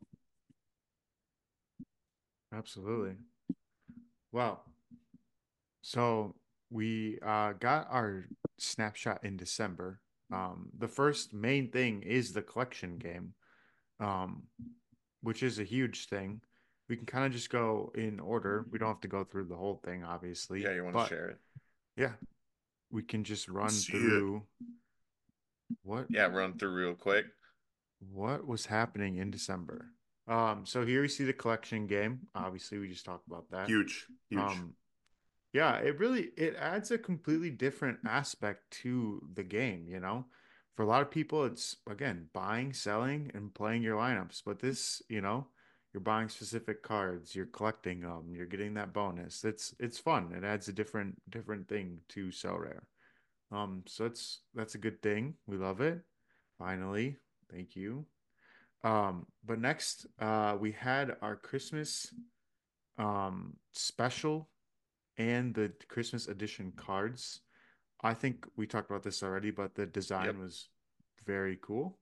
Absolutely. 2.52 3.16
Wow. 4.32 4.60
So 5.82 6.34
we 6.70 7.18
uh, 7.24 7.52
got 7.54 7.88
our 7.90 8.26
snapshot 8.58 9.24
in 9.24 9.36
December. 9.36 10.00
Um, 10.32 10.68
the 10.78 10.88
first 10.88 11.32
main 11.32 11.70
thing 11.70 12.02
is 12.02 12.32
the 12.32 12.42
collection 12.42 12.98
game, 12.98 13.32
um, 14.00 14.42
which 15.22 15.42
is 15.42 15.58
a 15.58 15.64
huge 15.64 16.06
thing. 16.08 16.40
We 16.88 16.96
can 16.96 17.06
kind 17.06 17.24
of 17.26 17.32
just 17.32 17.50
go 17.50 17.92
in 17.94 18.20
order. 18.20 18.66
We 18.70 18.78
don't 18.78 18.88
have 18.88 19.00
to 19.00 19.08
go 19.08 19.24
through 19.24 19.46
the 19.46 19.56
whole 19.56 19.80
thing, 19.84 20.04
obviously. 20.04 20.62
Yeah, 20.62 20.74
you 20.74 20.84
want 20.84 20.98
to 20.98 21.06
share 21.06 21.28
it? 21.30 21.38
Yeah, 21.96 22.12
we 22.90 23.02
can 23.02 23.24
just 23.24 23.48
run 23.48 23.68
through 23.70 24.42
what 25.82 26.06
Yeah, 26.10 26.26
run 26.26 26.58
through 26.58 26.72
real 26.72 26.94
quick. 26.94 27.26
what 28.12 28.46
was 28.46 28.66
happening 28.66 29.16
in 29.16 29.30
December. 29.30 29.86
Um, 30.26 30.64
so 30.66 30.84
here 30.84 31.00
we 31.00 31.08
see 31.08 31.24
the 31.24 31.32
collection 31.32 31.86
game. 31.86 32.20
Obviously, 32.34 32.78
we 32.78 32.88
just 32.88 33.04
talked 33.04 33.26
about 33.26 33.50
that. 33.50 33.68
Huge, 33.68 34.06
huge. 34.28 34.40
Um, 34.40 34.74
yeah, 35.52 35.76
it 35.76 35.98
really 35.98 36.30
it 36.36 36.56
adds 36.58 36.90
a 36.90 36.98
completely 36.98 37.50
different 37.50 37.98
aspect 38.06 38.70
to 38.82 39.22
the 39.34 39.44
game, 39.44 39.86
you 39.88 40.00
know. 40.00 40.26
For 40.76 40.82
a 40.82 40.86
lot 40.86 41.02
of 41.02 41.10
people, 41.10 41.44
it's 41.44 41.76
again 41.88 42.28
buying, 42.32 42.72
selling, 42.72 43.30
and 43.34 43.52
playing 43.52 43.82
your 43.82 43.96
lineups. 43.96 44.42
But 44.44 44.60
this, 44.60 45.02
you 45.08 45.20
know, 45.20 45.48
you're 45.92 46.00
buying 46.00 46.28
specific 46.28 46.82
cards, 46.82 47.34
you're 47.34 47.46
collecting 47.46 48.00
them, 48.00 48.32
you're 48.34 48.46
getting 48.46 48.74
that 48.74 48.92
bonus. 48.92 49.44
It's 49.44 49.74
it's 49.80 49.98
fun. 49.98 50.32
It 50.36 50.44
adds 50.44 50.68
a 50.68 50.72
different 50.72 51.20
different 51.30 51.68
thing 51.68 51.98
to 52.10 52.28
Sorare. 52.28 52.82
Um, 53.50 53.82
so 53.86 54.04
it's 54.04 54.42
that's 54.54 54.74
a 54.74 54.78
good 54.78 55.02
thing. 55.02 55.34
We 55.46 55.56
love 55.56 55.80
it. 55.80 56.00
Finally, 56.58 57.16
thank 57.50 57.74
you. 57.74 58.04
Um, 58.84 59.26
but 59.44 59.58
next, 59.60 60.06
uh, 60.20 60.56
we 60.60 60.72
had 60.72 61.16
our 61.22 61.36
Christmas 61.36 62.12
um 62.98 63.54
special 63.72 64.48
and 65.18 65.54
the 65.54 65.72
Christmas 65.88 66.28
edition 66.28 66.72
cards. 66.76 67.40
I 68.02 68.14
think 68.14 68.46
we 68.56 68.66
talked 68.66 68.90
about 68.90 69.02
this 69.02 69.22
already, 69.22 69.50
but 69.50 69.74
the 69.74 69.84
design 69.86 70.26
Yep. 70.26 70.36
was 70.36 70.68
very 71.26 71.58
cool. 71.60 71.98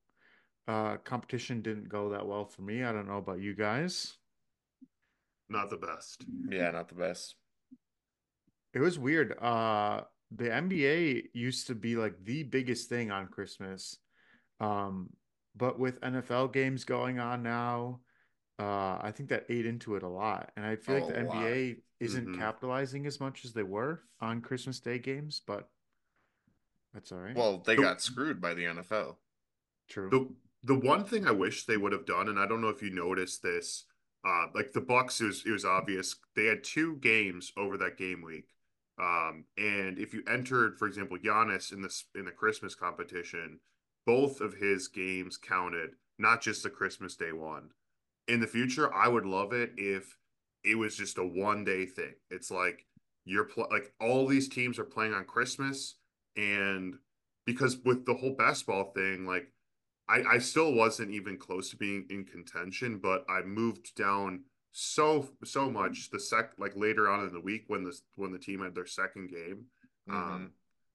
Uh, 0.68 0.98
competition 0.98 1.62
didn't 1.62 1.88
go 1.88 2.10
that 2.10 2.26
well 2.26 2.44
for 2.44 2.62
me. 2.62 2.84
I 2.84 2.92
don't 2.92 3.08
know 3.08 3.16
about 3.18 3.40
you 3.40 3.54
guys. 3.54 4.18
Not 5.48 5.70
the 5.70 5.76
best. 5.76 6.24
Yeah, 6.50 6.70
not 6.72 6.88
the 6.88 6.96
best. 6.96 7.36
It 8.74 8.80
was 8.80 8.98
weird. 8.98 9.38
Uh, 9.40 10.02
the 10.32 10.50
NBA 10.50 11.28
used 11.32 11.68
to 11.68 11.74
be 11.74 11.96
like 11.96 12.22
the 12.24 12.42
biggest 12.42 12.88
thing 12.88 13.10
on 13.10 13.28
Christmas. 13.28 13.96
Um, 14.60 15.10
but 15.54 15.78
with 15.78 16.00
NFL 16.00 16.52
games 16.52 16.84
going 16.84 17.18
on 17.20 17.42
now, 17.42 18.00
uh, 18.58 18.98
I 19.02 19.12
think 19.14 19.28
that 19.30 19.46
ate 19.48 19.66
into 19.66 19.96
it 19.96 20.02
a 20.02 20.08
lot. 20.08 20.52
And 20.56 20.64
I 20.64 20.76
feel 20.76 20.94
like 20.96 21.04
Oh, 21.04 21.08
the 21.08 21.20
a 21.20 21.24
lot. 21.24 21.42
NBA 21.44 21.76
isn't 22.00 22.28
Mhm. 22.28 22.38
capitalizing 22.38 23.06
as 23.06 23.20
much 23.20 23.44
as 23.44 23.52
they 23.52 23.62
were 23.62 24.02
on 24.20 24.40
Christmas 24.40 24.80
Day 24.80 24.98
games, 24.98 25.40
but 25.46 25.68
that's 26.94 27.12
all 27.12 27.18
right. 27.18 27.36
Well, 27.36 27.58
they 27.58 27.76
The- 27.76 27.82
got 27.82 28.00
screwed 28.00 28.40
by 28.40 28.54
the 28.54 28.64
NFL. 28.66 29.18
True. 29.88 30.10
The 30.10 30.34
the 30.62 30.74
one 30.74 31.04
thing 31.04 31.26
I 31.28 31.30
wish 31.30 31.64
they 31.64 31.76
would 31.76 31.92
have 31.92 32.06
done, 32.06 32.28
and 32.28 32.40
I 32.40 32.46
don't 32.46 32.60
know 32.60 32.70
if 32.70 32.82
you 32.82 32.90
noticed 32.90 33.40
this, 33.42 33.84
uh, 34.24 34.48
like 34.52 34.72
the 34.72 34.80
Bucks, 34.80 35.20
it 35.20 35.26
was 35.26 35.46
it 35.46 35.50
was 35.52 35.64
obvious 35.64 36.16
they 36.34 36.46
had 36.46 36.64
two 36.64 36.96
games 36.96 37.52
over 37.56 37.76
that 37.78 37.96
game 37.96 38.22
week. 38.22 38.48
Um, 38.98 39.44
and 39.56 39.98
if 39.98 40.14
you 40.14 40.24
entered, 40.26 40.78
for 40.78 40.88
example, 40.88 41.18
Giannis 41.18 41.72
in 41.72 41.82
this 41.82 42.06
in 42.14 42.24
the 42.24 42.32
Christmas 42.32 42.74
competition, 42.74 43.60
both 44.06 44.40
of 44.40 44.54
his 44.54 44.88
games 44.88 45.36
counted, 45.36 45.96
not 46.18 46.40
just 46.42 46.62
the 46.62 46.70
Christmas 46.70 47.14
Day 47.16 47.32
one. 47.32 47.70
In 48.28 48.40
the 48.40 48.46
future, 48.46 48.92
I 48.92 49.08
would 49.08 49.26
love 49.26 49.52
it 49.52 49.72
if 49.76 50.16
it 50.64 50.74
was 50.76 50.96
just 50.96 51.18
a 51.18 51.24
one 51.24 51.64
day 51.64 51.86
thing. 51.86 52.14
It's 52.30 52.50
like 52.50 52.86
you're 53.24 53.44
pl- 53.44 53.68
like 53.70 53.92
all 54.00 54.26
these 54.26 54.48
teams 54.48 54.78
are 54.78 54.84
playing 54.84 55.14
on 55.14 55.24
Christmas, 55.24 55.96
and 56.36 56.96
because 57.44 57.78
with 57.84 58.04
the 58.04 58.14
whole 58.14 58.34
basketball 58.34 58.92
thing, 58.92 59.26
like 59.26 59.52
I, 60.08 60.22
I 60.34 60.38
still 60.38 60.72
wasn't 60.72 61.10
even 61.12 61.36
close 61.36 61.70
to 61.70 61.76
being 61.76 62.06
in 62.10 62.24
contention, 62.24 62.98
but 62.98 63.24
I 63.28 63.42
moved 63.42 63.94
down 63.96 64.44
so 64.72 65.30
so 65.44 65.70
much 65.70 66.10
the 66.10 66.20
sec 66.20 66.52
like 66.58 66.76
later 66.76 67.08
on 67.08 67.26
in 67.26 67.32
the 67.32 67.40
week 67.40 67.64
when 67.68 67.82
the 67.84 67.96
when 68.16 68.32
the 68.32 68.38
team 68.38 68.60
had 68.60 68.74
their 68.74 68.86
second 68.86 69.30
game. 69.30 69.64
Mhm. 70.08 70.14
Um, 70.14 70.50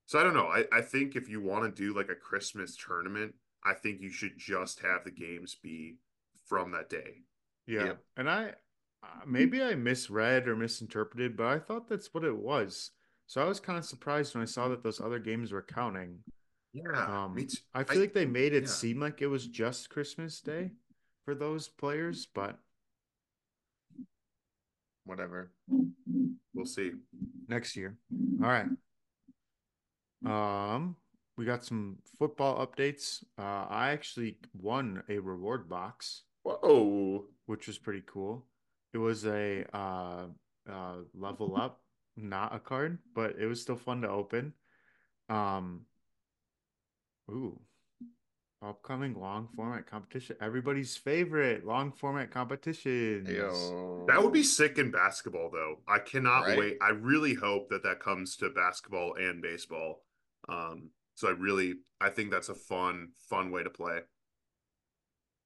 so 0.06 0.20
I 0.20 0.24
don't 0.24 0.34
know. 0.34 0.48
I, 0.48 0.66
I 0.72 0.82
think 0.82 1.16
if 1.16 1.30
you 1.30 1.42
want 1.42 1.64
to 1.64 1.82
do 1.82 1.96
like 1.96 2.10
a 2.10 2.16
Christmas 2.16 2.76
tournament, 2.76 3.34
I 3.64 3.74
think 3.74 4.02
you 4.02 4.10
should 4.12 4.38
just 4.38 4.82
have 4.82 5.04
the 5.06 5.12
games 5.12 5.56
be 5.56 5.96
from 6.52 6.72
that 6.72 6.90
day. 6.90 7.24
Yeah. 7.66 7.94
And 8.18 8.30
I 8.30 8.50
uh, 9.02 9.22
maybe 9.26 9.64
I 9.64 9.74
misread 9.74 10.50
or 10.50 10.56
misinterpreted, 10.58 11.38
but 11.38 11.48
I 11.48 11.60
thought 11.60 11.88
that's 11.88 12.14
what 12.14 12.26
it 12.26 12.36
was. 12.36 12.92
So 13.26 13.42
I 13.42 13.46
was 13.46 13.62
kind 13.62 13.80
of 13.80 13.86
surprised 13.86 14.36
when 14.36 14.42
I 14.42 14.46
saw 14.46 14.68
that 14.68 14.84
those 14.84 15.00
other 15.00 15.18
games 15.18 15.54
were 15.54 15.62
counting. 15.62 16.18
Yeah, 16.74 17.24
Um. 17.24 17.38
I 17.74 17.86
feel 17.86 18.02
like 18.02 18.14
they 18.14 18.26
made 18.26 18.54
it 18.54 18.64
yeah. 18.64 18.70
seem 18.70 19.00
like 19.00 19.22
it 19.22 19.28
was 19.28 19.48
just 19.48 19.90
Christmas 19.90 20.42
Day. 20.42 20.72
for 21.24 21.34
those 21.36 21.70
players, 21.70 22.26
but 22.26 22.60
Whatever. 25.06 25.52
We'll 26.54 26.66
see. 26.66 26.92
next 27.48 27.78
year. 27.78 27.96
All 28.44 28.50
right. 28.50 28.68
Um, 30.26 30.96
we 31.38 31.46
got 31.46 31.64
some 31.64 31.98
football 32.20 32.66
updates. 32.66 33.24
Uh, 33.40 33.66
I 33.70 33.92
actually 33.92 34.38
won 34.54 35.04
a 35.10 35.18
reward 35.20 35.68
box, 35.70 36.24
Whoa. 36.44 37.26
which 37.46 37.68
was 37.68 37.78
pretty 37.78 38.04
cool. 38.06 38.46
It 38.94 38.98
was 38.98 39.26
a 39.26 39.66
uh, 39.74 40.26
uh, 40.70 40.96
level 41.14 41.56
up, 41.60 41.82
not 42.18 42.56
a 42.56 42.60
card, 42.60 43.00
but 43.14 43.36
it 43.40 43.46
was 43.46 43.62
still 43.62 43.78
fun 43.78 44.02
to 44.02 44.10
open. 44.10 44.54
Um, 45.30 45.82
ooh, 47.30 47.60
upcoming 48.62 49.20
long 49.20 49.48
format 49.56 49.88
competition. 49.90 50.36
Everybody's 50.42 50.98
favorite 50.98 51.66
long 51.66 51.92
format 51.92 52.32
competition. 52.32 53.26
Yo. 53.30 54.06
That 54.08 54.22
would 54.22 54.34
be 54.34 54.44
sick 54.44 54.78
in 54.78 54.92
basketball, 54.92 55.50
though. 55.52 55.78
I 55.88 56.00
cannot 56.00 56.48
Right? 56.48 56.58
wait. 56.58 56.78
I 56.82 56.90
really 56.90 57.34
hope 57.34 57.70
that 57.70 57.84
that 57.84 58.00
comes 58.00 58.36
to 58.38 58.50
basketball 58.50 59.16
and 59.16 59.42
baseball. 59.42 60.04
Um, 60.50 60.90
so 61.16 61.28
I 61.28 61.32
really, 61.32 61.76
I 62.00 62.10
think 62.10 62.32
that's 62.32 62.50
a 62.50 62.56
fun, 62.56 63.10
fun 63.30 63.52
way 63.52 63.64
to 63.64 63.70
play. 63.70 64.00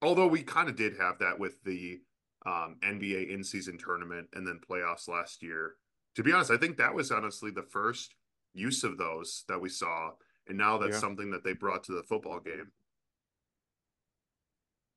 Although 0.06 0.28
we 0.28 0.42
kind 0.42 0.68
of 0.68 0.76
did 0.76 0.96
have 0.98 1.18
that 1.18 1.38
with 1.38 1.62
the 1.64 2.00
um, 2.46 2.76
NBA 2.84 3.28
in-season 3.28 3.76
tournament 3.76 4.28
and 4.34 4.46
then 4.46 4.60
playoffs 4.70 5.08
last 5.08 5.42
year. 5.42 5.74
To 6.14 6.22
be 6.22 6.32
honest, 6.32 6.52
I 6.52 6.56
think 6.56 6.76
that 6.76 6.94
was 6.94 7.10
honestly 7.10 7.50
the 7.50 7.64
first 7.64 8.14
use 8.54 8.84
of 8.84 8.98
those 8.98 9.44
that 9.48 9.60
we 9.60 9.68
saw, 9.68 10.12
and 10.46 10.56
now 10.56 10.78
that's 10.78 10.92
Yeah. 10.94 11.00
something 11.00 11.30
that 11.32 11.42
they 11.42 11.54
brought 11.54 11.82
to 11.84 11.92
the 11.92 12.04
football 12.04 12.38
game. 12.40 12.70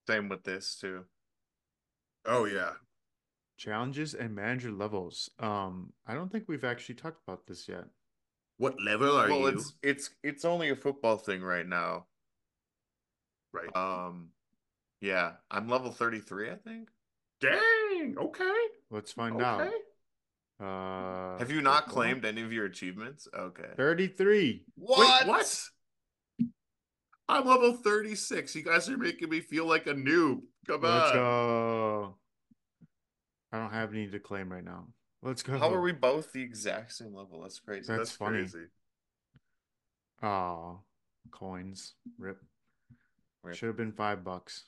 Same 0.08 0.30
with 0.30 0.44
this 0.44 0.78
too. 0.80 1.06
Oh 2.26 2.46
yeah, 2.46 2.74
Challenges 3.58 4.14
and 4.14 4.36
manager 4.36 4.72
levels. 4.72 5.30
Um, 5.40 5.94
I 6.06 6.14
don't 6.14 6.32
think 6.32 6.46
we've 6.48 6.64
actually 6.64 6.96
talked 6.96 7.22
about 7.28 7.48
this 7.48 7.68
yet. 7.68 7.86
what 8.58 8.80
level 8.82 9.18
are 9.18 9.28
you? 9.28 9.34
well, 9.34 9.52
you? 9.52 9.58
it's 9.58 9.74
it's 9.82 10.10
it's 10.24 10.46
only 10.46 10.70
a 10.70 10.76
football 10.76 11.18
thing 11.18 11.42
right 11.42 11.66
now. 11.68 12.06
Right. 13.52 13.76
Um, 13.76 14.30
yeah, 15.02 15.34
I'm 15.50 15.68
level 15.68 15.92
33, 15.92 16.50
I 16.50 16.56
think. 16.56 16.90
Dang. 17.42 18.16
Okay. 18.18 18.56
Let's 18.90 19.12
find 19.12 19.36
okay. 19.42 19.46
out. 19.46 19.72
Uh, 20.62 21.38
Have 21.40 21.52
you 21.52 21.62
not 21.62 21.86
football? 21.86 22.04
claimed 22.04 22.26
any 22.26 22.42
of 22.42 22.52
your 22.52 22.66
achievements? 22.66 23.28
Okay. 23.34 23.70
33. 23.78 24.66
What? 24.76 25.26
Wait, 25.26 25.30
what? 25.30 25.64
I'm 27.30 27.46
level 27.46 27.74
36. 27.74 28.56
You 28.56 28.64
guys 28.64 28.90
are 28.90 28.98
making 28.98 29.30
me 29.30 29.40
feel 29.40 29.66
like 29.66 29.88
a 29.88 29.94
noob. 29.94 30.42
Come 30.68 30.82
Let's 30.82 31.12
on. 31.12 31.14
go. 31.14 32.16
I 33.52 33.58
don't 33.58 33.72
have 33.72 33.94
any 33.94 34.08
to 34.08 34.20
claim 34.20 34.52
right 34.52 34.64
now. 34.64 34.88
Let's 35.22 35.44
go. 35.44 35.58
How 35.58 35.74
are 35.74 35.82
we 35.82 35.92
both 35.92 36.32
the 36.34 36.42
exact 36.42 36.94
same 36.94 37.14
level? 37.14 37.42
That's 37.42 37.60
crazy. 37.60 37.86
That's 37.88 38.12
funny. 38.12 38.40
crazy. 38.40 38.66
Oh, 40.22 40.80
coins. 41.32 41.94
Rip. 42.18 42.38
Rip. 43.44 43.56
Should 43.56 43.68
have 43.68 43.78
been 43.78 43.92
five 43.92 44.24
bucks. 44.24 44.66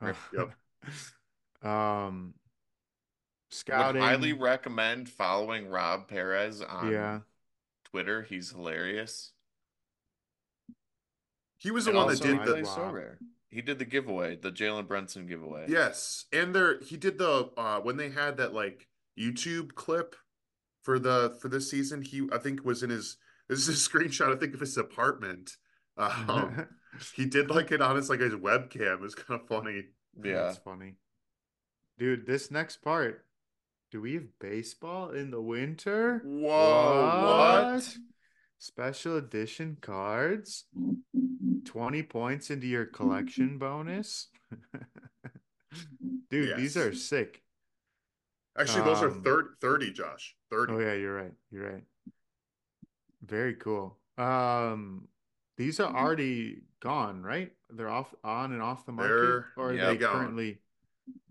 Rip. 0.00 0.16
um, 1.62 2.34
Would 2.34 3.54
scouting. 3.54 4.02
highly 4.02 4.32
recommend 4.32 5.08
following 5.08 5.68
Rob 5.68 6.08
Perez 6.08 6.62
on 6.62 6.90
yeah. 6.90 7.20
Twitter. 7.84 8.22
He's 8.22 8.50
hilarious. 8.50 9.32
He 11.58 11.70
was 11.70 11.84
the 11.84 11.90
And 11.90 11.98
one 11.98 12.08
that 12.08 12.22
did 12.22 12.42
the 12.44 12.62
Sorare. 12.62 13.18
He 13.50 13.60
did 13.60 13.78
the 13.78 13.84
giveaway, 13.84 14.36
the 14.36 14.52
Jalen 14.52 14.86
Brunson 14.86 15.26
giveaway. 15.26 15.66
Yes, 15.68 16.24
and 16.32 16.54
there 16.54 16.80
he 16.80 16.96
did 16.96 17.18
the 17.18 17.50
uh 17.56 17.80
when 17.80 17.96
they 17.96 18.10
had 18.10 18.36
that 18.38 18.54
like 18.54 18.88
YouTube 19.18 19.74
clip 19.74 20.16
for 20.82 20.98
the 20.98 21.36
for 21.40 21.48
this 21.48 21.70
season. 21.70 22.02
He 22.02 22.26
I 22.32 22.38
think 22.38 22.64
was 22.64 22.82
in 22.82 22.90
his 22.90 23.16
this 23.48 23.68
is 23.68 23.68
a 23.68 23.72
screenshot 23.90 24.34
I 24.34 24.38
think 24.38 24.54
of 24.54 24.60
his 24.60 24.76
apartment. 24.76 25.56
Um, 25.96 26.66
he 27.14 27.24
did 27.26 27.50
like 27.50 27.72
it 27.72 27.80
on 27.80 27.96
his 27.96 28.08
like 28.10 28.20
his 28.20 28.34
webcam. 28.34 28.94
It 28.94 29.00
was 29.00 29.14
kind 29.14 29.40
of 29.40 29.46
funny. 29.48 29.84
Yeah. 30.22 30.48
it's 30.48 30.58
funny. 30.58 30.94
Dude, 31.98 32.26
this 32.26 32.50
next 32.50 32.78
part. 32.82 33.24
Do 33.90 34.00
we 34.00 34.14
have 34.14 34.38
baseball 34.38 35.10
in 35.10 35.30
the 35.30 35.40
winter? 35.40 36.22
Whoa, 36.24 37.72
what? 37.72 37.96
Special 38.58 39.16
edition 39.16 39.78
cards. 39.80 40.66
20 41.64 42.02
points 42.04 42.50
into 42.50 42.66
your 42.66 42.84
collection 42.86 43.58
bonus. 43.58 44.28
Dude, 46.30 46.56
these 46.56 46.76
are 46.76 46.94
sick. 46.94 47.42
Actually, 48.58 48.84
those 48.84 49.02
are 49.02 49.08
Um, 49.10 49.22
thir- 49.22 49.54
30, 49.60 49.92
Josh. 49.92 50.36
30. 50.50 50.72
Oh 50.72 50.78
yeah, 50.78 50.94
you're 50.94 51.14
right. 51.14 51.32
You're 51.50 51.72
right. 51.72 51.84
Very 53.24 53.54
cool. 53.54 53.98
Um 54.18 55.08
these 55.56 55.78
are 55.80 55.94
already 55.94 56.62
gone, 56.80 57.22
right? 57.22 57.52
They're 57.70 57.88
off 57.88 58.14
on 58.24 58.52
and 58.52 58.62
off 58.62 58.86
the 58.86 58.92
market 58.92 59.10
They're- 59.14 59.46
or 59.56 59.70
are 59.70 59.74
yeah, 59.74 59.86
they 59.90 59.96
gone. 59.98 60.12
currently 60.12 60.58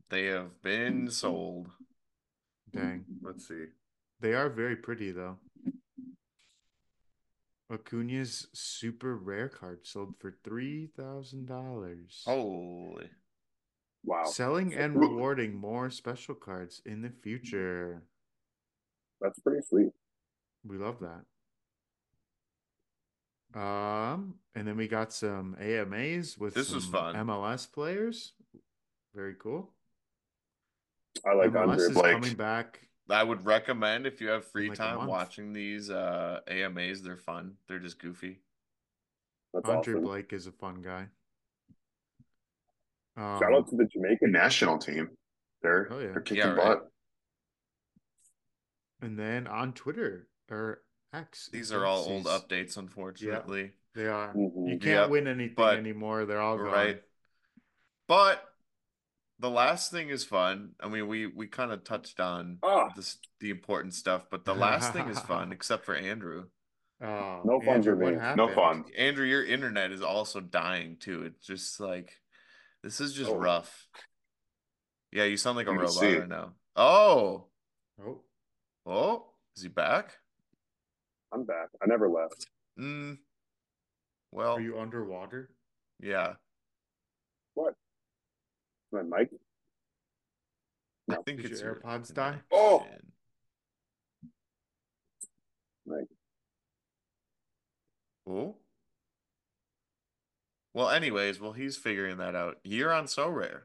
They 0.09 0.25
have 0.25 0.61
been 0.61 1.09
sold. 1.11 1.69
dang. 2.71 3.05
Let's 3.21 3.47
see. 3.47 3.65
They 4.19 4.33
are 4.33 4.49
very 4.49 4.75
pretty 4.75 5.11
though. 5.11 5.37
Acuna's 7.71 8.47
super 8.53 9.15
rare 9.15 9.47
card 9.49 9.85
sold 9.85 10.15
for 10.19 10.31
three 10.43 10.87
thousand 10.97 11.45
dollars. 11.47 12.23
Holy. 12.25 13.09
Wow, 14.03 14.23
Selling 14.25 14.73
and 14.73 14.97
rewarding 14.99 15.55
more 15.55 15.89
special 15.91 16.33
cards 16.33 16.81
in 16.85 17.01
the 17.01 17.09
future. 17.21 18.01
that's 19.21 19.39
pretty 19.39 19.61
sweet. 19.67 19.91
We 20.65 20.77
love 20.77 20.99
that. 21.01 21.25
Um, 23.55 24.35
and 24.55 24.67
then 24.67 24.77
we 24.77 24.87
got 24.87 25.11
some 25.11 25.55
AMAs 25.59 26.37
with 26.37 26.53
This 26.53 26.71
was 26.71 26.83
some 26.83 26.93
fun. 26.93 27.15
MLS 27.15 27.71
players. 27.71 28.33
Very 29.15 29.35
cool. 29.39 29.71
I 31.25 31.33
like 31.33 31.51
MLS 31.51 31.61
Andre 31.69 31.85
is 31.85 31.91
Blake. 31.91 32.13
coming 32.13 32.33
back. 32.35 32.79
I 33.09 33.23
would 33.23 33.43
recommend 33.43 34.05
if 34.05 34.21
you 34.21 34.27
have 34.29 34.45
free 34.45 34.69
like 34.69 34.77
time 34.77 35.07
watching 35.07 35.51
these 35.51 35.89
uh 35.89 36.41
AMAs, 36.47 37.01
they're 37.01 37.17
fun. 37.17 37.55
They're 37.67 37.79
just 37.79 37.97
goofy. 37.99 38.39
That's 39.53 39.67
Andre 39.67 39.93
awesome. 39.95 40.03
Blake 40.03 40.31
is 40.31 40.45
a 40.45 40.51
fun 40.51 40.83
guy. 40.83 41.07
Um, 43.17 43.39
Shout 43.39 43.51
out 43.53 43.67
to 43.69 43.75
the 43.75 43.85
Jamaican 43.85 44.31
national 44.31 44.77
team. 44.77 45.09
They're 45.63 45.87
Oh, 45.91 45.99
yeah. 45.99 46.11
they're 46.11 46.21
kicking 46.21 46.37
Yeah, 46.43 46.49
right. 46.51 46.77
butt. 46.79 46.91
and 49.01 49.17
then 49.17 49.47
on 49.47 49.73
Twitter 49.73 50.27
or 50.51 50.83
X. 51.13 51.49
These 51.51 51.71
are 51.71 51.85
all 51.85 52.03
old 52.05 52.25
updates, 52.25 52.77
unfortunately. 52.77 53.61
Yeah, 53.63 53.69
They 53.95 54.07
are. 54.07 54.31
You 54.35 54.77
can't 54.79 54.83
Yep, 54.83 55.09
win 55.09 55.27
anything 55.27 55.55
but- 55.55 55.77
anymore. 55.77 56.25
They're 56.25 56.41
all 56.41 56.57
gone. 56.57 56.67
Right. 56.67 57.03
But 58.07 58.43
the 59.39 59.49
last 59.49 59.91
thing 59.91 60.09
is 60.09 60.23
fun. 60.23 60.75
I 60.79 60.87
mean, 60.89 61.07
we 61.07 61.25
we 61.27 61.47
kind 61.47 61.71
of 61.71 61.83
touched 61.83 62.19
on 62.19 62.59
Ah. 62.63 62.89
this 62.95 63.17
the 63.39 63.49
important 63.49 63.93
stuff, 63.93 64.29
but 64.29 64.45
the 64.45 64.53
last 64.55 64.93
thing 64.93 65.07
is 65.07 65.19
fun, 65.31 65.51
except 65.51 65.85
for 65.85 65.95
Andrew. 65.95 66.49
Oh, 67.01 67.41
No 67.45 67.59
fun 67.61 67.75
Andrew, 67.75 67.93
for 67.95 68.03
what 68.03 68.13
me. 68.13 68.35
No 68.35 68.53
fun. 68.53 68.85
Andrew, 68.97 69.25
your 69.25 69.45
internet 69.45 69.91
is 69.91 70.01
also 70.01 70.41
dying 70.41 70.97
too. 70.97 71.23
It's 71.23 71.45
just 71.45 71.79
like 71.79 72.19
this 72.83 72.99
is 73.01 73.13
just 73.13 73.31
Oh. 73.31 73.37
rough. 73.37 73.87
Yeah, 75.11 75.23
you 75.23 75.37
sound 75.37 75.55
like 75.57 75.67
a 75.67 75.73
robot 75.73 76.01
right 76.01 76.27
now. 76.27 76.53
Oh, 76.75 77.47
Oh, 78.01 78.23
oh, 78.85 79.33
is 79.55 79.63
he 79.63 79.69
back? 79.69 80.17
I'm 81.31 81.45
back. 81.45 81.69
I 81.81 81.85
never 81.87 82.09
left. 82.09 82.47
Mm. 82.79 83.17
Well, 84.31 84.53
are 84.57 84.61
you 84.61 84.79
underwater? 84.79 85.49
yeah. 86.01 86.33
What? 87.55 87.73
My 88.91 89.01
mic. 89.03 89.29
I 91.09 91.15
think 91.25 91.41
Did 91.41 91.51
it's 91.51 91.61
your 91.61 91.73
your 91.73 91.81
AirPods 91.81 92.13
die? 92.13 92.37
Oh! 92.51 92.79
connection. 92.79 93.11
Right. 95.85 96.07
Oh. 98.29 98.55
Well, 100.73 100.89
anyways, 100.89 101.39
well, 101.39 101.53
he's 101.53 101.75
figuring 101.75 102.17
that 102.17 102.35
out. 102.35 102.57
You're 102.63 102.93
on 102.93 103.05
Sorare. 103.05 103.61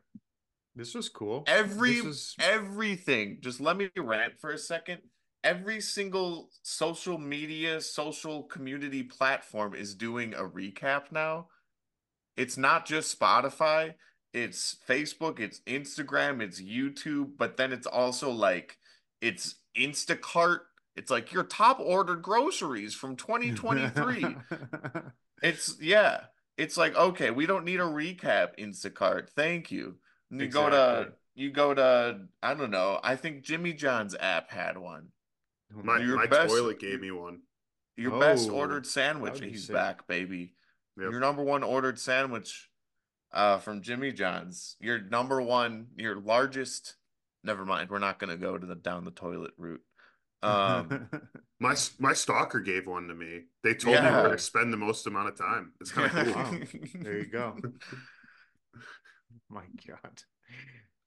This 0.75 0.95
was 0.95 1.09
cool. 1.09 1.45
Every 1.47 1.97
This 1.97 2.05
was 2.05 2.35
everything. 2.41 3.39
Just 3.41 3.61
let 3.61 3.77
me 3.77 3.91
rant 3.97 4.41
for 4.41 4.51
a 4.51 4.59
second. 4.59 5.03
Every 5.45 5.81
single 5.81 6.51
social 6.63 7.19
media, 7.19 7.81
social 7.81 8.43
community 8.45 9.03
platform 9.03 9.75
is 9.75 9.95
doing 9.95 10.35
a 10.35 10.43
recap 10.43 11.13
now. 11.13 11.49
It's 12.37 12.57
not 12.57 12.87
just 12.87 13.17
Spotify, 13.17 13.95
it's 14.33 14.77
Facebook, 14.89 15.39
it's 15.39 15.61
Instagram, 15.61 16.43
it's 16.43 16.61
YouTube, 16.61 17.33
but 17.39 17.57
then 17.57 17.73
it's 17.73 17.87
also 17.87 18.31
like 18.31 18.79
it's 19.21 19.57
Instacart. 19.79 20.61
It's 20.97 21.11
like 21.11 21.33
your 21.33 21.45
top 21.45 21.79
ordered 21.79 22.23
groceries 22.23 22.95
from 22.95 23.15
2023. 23.17 24.37
It's 25.43 25.77
yeah. 25.81 26.21
It's 26.57 26.77
like 26.77 26.97
okay, 26.97 27.31
we 27.31 27.47
don't 27.47 27.65
need 27.65 27.81
a 27.81 27.85
recap, 27.85 28.59
Instacart. 28.59 29.29
Thank 29.31 29.71
you. 29.71 29.97
You 30.31 30.49
go 30.49 30.71
to 30.71 31.13
you 31.35 31.51
go 31.51 31.75
to 31.75 32.21
I 32.43 32.55
don't 32.55 32.71
know. 32.71 32.99
I 33.05 33.17
think 33.17 33.43
Jimmy 33.43 33.75
John's 33.75 34.17
app 34.19 34.51
had 34.51 34.79
one. 34.79 35.09
My 35.83 35.99
Your 35.99 36.17
my 36.17 36.27
best- 36.27 36.51
toilet 36.55 36.79
gave 36.79 37.01
me 37.01 37.11
one. 37.11 37.41
Your 37.97 38.19
best 38.19 38.49
Oh, 38.51 38.55
ordered 38.55 38.87
sandwich, 38.87 39.41
and 39.41 39.51
he's 39.51 39.67
sick. 39.67 39.75
back, 39.75 40.07
baby. 40.09 40.55
Yep. 40.97 41.11
Your 41.13 41.21
number 41.21 41.43
one 41.43 41.63
ordered 41.63 41.99
sandwich 41.99 42.69
uh 43.33 43.59
from 43.59 43.83
Jimmy 43.83 44.13
John's. 44.13 44.77
Your 44.81 45.01
number 45.01 45.41
one, 45.43 45.89
your 45.97 46.17
largest 46.21 46.97
never 47.43 47.65
mind, 47.65 47.91
we're 47.91 47.99
not 47.99 48.19
gonna 48.19 48.37
go 48.37 48.57
to 48.59 48.67
the 48.67 48.75
down 48.75 49.05
the 49.05 49.11
toilet 49.11 49.53
route. 49.59 49.83
Um 50.43 51.09
My 51.61 51.77
my 51.99 52.13
stalker 52.13 52.61
gave 52.61 52.87
one 52.87 53.07
to 53.09 53.15
me. 53.15 53.43
They 53.63 53.75
told 53.75 53.97
me 53.97 54.03
Yeah. 54.03 54.23
where 54.23 54.33
to 54.33 54.39
spend 54.39 54.73
the 54.73 54.77
most 54.77 55.07
amount 55.07 55.29
of 55.29 55.39
time. 55.39 55.73
It's 55.81 55.93
kind 55.93 56.07
of 56.17 56.35
cool. 56.35 56.35
Wow. 56.43 56.55
there 57.01 57.19
you 57.19 57.27
go. 57.27 57.57
My 59.49 59.63
God. 59.87 60.23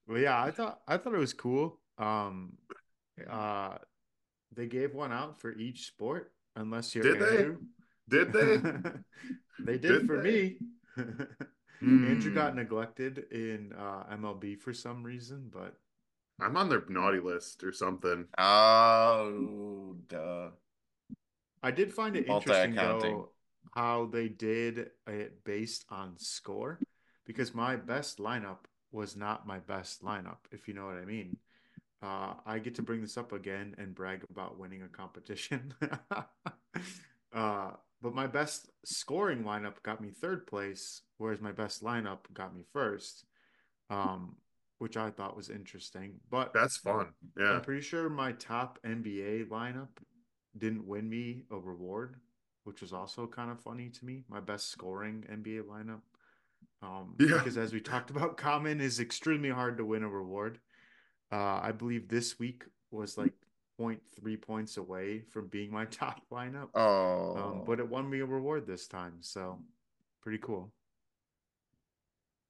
Well, 0.08 0.20
yeah, 0.20 0.42
I 0.42 0.52
thought 0.52 0.80
I 0.88 0.98
thought 0.98 1.14
it 1.14 1.20
was 1.20 1.34
cool. 1.34 1.80
Um, 1.98 2.54
uh, 3.30 3.78
they 4.56 4.66
gave 4.68 4.94
one 4.94 5.12
out 5.12 5.40
for 5.40 5.52
each 5.52 5.86
sport, 5.88 6.32
unless 6.56 6.96
you're 6.96 7.04
Did 7.04 7.20
they? 7.20 7.38
Andrew. 7.38 7.58
Did 8.10 8.34
they? 8.34 8.58
they 9.66 9.78
did, 9.78 9.82
Did 9.82 10.08
for 10.08 10.18
they? 10.18 10.30
me. 10.30 10.58
Andrew 11.82 12.32
Mm. 12.32 12.36
got 12.36 12.56
neglected 12.56 13.26
in 13.32 13.74
uh, 13.78 14.04
MLB 14.12 14.60
for 14.60 14.74
some 14.74 15.04
reason, 15.04 15.52
but 15.54 15.76
I'm 16.40 16.58
on 16.58 16.70
their 16.70 16.84
naughty 16.88 17.20
list 17.20 17.64
or 17.64 17.72
something. 17.72 18.26
Oh 18.38 19.96
duh. 20.08 20.50
I 21.64 21.72
did 21.72 21.94
find 21.94 22.16
it 22.16 22.28
interesting 22.28 22.76
though 22.76 23.30
how 23.76 24.06
they 24.06 24.28
did 24.30 24.92
it 25.08 25.44
based 25.44 25.86
on 25.90 26.18
score 26.18 26.80
because 27.26 27.54
my 27.54 27.76
best 27.76 28.18
lineup 28.18 28.66
was 28.92 29.16
not 29.16 29.46
my 29.46 29.60
best 29.60 30.04
lineup, 30.04 30.38
if 30.52 30.68
you 30.68 30.74
know 30.74 30.86
what 30.86 30.98
I 30.98 31.06
mean. 31.06 31.36
Uh, 32.02 32.34
I 32.46 32.60
get 32.60 32.76
to 32.76 32.84
bring 32.84 33.02
this 33.02 33.18
up 33.18 33.32
again 33.32 33.76
and 33.78 33.96
brag 33.96 34.24
about 34.30 34.60
winning 34.60 34.84
a 34.84 34.88
competition. 34.88 35.74
uh, 37.34 37.72
but 38.02 38.14
my 38.14 38.28
best 38.28 38.70
scoring 38.86 39.44
lineup 39.44 39.82
got 39.84 40.02
me 40.02 40.12
third 40.12 40.46
place, 40.46 41.02
whereas 41.18 41.42
my 41.42 41.52
best 41.52 41.84
lineup 41.84 42.20
got 42.34 42.56
me 42.56 42.64
first, 42.72 43.26
um, 43.90 44.36
which 44.78 44.96
I 44.96 45.10
thought 45.10 45.36
was 45.36 45.50
interesting. 45.50 46.20
But 46.30 46.54
That's 46.54 46.78
fun. 46.78 47.08
Yeah. 47.38 47.54
I'm 47.54 47.62
pretty 47.62 47.82
sure 47.82 48.10
my 48.10 48.34
top 48.34 48.78
NBA 48.86 49.48
lineup 49.48 49.90
didn't 50.56 50.86
win 50.86 51.10
me 51.10 51.44
a 51.50 51.58
reward, 51.58 52.18
which 52.64 52.82
was 52.82 52.94
also 52.94 53.26
kind 53.26 53.50
of 53.50 53.60
funny 53.60 53.90
to 53.90 54.06
me. 54.06 54.24
My 54.30 54.40
best 54.40 54.70
scoring 54.70 55.26
NBA 55.32 55.64
lineup. 55.64 56.02
Um, 56.84 57.16
Yeah. 57.20 57.38
Because 57.38 57.58
as 57.58 57.74
we 57.74 57.80
talked 57.80 58.12
about, 58.12 58.38
common 58.38 58.82
is 58.82 59.00
extremely 59.00 59.50
hard 59.50 59.78
to 59.78 59.86
win 59.86 60.04
a 60.04 60.10
reward. 60.10 60.60
Uh, 61.32 61.60
I 61.62 61.72
believe 61.72 62.08
this 62.08 62.40
week 62.40 62.64
was 62.92 63.18
like 63.18 63.34
0.3 63.80 64.42
points 64.42 64.78
away 64.78 65.22
from 65.32 65.48
being 65.48 65.72
my 65.72 65.86
top 65.92 66.22
lineup. 66.32 66.70
Oh 66.74 67.36
Um, 67.36 67.64
but 67.66 67.80
it 67.80 67.88
won 67.88 68.10
me 68.10 68.20
a 68.20 68.26
reward 68.26 68.66
this 68.66 68.88
time. 68.88 69.16
So 69.22 69.60
pretty 70.22 70.40
cool. 70.40 70.72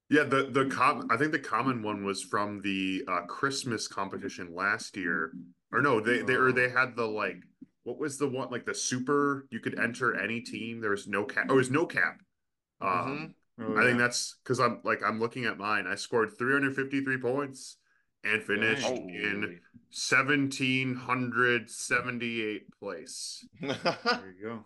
Yeah, 0.09 0.23
the 0.23 0.49
the 0.51 0.65
com 0.65 1.07
I 1.11 1.17
think 1.17 1.33
the 1.33 1.39
common 1.39 1.81
one 1.83 2.05
was 2.05 2.23
from 2.23 2.61
the 2.61 3.03
uh 3.07 3.21
Christmas 3.21 3.87
competition 3.87 4.55
last 4.55 4.95
year. 4.95 5.33
Or 5.71 5.81
no, 5.81 5.99
they 5.99 6.21
they 6.21 6.35
or 6.35 6.53
they 6.53 6.69
had 6.69 6.95
the 6.95 7.05
like 7.05 7.43
what 7.83 7.97
was 7.97 8.17
the 8.17 8.27
one 8.27 8.49
like 8.49 8.65
the 8.65 8.73
super 8.75 9.47
you 9.49 9.59
could 9.59 9.77
enter 9.77 10.15
any 10.17 10.39
team. 10.39 10.79
There 10.79 10.91
was 10.91 11.07
no 11.07 11.25
cap. 11.25 11.47
Oh, 11.49 11.55
it 11.55 11.57
was 11.57 11.71
no 11.71 11.85
cap. 11.85 12.21
Um 12.79 13.33
Oh, 13.59 13.75
I 13.75 13.83
think 13.83 13.97
that's 13.97 14.35
because 14.43 14.59
I'm 14.59 14.81
like 14.83 15.01
I'm 15.03 15.19
looking 15.19 15.45
at 15.45 15.57
mine. 15.57 15.87
I 15.87 15.95
scored 15.95 16.37
353 16.37 17.17
points 17.17 17.77
and 18.23 18.43
finished 18.43 18.83
Dang. 18.83 19.09
in 19.09 19.59
1778 19.91 22.79
place. 22.79 23.45
There 23.61 24.33
you 24.39 24.43
go. 24.43 24.65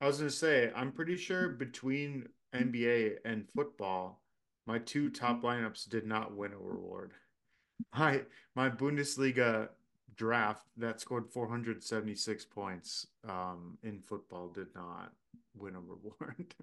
I 0.00 0.06
was 0.06 0.18
gonna 0.18 0.30
say, 0.30 0.70
I'm 0.74 0.92
pretty 0.92 1.16
sure 1.16 1.48
between 1.48 2.28
NBA 2.54 3.16
and 3.24 3.48
football, 3.54 4.22
my 4.66 4.78
two 4.78 5.10
top 5.10 5.42
lineups 5.42 5.88
did 5.88 6.06
not 6.06 6.36
win 6.36 6.52
a 6.52 6.58
reward. 6.58 7.12
My 7.96 8.22
my 8.54 8.70
Bundesliga 8.70 9.68
draft 10.16 10.62
that 10.78 11.00
scored 11.00 11.30
476 11.30 12.44
points 12.46 13.06
um, 13.28 13.76
in 13.82 14.00
football 14.00 14.48
did 14.48 14.68
not 14.74 15.12
win 15.54 15.74
a 15.74 15.80
reward. 15.80 16.54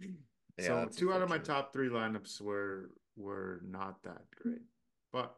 Yeah, 0.58 0.66
so 0.66 0.88
two 0.90 1.12
out 1.12 1.20
of 1.20 1.28
my 1.28 1.36
top 1.36 1.74
three 1.74 1.90
lineups 1.90 2.40
were 2.40 2.88
were 3.14 3.60
not 3.62 4.02
that 4.04 4.22
great, 4.40 4.62
but 5.16 5.34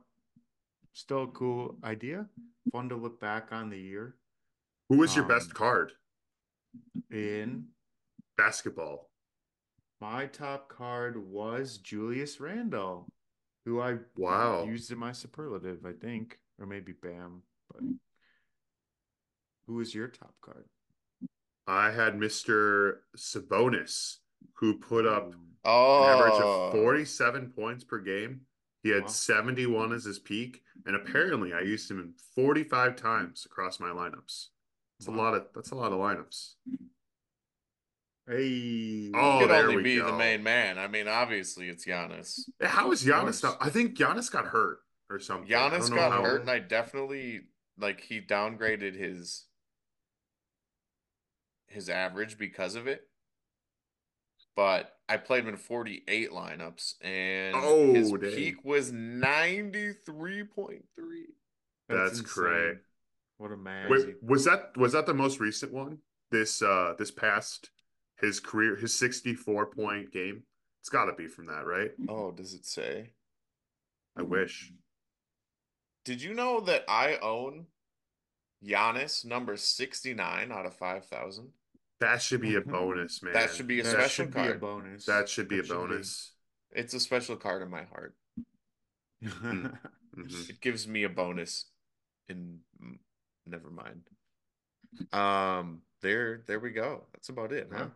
still 0.92 1.22
a 1.22 1.28
cool 1.28 1.76
idea. 1.84 2.26
Fun 2.72 2.88
to 2.88 2.96
look 2.96 3.20
back 3.20 3.52
on 3.52 3.70
the 3.70 3.78
year 3.78 4.16
Who 4.88 4.96
was 4.98 5.14
your 5.14 5.24
Um, 5.24 5.30
best 5.30 5.54
card? 5.54 5.92
in 7.12 7.64
Basketball. 8.36 9.08
My 10.00 10.26
top 10.26 10.68
card 10.68 11.16
was 11.16 11.78
Julius 11.78 12.40
Randle, 12.40 13.06
who 13.64 13.80
I 13.80 13.98
Wow. 14.16 14.64
used 14.64 14.90
in 14.90 14.98
my 14.98 15.12
superlative, 15.12 15.86
I 15.86 15.92
think, 15.92 16.40
or 16.58 16.66
maybe 16.66 16.92
Bam. 16.92 17.42
But 17.72 17.82
who 19.66 19.74
was 19.74 19.94
your 19.94 20.08
top 20.08 20.34
card? 20.40 20.64
I 21.68 21.90
had 21.92 22.14
Mr. 22.14 23.02
Sabonis, 23.16 24.18
who 24.54 24.78
put 24.78 25.06
up 25.06 25.32
oh 25.64 25.98
an 26.02 26.08
average 26.08 26.40
of 26.40 26.72
47 26.72 27.52
points 27.52 27.84
per 27.84 27.98
game. 27.98 28.40
He 28.82 28.90
had 28.90 29.02
Wow. 29.02 29.08
71 29.08 29.92
as 29.92 30.04
his 30.04 30.18
peak, 30.18 30.62
and 30.86 30.94
mm-hmm. 30.96 31.06
apparently 31.06 31.52
I 31.52 31.60
used 31.60 31.90
him 31.90 32.14
45 32.34 32.96
times 32.96 33.44
across 33.44 33.80
my 33.80 33.88
lineups. 33.88 34.48
That's 34.98 35.08
a 35.08 35.10
lot 35.10 35.34
of 35.34 35.46
that's 35.54 35.70
a 35.70 35.74
lot 35.74 35.92
of 35.92 35.98
lineups. 35.98 36.54
Hey, 38.28 39.10
Oh, 39.14 39.38
could 39.40 39.50
only 39.50 39.82
be 39.82 39.98
the 39.98 40.12
main 40.12 40.42
man. 40.42 40.78
I 40.78 40.86
mean, 40.86 41.08
obviously 41.08 41.68
it's 41.68 41.86
Giannis. 41.86 42.40
How 42.60 42.92
is 42.92 43.02
Giannis 43.04 43.42
now? 43.42 43.56
I 43.60 43.70
think 43.70 43.96
Giannis 43.96 44.30
got 44.30 44.44
hurt 44.46 44.80
or 45.08 45.18
something. 45.18 45.48
Giannis 45.48 45.88
got 45.88 46.12
how- 46.12 46.22
hurt, 46.22 46.42
and 46.42 46.50
I 46.50 46.58
definitely 46.58 47.42
like 47.78 48.00
he 48.00 48.20
downgraded 48.20 48.94
his 48.94 49.46
his 51.68 51.88
average 51.88 52.38
because 52.38 52.74
of 52.74 52.86
it. 52.86 53.08
But 54.58 54.98
I 55.08 55.16
played 55.18 55.44
him 55.44 55.50
in 55.50 55.56
48 55.56 56.32
lineups, 56.32 56.94
and 57.00 57.54
his 57.96 58.12
Oh, 58.12 58.16
dang. 58.16 58.32
peak 58.32 58.64
was 58.64 58.90
93.3. 58.90 60.82
That's 61.88 62.18
insane. 62.18 62.24
correct. 62.26 62.84
What 63.36 63.52
a 63.52 63.56
man! 63.56 63.88
Wait, 63.88 64.20
was 64.20 64.44
that 64.46 64.76
was 64.76 64.94
that 64.94 65.06
the 65.06 65.14
most 65.14 65.38
recent 65.38 65.72
one? 65.72 65.98
This 66.32 66.60
uh 66.60 66.94
this 66.98 67.12
past 67.12 67.70
his 68.16 68.40
career 68.40 68.74
his 68.74 68.98
64 68.98 69.66
point 69.66 70.10
game? 70.10 70.42
It's 70.80 70.88
got 70.88 71.04
to 71.04 71.12
be 71.12 71.28
from 71.28 71.46
that, 71.46 71.64
right? 71.64 71.92
Oh, 72.08 72.32
does 72.32 72.52
it 72.52 72.66
say? 72.66 73.12
I 74.16 74.22
wish. 74.22 74.72
Did 76.04 76.20
you 76.20 76.34
know 76.34 76.58
that 76.62 76.82
I 76.88 77.18
own 77.18 77.66
Giannis 78.64 79.24
number 79.24 79.56
69 79.56 80.50
out 80.50 80.66
of 80.66 80.74
5,000? 80.74 81.52
That 82.00 82.22
should 82.22 82.40
be 82.40 82.54
a 82.54 82.60
bonus, 82.60 83.22
man. 83.22 83.32
That 83.32 83.50
should 83.50 83.66
be 83.66 83.80
a 83.80 83.82
that 83.82 83.90
special 83.90 84.08
should 84.08 84.34
be 84.34 84.40
a 84.40 84.44
card. 84.44 84.60
bonus. 84.60 85.04
That 85.06 85.28
should 85.28 85.48
be 85.48 85.56
That 85.60 85.70
a 85.70 85.74
bonus. 85.74 86.32
It's 86.70 86.94
a 86.94 87.00
special 87.00 87.36
card 87.36 87.62
in 87.62 87.70
my 87.70 87.84
heart. 87.84 88.14
Mhm. 89.24 89.76
It 90.48 90.60
gives 90.60 90.86
me 90.86 91.02
a 91.04 91.08
bonus 91.08 91.66
in 92.28 92.60
mm, 92.82 92.98
never 93.46 93.70
mind. 93.70 94.02
Um 95.12 95.82
there 96.00 96.42
there 96.46 96.60
we 96.60 96.70
go. 96.70 97.04
That's 97.12 97.28
about 97.28 97.52
it, 97.52 97.68
huh? 97.72 97.78
Yeah. 97.78 97.88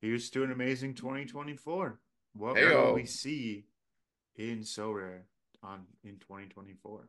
Here's 0.00 0.28
to 0.30 0.44
an 0.44 0.52
amazing 0.52 0.94
2024. 0.94 1.98
What 2.34 2.56
Heyo. 2.56 2.86
will 2.88 2.94
we 2.94 3.06
see 3.06 3.64
in 4.36 4.60
Sorare 4.60 5.22
on 5.62 5.86
in 6.02 6.18
2024? 6.18 7.08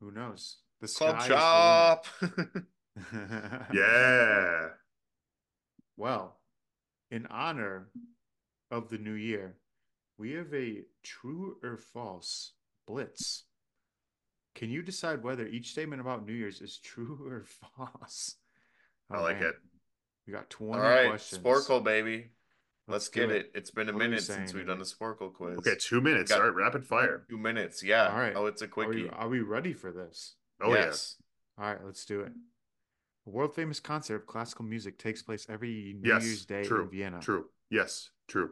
Who 0.00 0.10
knows? 0.10 0.58
The 0.80 0.88
Club 0.88 1.20
sky 1.22 1.28
shop. 1.28 2.06
is 2.96 3.04
the 3.12 3.18
limit. 3.18 3.66
Yeah. 3.72 4.68
Well, 5.96 6.36
in 7.10 7.26
honor 7.26 7.88
of 8.70 8.88
the 8.88 8.98
new 8.98 9.12
year, 9.12 9.56
we 10.18 10.32
have 10.32 10.52
a 10.54 10.82
true 11.02 11.56
or 11.62 11.76
false 11.76 12.52
blitz. 12.86 13.44
Can 14.54 14.70
you 14.70 14.82
decide 14.82 15.22
whether 15.22 15.46
each 15.46 15.70
statement 15.70 16.00
about 16.00 16.26
New 16.26 16.32
Year's 16.32 16.60
is 16.60 16.78
true 16.78 17.18
or 17.26 17.44
false? 17.76 18.36
I 19.10 19.18
Oh, 19.18 19.22
like 19.22 19.40
man. 19.40 19.50
it. 19.50 19.54
We 20.26 20.32
got 20.32 20.50
20 20.50 20.74
All 20.82 20.88
right, 20.88 21.08
questions. 21.08 21.42
Sporcle 21.42 21.82
baby. 21.82 22.30
Let's, 22.88 23.08
do 23.08 23.20
get 23.20 23.30
it. 23.30 23.50
It's 23.54 23.70
been 23.70 23.88
a 23.88 23.92
What 23.92 24.00
minute 24.00 24.22
since 24.22 24.52
we've 24.52 24.66
done 24.66 24.80
a 24.80 24.84
Sporcle 24.84 25.32
quiz. 25.32 25.58
Okay, 25.58 25.76
two 25.78 26.00
minutes. 26.00 26.32
All 26.32 26.42
right, 26.42 26.54
rapid 26.54 26.84
fire. 26.84 27.24
Two 27.28 27.38
minutes, 27.38 27.82
yeah. 27.82 28.08
All 28.08 28.18
right. 28.18 28.32
Oh, 28.34 28.46
it's 28.46 28.62
a 28.62 28.64
Are 28.64 28.68
quickie. 28.68 29.04
we, 29.04 29.08
are 29.10 29.28
we 29.28 29.40
ready 29.40 29.72
for 29.72 29.92
this? 29.92 30.34
Oh 30.60 30.74
yes. 30.74 31.16
All 31.58 31.66
right, 31.66 31.78
let's 31.84 32.04
do 32.04 32.20
it. 32.22 32.32
A 33.26 33.30
world 33.30 33.54
famous 33.54 33.80
concert 33.80 34.16
of 34.16 34.26
classical 34.26 34.64
music 34.64 34.98
takes 34.98 35.22
place 35.22 35.46
every 35.48 35.94
New 36.00 36.08
yes. 36.08 36.24
Year's 36.24 36.46
Day 36.46 36.64
true. 36.64 36.82
in 36.84 36.90
Vienna. 36.90 37.20
True. 37.20 37.46
Yes. 37.70 38.10
True. 38.28 38.50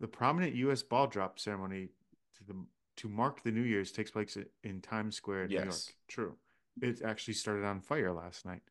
The 0.00 0.08
prominent 0.08 0.54
U.S. 0.56 0.82
ball 0.82 1.06
drop 1.06 1.38
ceremony 1.38 1.88
to 2.36 2.44
the 2.44 2.54
to 2.98 3.08
mark 3.08 3.42
the 3.42 3.50
New 3.52 3.62
Year's 3.62 3.92
takes 3.92 4.10
place 4.10 4.36
in 4.64 4.80
Times 4.80 5.16
Square, 5.16 5.44
in 5.44 5.50
New 5.50 5.56
York. 5.62 5.74
True. 6.08 6.34
It 6.82 7.00
actually 7.02 7.34
started 7.34 7.64
on 7.64 7.80
fire 7.80 8.12
last 8.12 8.44
night. 8.44 8.62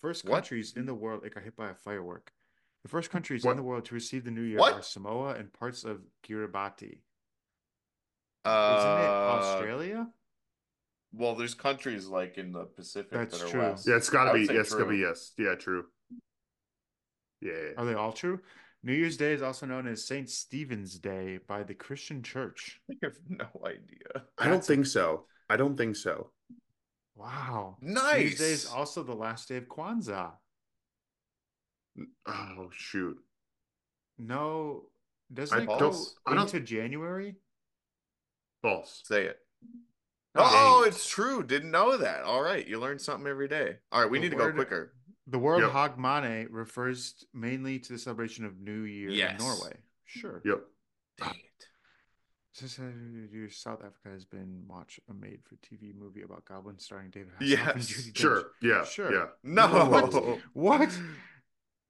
First 0.00 0.24
What? 0.24 0.34
countries 0.34 0.74
in 0.76 0.86
the 0.86 0.94
world 0.94 1.24
it 1.24 1.34
got 1.34 1.42
hit 1.44 1.56
by 1.56 1.70
a 1.70 1.74
firework. 1.74 2.32
The 2.82 2.88
first 2.88 3.10
countries 3.10 3.44
What? 3.44 3.52
in 3.52 3.56
the 3.56 3.62
world 3.62 3.84
to 3.86 3.94
receive 3.94 4.24
the 4.24 4.30
New 4.30 4.42
Year 4.42 4.58
What? 4.58 4.74
are 4.74 4.82
Samoa 4.82 5.34
and 5.34 5.52
parts 5.52 5.84
of 5.84 6.02
Kiribati. 6.26 6.98
Uh, 8.44 8.76
Isn't 8.78 8.90
it 8.90 9.10
Australia? 9.10 10.08
Well, 11.16 11.34
there's 11.36 11.54
countries 11.54 12.06
like 12.08 12.38
in 12.38 12.50
the 12.52 12.64
Pacific 12.64 13.10
That's 13.12 13.38
that 13.38 13.46
are 13.46 13.50
true. 13.50 13.60
west. 13.60 13.86
Yeah, 13.86 13.96
it's 13.96 14.10
gotta 14.10 14.32
be. 14.32 14.46
say 14.46 14.54
Yeah, 14.54 14.60
it's 14.60 14.74
gotta 14.74 14.86
be 14.88 14.98
yes. 14.98 15.32
Yeah, 15.38 15.54
true. 15.54 15.84
Yeah, 17.40 17.52
yeah. 17.52 17.70
Are 17.76 17.84
they 17.84 17.94
all 17.94 18.12
true? 18.12 18.40
New 18.82 18.92
Year's 18.94 19.16
Day 19.16 19.32
is 19.32 19.40
also 19.42 19.64
known 19.66 19.86
as 19.86 20.04
St. 20.06 20.28
Stephen's 20.28 20.98
Day 20.98 21.38
by 21.46 21.62
the 21.62 21.74
Christian 21.74 22.22
Church. 22.22 22.80
I 22.90 22.94
have 23.02 23.16
no 23.28 23.46
idea. 23.64 24.24
I 24.38 24.44
don't 24.44 24.52
That's- 24.54 24.66
think 24.66 24.86
so. 24.86 25.26
I 25.48 25.56
don't 25.56 25.76
think 25.76 25.94
so. 25.96 26.30
Wow. 27.16 27.76
Nice. 27.80 28.14
New 28.14 28.20
Year's 28.20 28.38
Day 28.38 28.50
is 28.50 28.66
also 28.66 29.02
the 29.02 29.14
last 29.14 29.48
day 29.48 29.56
of 29.58 29.68
Kwanzaa. 29.68 30.32
Oh 32.26 32.68
shoot. 32.72 33.16
No, 34.18 34.86
doesn't 35.32 35.56
I 35.58 35.62
it 35.62 35.66
go 35.66 35.78
don't- 35.78 36.08
I 36.26 36.34
don't- 36.34 36.52
into 36.52 36.60
January? 36.60 37.36
False. 38.62 39.02
Say 39.04 39.26
it. 39.26 39.38
Oh, 40.36 40.82
dang 40.82 40.92
it's 40.92 41.08
true. 41.08 41.42
Didn't 41.42 41.70
know 41.70 41.96
that. 41.96 42.22
All 42.22 42.42
right, 42.42 42.66
you 42.66 42.78
learn 42.80 42.98
something 42.98 43.26
every 43.26 43.48
day. 43.48 43.76
All 43.92 44.00
right, 44.02 44.10
we 44.10 44.18
The 44.18 44.24
need 44.24 44.30
to 44.30 44.36
go 44.36 44.52
quicker. 44.52 44.94
The 45.26 45.38
word 45.38 45.62
Yep. 45.62 45.70
Hogmanay 45.70 46.48
refers 46.50 47.24
mainly 47.32 47.78
to 47.78 47.92
the 47.92 47.98
celebration 47.98 48.44
of 48.44 48.58
New 48.58 48.82
Year 48.82 49.10
Yes. 49.10 49.40
in 49.40 49.46
Norway. 49.46 49.76
Sure. 50.04 50.42
Yep. 50.44 50.60
Dang 51.18 51.28
ah. 51.28 51.32
it. 51.32 51.68
Since 52.52 52.78
South 53.56 53.80
Africa 53.80 54.10
has 54.10 54.24
been 54.24 54.64
watched 54.68 55.00
a 55.08 55.14
made-for-TV 55.14 55.94
movie 55.96 56.22
about 56.22 56.44
goblins 56.44 56.84
starring 56.84 57.10
David 57.10 57.32
Hasselhoff 57.40 57.74
Yes. 57.76 58.10
Sure. 58.14 58.50
Yeah. 58.60 58.84
Sure. 58.84 59.12
Yeah. 59.12 59.26
No. 59.42 59.66
What? 59.88 60.40
What? 60.52 60.98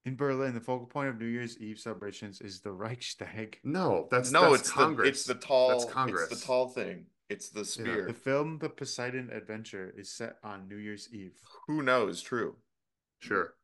In 0.07 0.17
Berlin, 0.17 0.55
the 0.55 0.61
focal 0.61 0.87
point 0.87 1.09
of 1.09 1.19
New 1.19 1.27
Year's 1.27 1.59
Eve 1.59 1.79
celebrations 1.79 2.43
is 2.43 2.61
the 2.61 2.71
Reichstag. 2.71 3.59
No, 3.65 4.07
that's 4.11 4.31
no, 4.31 4.51
that's 4.51 4.63
it's 4.63 4.71
Congress. 4.71 5.07
the 5.07 5.11
it's 5.11 5.25
the 5.25 5.47
tall 5.47 5.71
That's 5.71 5.85
Congress. 5.87 6.31
It's 6.31 6.41
the 6.41 6.47
tall 6.47 6.69
thing. 6.69 7.07
It's 7.29 7.49
the 7.49 7.61
Yeah. 7.61 7.65
spear. 7.65 8.07
The 8.07 8.13
film 8.15 8.59
The 8.59 8.69
Poseidon 8.69 9.31
Adventure 9.31 9.93
is 9.97 10.11
set 10.15 10.37
on 10.43 10.69
New 10.69 10.77
Year's 10.77 11.09
Eve. 11.13 11.39
Who 11.67 11.83
knows? 11.83 12.21
True. 12.23 12.57
Sure. 13.21 13.55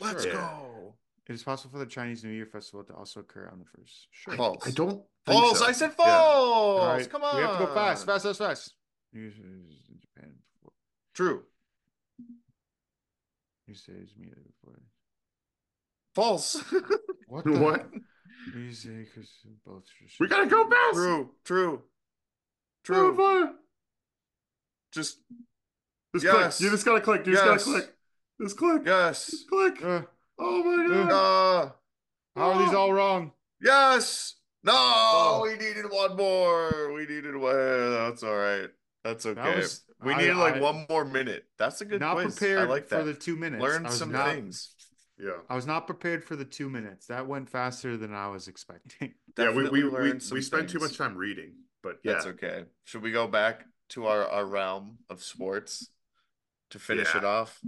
Let's 0.00 0.24
Sure. 0.24 0.32
go. 0.32 0.98
It 1.26 1.32
is 1.32 1.42
possible 1.42 1.70
for 1.72 1.78
the 1.78 1.90
Chinese 1.90 2.22
New 2.24 2.30
Year 2.32 2.44
festival 2.46 2.84
to 2.84 2.94
also 2.94 3.20
occur 3.20 3.48
on 3.48 3.58
the 3.60 3.64
first. 3.64 4.08
Sure. 4.10 4.36
False. 4.36 4.66
I 4.66 4.70
don't. 4.72 4.96
think 5.24 5.38
False. 5.40 5.58
so. 5.60 5.64
I 5.66 5.72
said 5.72 5.94
Yeah. 5.98 6.04
false. 6.04 7.06
Come 7.06 7.22
on. 7.24 7.36
We 7.36 7.42
have 7.42 7.58
to 7.58 7.66
go 7.66 7.74
fast, 7.74 8.04
fast, 8.04 8.24
fast, 8.24 8.38
fast. 8.38 8.74
New 9.12 9.20
Year's 9.20 9.38
in 9.38 9.70
Japan. 10.00 10.42
True. 11.14 11.46
New 12.18 12.26
Year's 13.68 13.84
Day 13.84 13.92
is 13.94 14.12
before. 14.12 14.82
False. 16.14 16.56
What? 17.28 17.44
The? 17.44 17.52
What? 17.60 17.90
New 18.54 18.60
Year's 18.60 18.82
Day, 18.82 19.04
because 19.04 19.30
both. 19.64 19.84
We 20.20 20.28
gotta 20.28 20.46
go 20.46 20.68
fast. 20.68 20.94
True. 20.94 21.34
True. 21.44 21.82
True. 22.84 23.14
True. 23.14 23.54
Just 24.92 25.18
Just 26.14 26.24
Yes. 26.24 26.58
click. 26.58 26.64
You 26.64 26.70
just 26.70 26.84
gotta 26.84 27.00
click. 27.00 27.26
You 27.26 27.32
just 27.32 27.44
gotta 27.44 27.58
click. 27.60 27.96
Just 28.40 28.56
click. 28.56 28.82
yes. 28.86 29.30
Just 29.30 29.48
click. 29.48 29.82
Uh, 29.82 30.02
Oh 30.38 30.62
my 30.64 30.86
god. 30.88 31.10
Uh, 31.10 31.70
how 32.36 32.50
are 32.52 32.64
these 32.64 32.74
all 32.74 32.92
wrong? 32.92 33.32
yes. 33.60 34.36
No, 34.64 34.72
Oh. 34.74 35.40
we 35.42 35.52
needed 35.62 35.90
one 35.90 36.16
more. 36.16 36.92
We 36.94 37.04
needed 37.06 37.36
one. 37.36 37.52
That's 37.54 38.22
all 38.22 38.34
right. 38.36 38.70
That's 39.02 39.26
okay. 39.26 39.56
was- 39.56 39.82
we 40.02 40.12
I- 40.14 40.18
needed 40.18 40.36
like 40.36 40.54
I- 40.54 40.60
one 40.60 40.86
more 40.88 41.04
minute. 41.04 41.46
That's 41.58 41.80
a 41.82 41.84
good 41.84 42.00
Not 42.00 42.14
quiz. 42.16 42.34
prepared 42.36 42.58
I 42.60 42.64
like 42.64 42.88
for 42.88 43.04
the 43.04 43.12
two 43.14 43.36
minutes. 43.36 43.62
Learn 43.62 43.84
I 43.84 43.88
was 43.90 43.98
some 43.98 44.10
not, 44.12 44.26
things. 44.34 44.74
yeah. 45.18 45.38
I 45.50 45.54
was 45.54 45.66
not 45.66 45.86
prepared 45.86 46.24
for 46.24 46.34
the 46.36 46.44
two 46.46 46.70
minutes. 46.70 47.06
That 47.08 47.26
went 47.26 47.48
faster 47.50 47.96
than 47.98 48.14
I 48.14 48.28
was 48.28 48.48
expecting. 48.48 49.14
Yeah. 49.36 49.50
We 49.50 49.68
we 49.68 49.84
we, 49.84 50.12
we 50.32 50.40
spent 50.40 50.70
too 50.70 50.78
much 50.78 50.96
time 50.96 51.16
reading, 51.16 51.63
but 51.84 51.98
yeah. 52.02 52.14
That's 52.14 52.26
okay. 52.26 52.64
Should 52.84 53.02
we 53.02 53.12
go 53.12 53.28
back 53.28 53.64
to 53.90 54.06
our, 54.06 54.26
our 54.26 54.44
realm 54.46 54.98
of 55.08 55.22
sports 55.22 55.90
to 56.70 56.80
finish 56.80 57.14
Yeah. 57.14 57.18
it 57.20 57.24
off? 57.24 57.60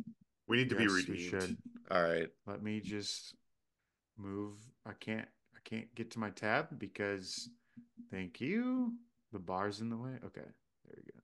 We 0.48 0.56
need 0.56 0.70
to 0.70 0.76
Yes, 0.76 0.86
be 1.04 1.12
redeemed. 1.12 1.30
should. 1.42 1.56
All 1.90 2.02
right. 2.02 2.28
Let 2.46 2.62
me 2.62 2.80
just 2.80 3.34
move. 4.16 4.54
I 4.84 4.92
can't. 4.94 5.28
I 5.54 5.58
can't 5.64 5.94
get 5.94 6.10
to 6.12 6.18
my 6.18 6.30
tab 6.30 6.78
because. 6.78 7.48
Thank 8.10 8.40
you. 8.40 8.92
The 9.32 9.38
bar's 9.38 9.80
in 9.80 9.90
the 9.90 9.96
way. 9.96 10.12
Okay, 10.24 10.40
there 10.84 10.96
we 10.96 11.02
go. 11.12 11.20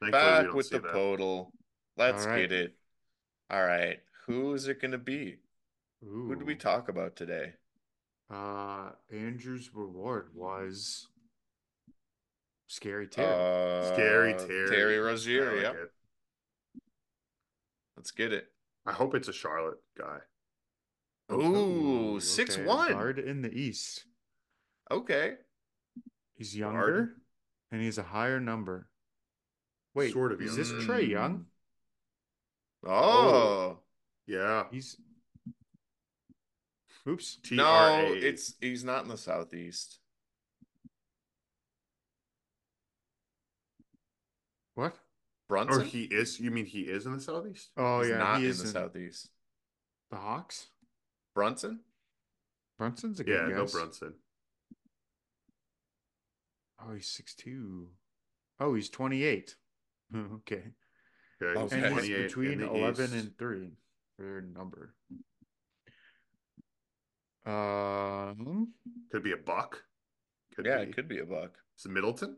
Thankfully, 0.00 0.10
Back 0.12 0.44
don't 0.46 0.54
with 0.56 0.70
the 0.70 0.78
that. 0.80 0.92
Poeltl. 0.92 1.50
Let's 1.96 2.24
All 2.24 2.30
right. 2.30 2.48
get 2.48 2.52
it. 2.52 2.74
All 3.50 3.64
right. 3.64 4.00
Who 4.26 4.54
is 4.54 4.68
it 4.68 4.80
going 4.80 4.92
to 4.92 4.98
be? 4.98 5.36
Ooh. 6.04 6.26
Who 6.28 6.34
did 6.36 6.46
we 6.46 6.54
talk 6.54 6.88
about 6.88 7.16
today? 7.16 7.54
Uh, 8.30 8.90
Andrew's 9.12 9.74
reward 9.74 10.28
was 10.34 11.08
scary 12.74 13.06
Terry. 13.06 13.28
Uh, 13.28 13.92
Scary 13.94 14.34
Terry. 14.34 14.68
Terry 14.68 14.98
Rozier. 14.98 15.52
like 15.52 15.62
yeah. 15.62 15.70
it. 15.70 15.92
Let's 17.96 18.10
get 18.10 18.32
it. 18.32 18.48
I 18.84 18.92
hope 18.92 19.14
it's 19.14 19.28
a 19.28 19.32
Charlotte 19.32 19.78
guy. 19.96 20.18
Ooh, 21.32 22.20
six 22.20 22.56
okay, 22.56 22.66
one. 22.66 22.92
Guard 22.92 23.18
in 23.18 23.40
the 23.42 23.52
East. 23.52 24.04
Okay. 24.90 25.34
He's 26.34 26.54
younger, 26.54 27.14
and 27.70 27.80
he's 27.80 27.96
a 27.96 28.02
higher 28.02 28.40
number. 28.40 28.88
Wait, 29.94 30.12
Sort 30.12 30.32
of 30.32 30.42
is 30.42 30.56
this. 30.56 30.72
Trae 30.72 31.08
Young? 31.08 31.46
Oh. 32.86 33.78
Yeah. 34.26 34.64
He's. 34.70 34.96
Oops. 37.08 37.38
T 37.44 37.54
No, 37.54 38.12
it's 38.14 38.54
he's 38.60 38.84
not 38.84 39.04
in 39.04 39.08
the 39.08 39.16
southeast. 39.16 40.00
What? 44.74 44.96
Brunson. 45.48 45.80
Or 45.82 45.84
he 45.84 46.04
is. 46.04 46.40
You 46.40 46.50
mean 46.50 46.64
he 46.66 46.80
is 46.82 47.06
in 47.06 47.12
the 47.12 47.20
southeast? 47.20 47.70
Oh 47.76 48.00
He's 48.00 48.10
yeah, 48.10 48.18
not 48.18 48.40
he 48.40 48.48
in 48.48 48.56
the 48.56 48.62
in 48.62 48.68
southeast. 48.68 49.28
the 50.10 50.16
Hawks. 50.16 50.68
Brunson. 51.34 51.80
Brunson's 52.78 53.20
a 53.20 53.24
Yeah. 53.26 53.46
good 53.46 53.56
No. 53.56 53.66
Brunson. 53.66 54.14
Oh, 56.80 56.92
he's 56.94 57.08
six 57.08 57.34
two. 57.34 57.88
Oh, 58.60 58.74
he's 58.74 58.88
twenty 58.90 59.22
eight. 59.24 59.56
okay. 60.14 60.62
Okay. 61.42 61.60
he's 61.60 61.72
Okay. 61.72 61.76
And 61.76 61.94
he's 62.00 62.08
28 62.08 62.22
between 62.28 62.58
the 62.58 62.70
eleven 62.70 63.04
East. 63.06 63.14
and 63.14 63.38
three 63.38 63.72
for 64.16 64.40
number. 64.54 64.94
Um, 67.46 68.72
could 69.12 69.22
be 69.22 69.32
a 69.32 69.36
buck. 69.36 69.82
Could 70.56 70.66
yeah, 70.66 70.78
be. 70.78 70.84
it 70.90 70.94
could 70.94 71.08
be 71.08 71.18
a 71.18 71.26
buck. 71.26 71.58
Is 71.78 71.84
it 71.84 71.90
Middleton? 71.90 72.36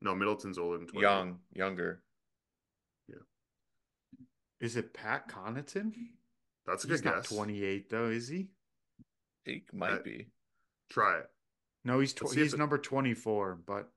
No, 0.00 0.14
Middleton's 0.14 0.58
older 0.58 0.78
than 0.78 0.86
20. 0.86 1.02
Young, 1.02 1.38
younger. 1.52 2.02
Is 4.60 4.76
it 4.76 4.92
Pat 4.94 5.28
Connaughton? 5.28 5.92
That's 6.66 6.84
a 6.84 6.88
He's 6.88 7.00
good 7.00 7.04
not 7.06 7.16
guess. 7.22 7.28
twenty 7.34 7.62
eight 7.64 7.88
though, 7.90 8.08
is 8.08 8.28
he? 8.28 8.48
He 9.44 9.62
might 9.72 9.92
Uh, 9.92 10.02
be. 10.02 10.26
Try 10.90 11.18
it. 11.20 11.30
No, 11.84 12.00
he's 12.00 12.12
tw- 12.12 12.28
see 12.28 12.36
if 12.40 12.42
he's 12.44 12.54
it- 12.54 12.58
number 12.58 12.78
twenty 12.78 13.14
four, 13.14 13.54
but 13.54 13.90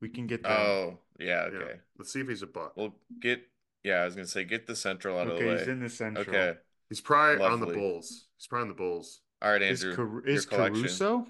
we 0.00 0.08
can 0.08 0.26
get 0.26 0.42
that. 0.42 0.58
Oh, 0.60 0.98
yeah. 1.18 1.48
Yeah. 1.50 1.58
Okay. 1.58 1.80
Let's 1.98 2.12
see 2.12 2.20
if 2.20 2.28
he's 2.28 2.42
a 2.42 2.46
buck. 2.46 2.76
Well, 2.76 2.94
get. 3.20 3.42
Yeah, 3.84 4.02
I 4.02 4.04
was 4.04 4.14
gonna 4.14 4.26
say 4.26 4.44
get 4.44 4.66
the 4.66 4.76
central 4.76 5.18
out 5.18 5.28
of 5.28 5.38
the 5.38 5.46
way. 5.46 5.58
he's 5.58 5.68
in 5.68 5.80
the 5.80 5.88
central. 5.88 6.26
Okay. 6.28 6.58
He's 6.88 7.00
probably 7.00 7.44
on 7.44 7.60
the 7.60 7.66
Bulls. 7.66 8.26
He's 8.36 8.46
probably 8.46 8.62
on 8.62 8.68
the 8.68 8.74
Bulls. 8.74 9.20
All 9.42 9.50
right, 9.50 9.62
Is, 9.62 9.84
Andrew. 9.84 9.96
Car- 10.20 10.26
is 10.26 10.46
collection. 10.46 10.82
Caruso? 10.82 11.26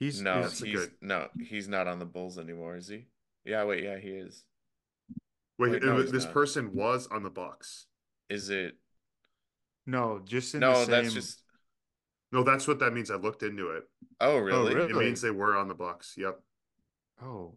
He's 0.00 0.20
No, 0.20 0.42
That's 0.42 0.60
a 0.62 0.66
he's 0.66 0.74
good- 0.76 0.92
no, 1.00 1.28
he's 1.40 1.68
not 1.68 1.86
on 1.88 1.98
the 1.98 2.04
Bulls 2.04 2.38
anymore, 2.38 2.76
is 2.76 2.88
he? 2.88 3.06
Yeah, 3.44 3.64
wait, 3.64 3.84
yeah, 3.84 3.98
he 3.98 4.08
is. 4.10 4.44
Wait, 5.58 5.70
Wait, 5.72 5.82
no, 5.82 6.00
he's 6.00 6.10
this 6.10 6.24
not. 6.24 6.32
person 6.34 6.74
was 6.74 7.06
on 7.08 7.22
the 7.22 7.30
Bucks. 7.30 7.86
Is 8.28 8.50
it? 8.50 8.74
no, 9.86 10.20
just 10.24 10.54
in 10.54 10.60
No, 10.60 10.72
the 10.72 10.76
same. 10.86 10.90
that's 10.90 11.14
just. 11.14 11.40
No, 12.32 12.42
that's 12.42 12.66
what 12.66 12.80
that 12.80 12.92
means. 12.92 13.10
I 13.10 13.16
looked 13.16 13.42
into 13.44 13.70
it. 13.70 13.84
Oh, 14.20 14.38
really? 14.38 14.74
really? 14.74 14.90
It 14.90 14.96
means 14.96 15.20
they 15.20 15.30
were 15.30 15.56
on 15.56 15.68
the 15.68 15.74
Bucks. 15.74 16.14
Yep. 16.16 16.40
Oh. 17.22 17.54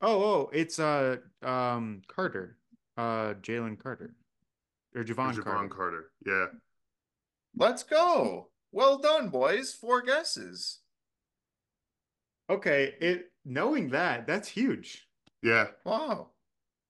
Oh, 0.00 0.22
oh, 0.22 0.50
it's 0.52 0.78
uh 0.78 1.16
um 1.42 2.00
Carter. 2.08 2.56
Uh 2.96 3.34
Jalen 3.42 3.78
Carter. 3.82 4.14
Or 4.94 5.04
Javon, 5.04 5.34
Jevon 5.34 5.44
Carter. 5.44 5.68
Carter. 5.68 6.10
Yeah. 6.24 6.46
Let's 7.56 7.82
go. 7.82 8.48
Well 8.72 8.98
done, 8.98 9.28
boys. 9.28 9.74
Four 9.74 10.00
guesses. 10.02 10.80
Okay, 12.48 12.94
it 13.00 13.26
knowing 13.44 13.90
that, 13.90 14.26
that's 14.26 14.48
huge. 14.48 15.06
Yeah. 15.42 15.68
Wow. 15.84 16.28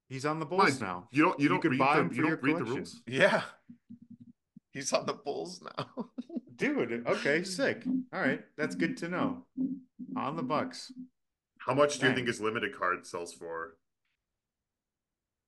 He's 0.08 0.24
on 0.26 0.40
the 0.40 0.46
Bulls 0.46 0.78
Fine. 0.78 0.88
now. 0.88 1.08
You 1.12 1.22
don't 1.24 1.38
you, 1.38 1.44
You 1.44 1.48
don't 1.50 1.60
could 1.60 1.70
read 1.72 1.78
buy 1.78 1.96
the, 1.96 2.00
him 2.02 2.08
for 2.10 2.14
you 2.16 2.22
don't 2.22 2.42
read 2.42 2.56
the 2.58 2.64
rules. 2.64 3.02
Yeah. 3.06 3.42
He's 4.72 4.92
on 4.92 5.06
the 5.06 5.14
Bulls 5.14 5.62
now. 5.76 5.86
Dude, 6.56 7.04
okay, 7.06 7.42
sick. 7.42 7.82
All 8.12 8.20
right, 8.20 8.40
that's 8.56 8.74
good 8.76 8.96
to 8.98 9.08
know. 9.08 9.44
On 10.16 10.36
the 10.36 10.42
Bucks. 10.42 10.92
How 11.58 11.74
much 11.74 11.98
do 11.98 12.06
you 12.08 12.14
think 12.14 12.26
his 12.28 12.40
limited 12.40 12.76
card 12.78 13.06
sells 13.06 13.32
for? 13.32 13.76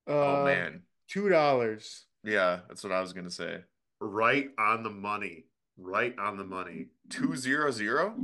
oh 0.07 0.40
Uh, 0.40 0.44
man. 0.44 0.82
two 1.09 1.28
dollars. 1.28 2.07
Yeah, 2.24 2.61
that's 2.68 2.82
what 2.82 2.92
I 2.92 3.00
was 3.00 3.12
gonna 3.12 3.30
say. 3.30 3.59
Right 4.00 4.50
on 4.59 4.82
the 4.82 4.90
money. 4.90 5.44
Right 5.78 6.18
on 6.18 6.36
the 6.36 6.44
money. 6.44 6.86
Two 7.11 7.36
zero 7.36 7.70
zero? 7.70 8.14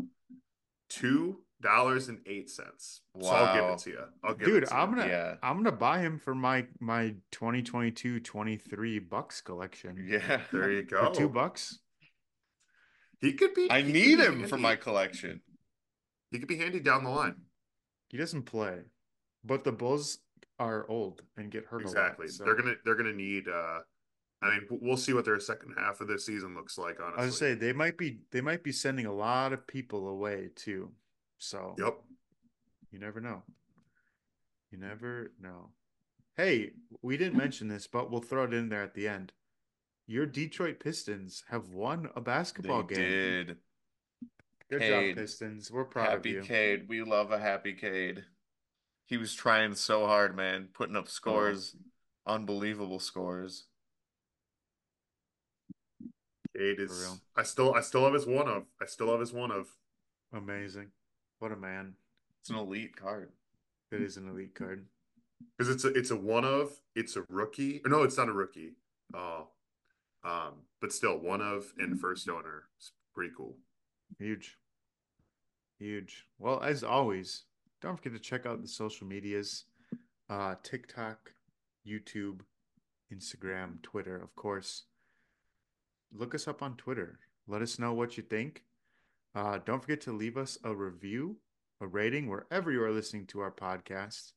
Two 0.89 1.43
dollars 1.61 2.09
and 2.09 2.21
eight 2.27 2.49
cents. 2.51 3.01
So 3.21 3.29
I'll 3.29 3.55
give 3.55 3.65
it 3.71 3.79
to 3.81 3.91
you. 3.91 4.05
I'll 4.25 4.35
give 4.35 4.47
Dude, 4.49 4.63
it 4.65 4.67
to 4.69 4.77
I'm 4.77 4.91
you. 4.91 4.97
gonna 4.97 5.09
Yeah. 5.09 5.35
I'm 5.43 5.57
gonna 5.57 5.73
buy 5.77 6.01
him 6.01 6.19
for 6.19 6.35
my 6.35 6.67
my 6.81 7.15
2022-23 7.33 9.09
Bucks 9.09 9.41
collection. 9.41 10.07
Yeah. 10.09 10.41
There 10.53 10.71
you 10.71 10.83
For 10.89 11.03
go. 11.03 11.13
two 11.13 11.29
bucks. 11.29 11.79
He 13.21 13.33
could 13.33 13.55
be. 13.55 13.69
I 13.71 13.83
need 13.83 14.17
be 14.19 14.25
him 14.25 14.47
for 14.47 14.59
my 14.59 14.77
collection. 14.77 15.41
He 16.31 16.39
could 16.39 16.49
be 16.49 16.59
handy 16.59 16.81
down 16.81 17.05
the 17.05 17.11
line. 17.11 17.37
He 18.11 18.17
doesn't 18.19 18.43
play. 18.45 18.79
But 19.45 19.65
the 19.65 19.73
Bulls 19.73 20.19
are 20.59 20.89
old 20.89 21.23
and 21.37 21.51
get 21.51 21.65
hurt 21.67 21.83
Exactly. 21.83 22.27
a 22.27 22.29
lot. 22.29 22.35
so- 22.35 22.45
They're 22.45 22.55
gonna 22.57 22.75
they're 22.85 22.95
gonna 22.97 23.13
need. 23.13 23.49
uh 23.49 23.81
I 24.41 24.51
mean, 24.51 24.67
we'll 24.71 24.97
see 24.97 25.13
what 25.13 25.25
their 25.25 25.41
second 25.41 25.75
half 25.77 26.01
of 26.01 26.07
this 26.07 26.25
season 26.25 26.55
looks 26.55 26.79
like. 26.79 27.01
Honestly, 27.01 27.23
I 27.23 27.27
was 27.27 27.37
say 27.37 27.55
they 27.55 27.73
might 27.73 27.99
be 27.99 28.21
they 28.31 28.41
might 28.41 28.63
be 28.63 28.71
sending 28.71 29.05
a 29.07 29.13
lot 29.13 29.53
of 29.53 29.67
people 29.67 30.07
away 30.09 30.51
too. 30.55 30.93
So 31.39 31.75
Yep. 31.79 32.01
you 32.91 32.99
never 32.99 33.21
know. 33.21 33.43
You 34.71 34.79
never 34.79 35.33
know. 35.41 35.71
Hey, 36.37 36.73
we 37.03 37.17
didn't 37.17 37.37
mention 37.39 37.69
this, 37.69 37.87
but 37.87 38.11
we'll 38.11 38.21
throw 38.21 38.45
it 38.45 38.53
in 38.53 38.69
there 38.69 38.83
at 38.83 38.95
the 38.95 39.09
end. 39.09 39.33
Your 40.07 40.27
Detroit 40.27 40.81
Pistons 40.81 41.45
have 41.51 41.71
won 41.71 42.09
a 42.17 42.21
basketball 42.21 42.83
They 42.83 42.95
game. 42.95 43.05
did. 43.11 43.57
Good 44.71 44.81
Cade. 44.81 45.17
job, 45.17 45.23
Pistons. 45.23 45.71
We're 45.71 45.85
proud 45.85 46.11
Happy 46.11 46.31
of 46.31 46.35
you. 46.35 46.37
Happy 46.41 46.49
Cade. 46.49 46.89
We 46.89 47.03
love 47.03 47.31
a 47.31 47.39
happy 47.39 47.73
Cade. 47.73 48.25
He 49.07 49.17
was 49.17 49.35
trying 49.35 49.75
so 49.75 50.07
hard, 50.07 50.37
man, 50.37 50.69
putting 50.75 50.97
up 50.97 51.05
oh. 51.07 51.11
scores, 51.11 51.77
unbelievable 52.27 53.01
scores. 53.01 53.65
Cade 56.57 56.81
is. 56.81 57.21
I 57.37 57.43
still 57.43 57.75
I 57.75 57.81
still 57.81 58.05
have 58.05 58.15
his 58.15 58.27
one 58.27 58.49
of. 58.49 58.65
I 58.81 58.87
still 58.87 59.11
have 59.11 59.21
his 59.21 59.33
one 59.33 59.51
of. 59.51 59.69
Amazing. 60.33 60.89
What 61.39 61.53
a 61.53 61.57
man. 61.57 61.95
It's 62.41 62.51
an 62.51 62.57
elite 62.57 62.97
card. 62.97 63.33
It 63.91 64.03
is 64.03 64.17
an 64.17 64.29
elite 64.29 64.55
card. 64.55 64.87
because 65.57 65.73
it's 65.73 65.85
a 65.85 65.89
it's 65.89 66.11
a 66.11 66.17
one 66.17 66.45
of 66.45 66.73
it's 66.95 67.17
a 67.17 67.25
rookie 67.31 67.81
or 67.85 67.91
no 67.91 68.03
it's 68.03 68.17
not 68.19 68.29
a 68.29 68.33
rookie 68.33 68.73
oh 69.15 69.49
um 70.25 70.55
but 70.81 70.93
still 70.93 71.17
one 71.19 71.41
of 71.41 71.73
and 71.79 71.99
first 72.01 72.29
owner 72.29 72.65
it's 72.77 72.93
pretty 73.15 73.33
cool 73.37 73.57
Huge. 74.19 74.59
Huge. 75.79 76.25
Well, 76.39 76.61
as 76.63 76.83
always, 76.83 77.45
don't 77.81 77.97
forget 77.97 78.15
to 78.15 78.19
check 78.19 78.47
out 78.47 78.63
the 78.63 78.69
social 78.69 79.07
medias 79.07 79.65
uh, 80.31 80.55
TikTok, 80.63 81.33
YouTube, 81.87 82.41
Instagram, 83.15 83.81
Twitter, 83.83 84.17
of 84.17 84.35
course. 84.35 84.85
Look 86.13 86.35
us 86.35 86.49
up 86.49 86.63
on 86.63 86.77
Twitter. 86.77 87.19
Let 87.47 87.63
us 87.63 87.79
know 87.79 87.93
what 87.93 88.17
you 88.17 88.23
think. 88.23 88.65
Uh, 89.35 89.59
don't 89.65 89.81
forget 89.81 90.01
to 90.03 90.13
leave 90.13 90.37
us 90.37 90.59
a 90.65 90.75
review, 90.75 91.37
a 91.81 91.87
rating, 91.87 92.29
wherever 92.29 92.73
you 92.73 92.83
are 92.83 92.91
listening 92.91 93.27
to 93.27 93.41
our 93.41 93.53
podcast. 93.53 94.33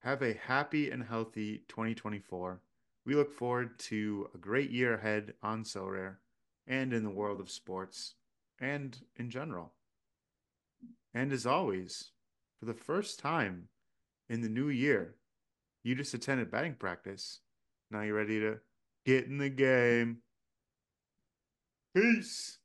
Have 0.00 0.22
a 0.22 0.34
happy 0.34 0.90
and 0.90 1.04
healthy 1.04 1.62
2024. 1.68 2.60
We 3.04 3.14
look 3.14 3.32
forward 3.32 3.78
to 3.80 4.28
a 4.34 4.38
great 4.38 4.70
year 4.70 4.94
ahead 4.94 5.34
on 5.42 5.64
So 5.64 6.16
and 6.66 6.92
in 6.92 7.04
the 7.04 7.10
world 7.10 7.40
of 7.40 7.50
sports 7.50 8.14
and 8.58 8.96
in 9.16 9.30
general. 9.30 9.72
And 11.14 11.32
as 11.32 11.46
always, 11.46 12.10
for 12.58 12.66
the 12.66 12.74
first 12.74 13.18
time 13.18 13.68
in 14.28 14.40
the 14.40 14.48
new 14.48 14.68
year, 14.68 15.16
you 15.84 15.94
just 15.94 16.14
attended 16.14 16.50
batting 16.50 16.74
practice. 16.74 17.40
Now 17.90 18.02
you're 18.02 18.16
ready 18.16 18.40
to 18.40 18.58
get 19.04 19.26
in 19.26 19.38
the 19.38 19.50
game. 19.50 20.18
Peace. 21.94 22.58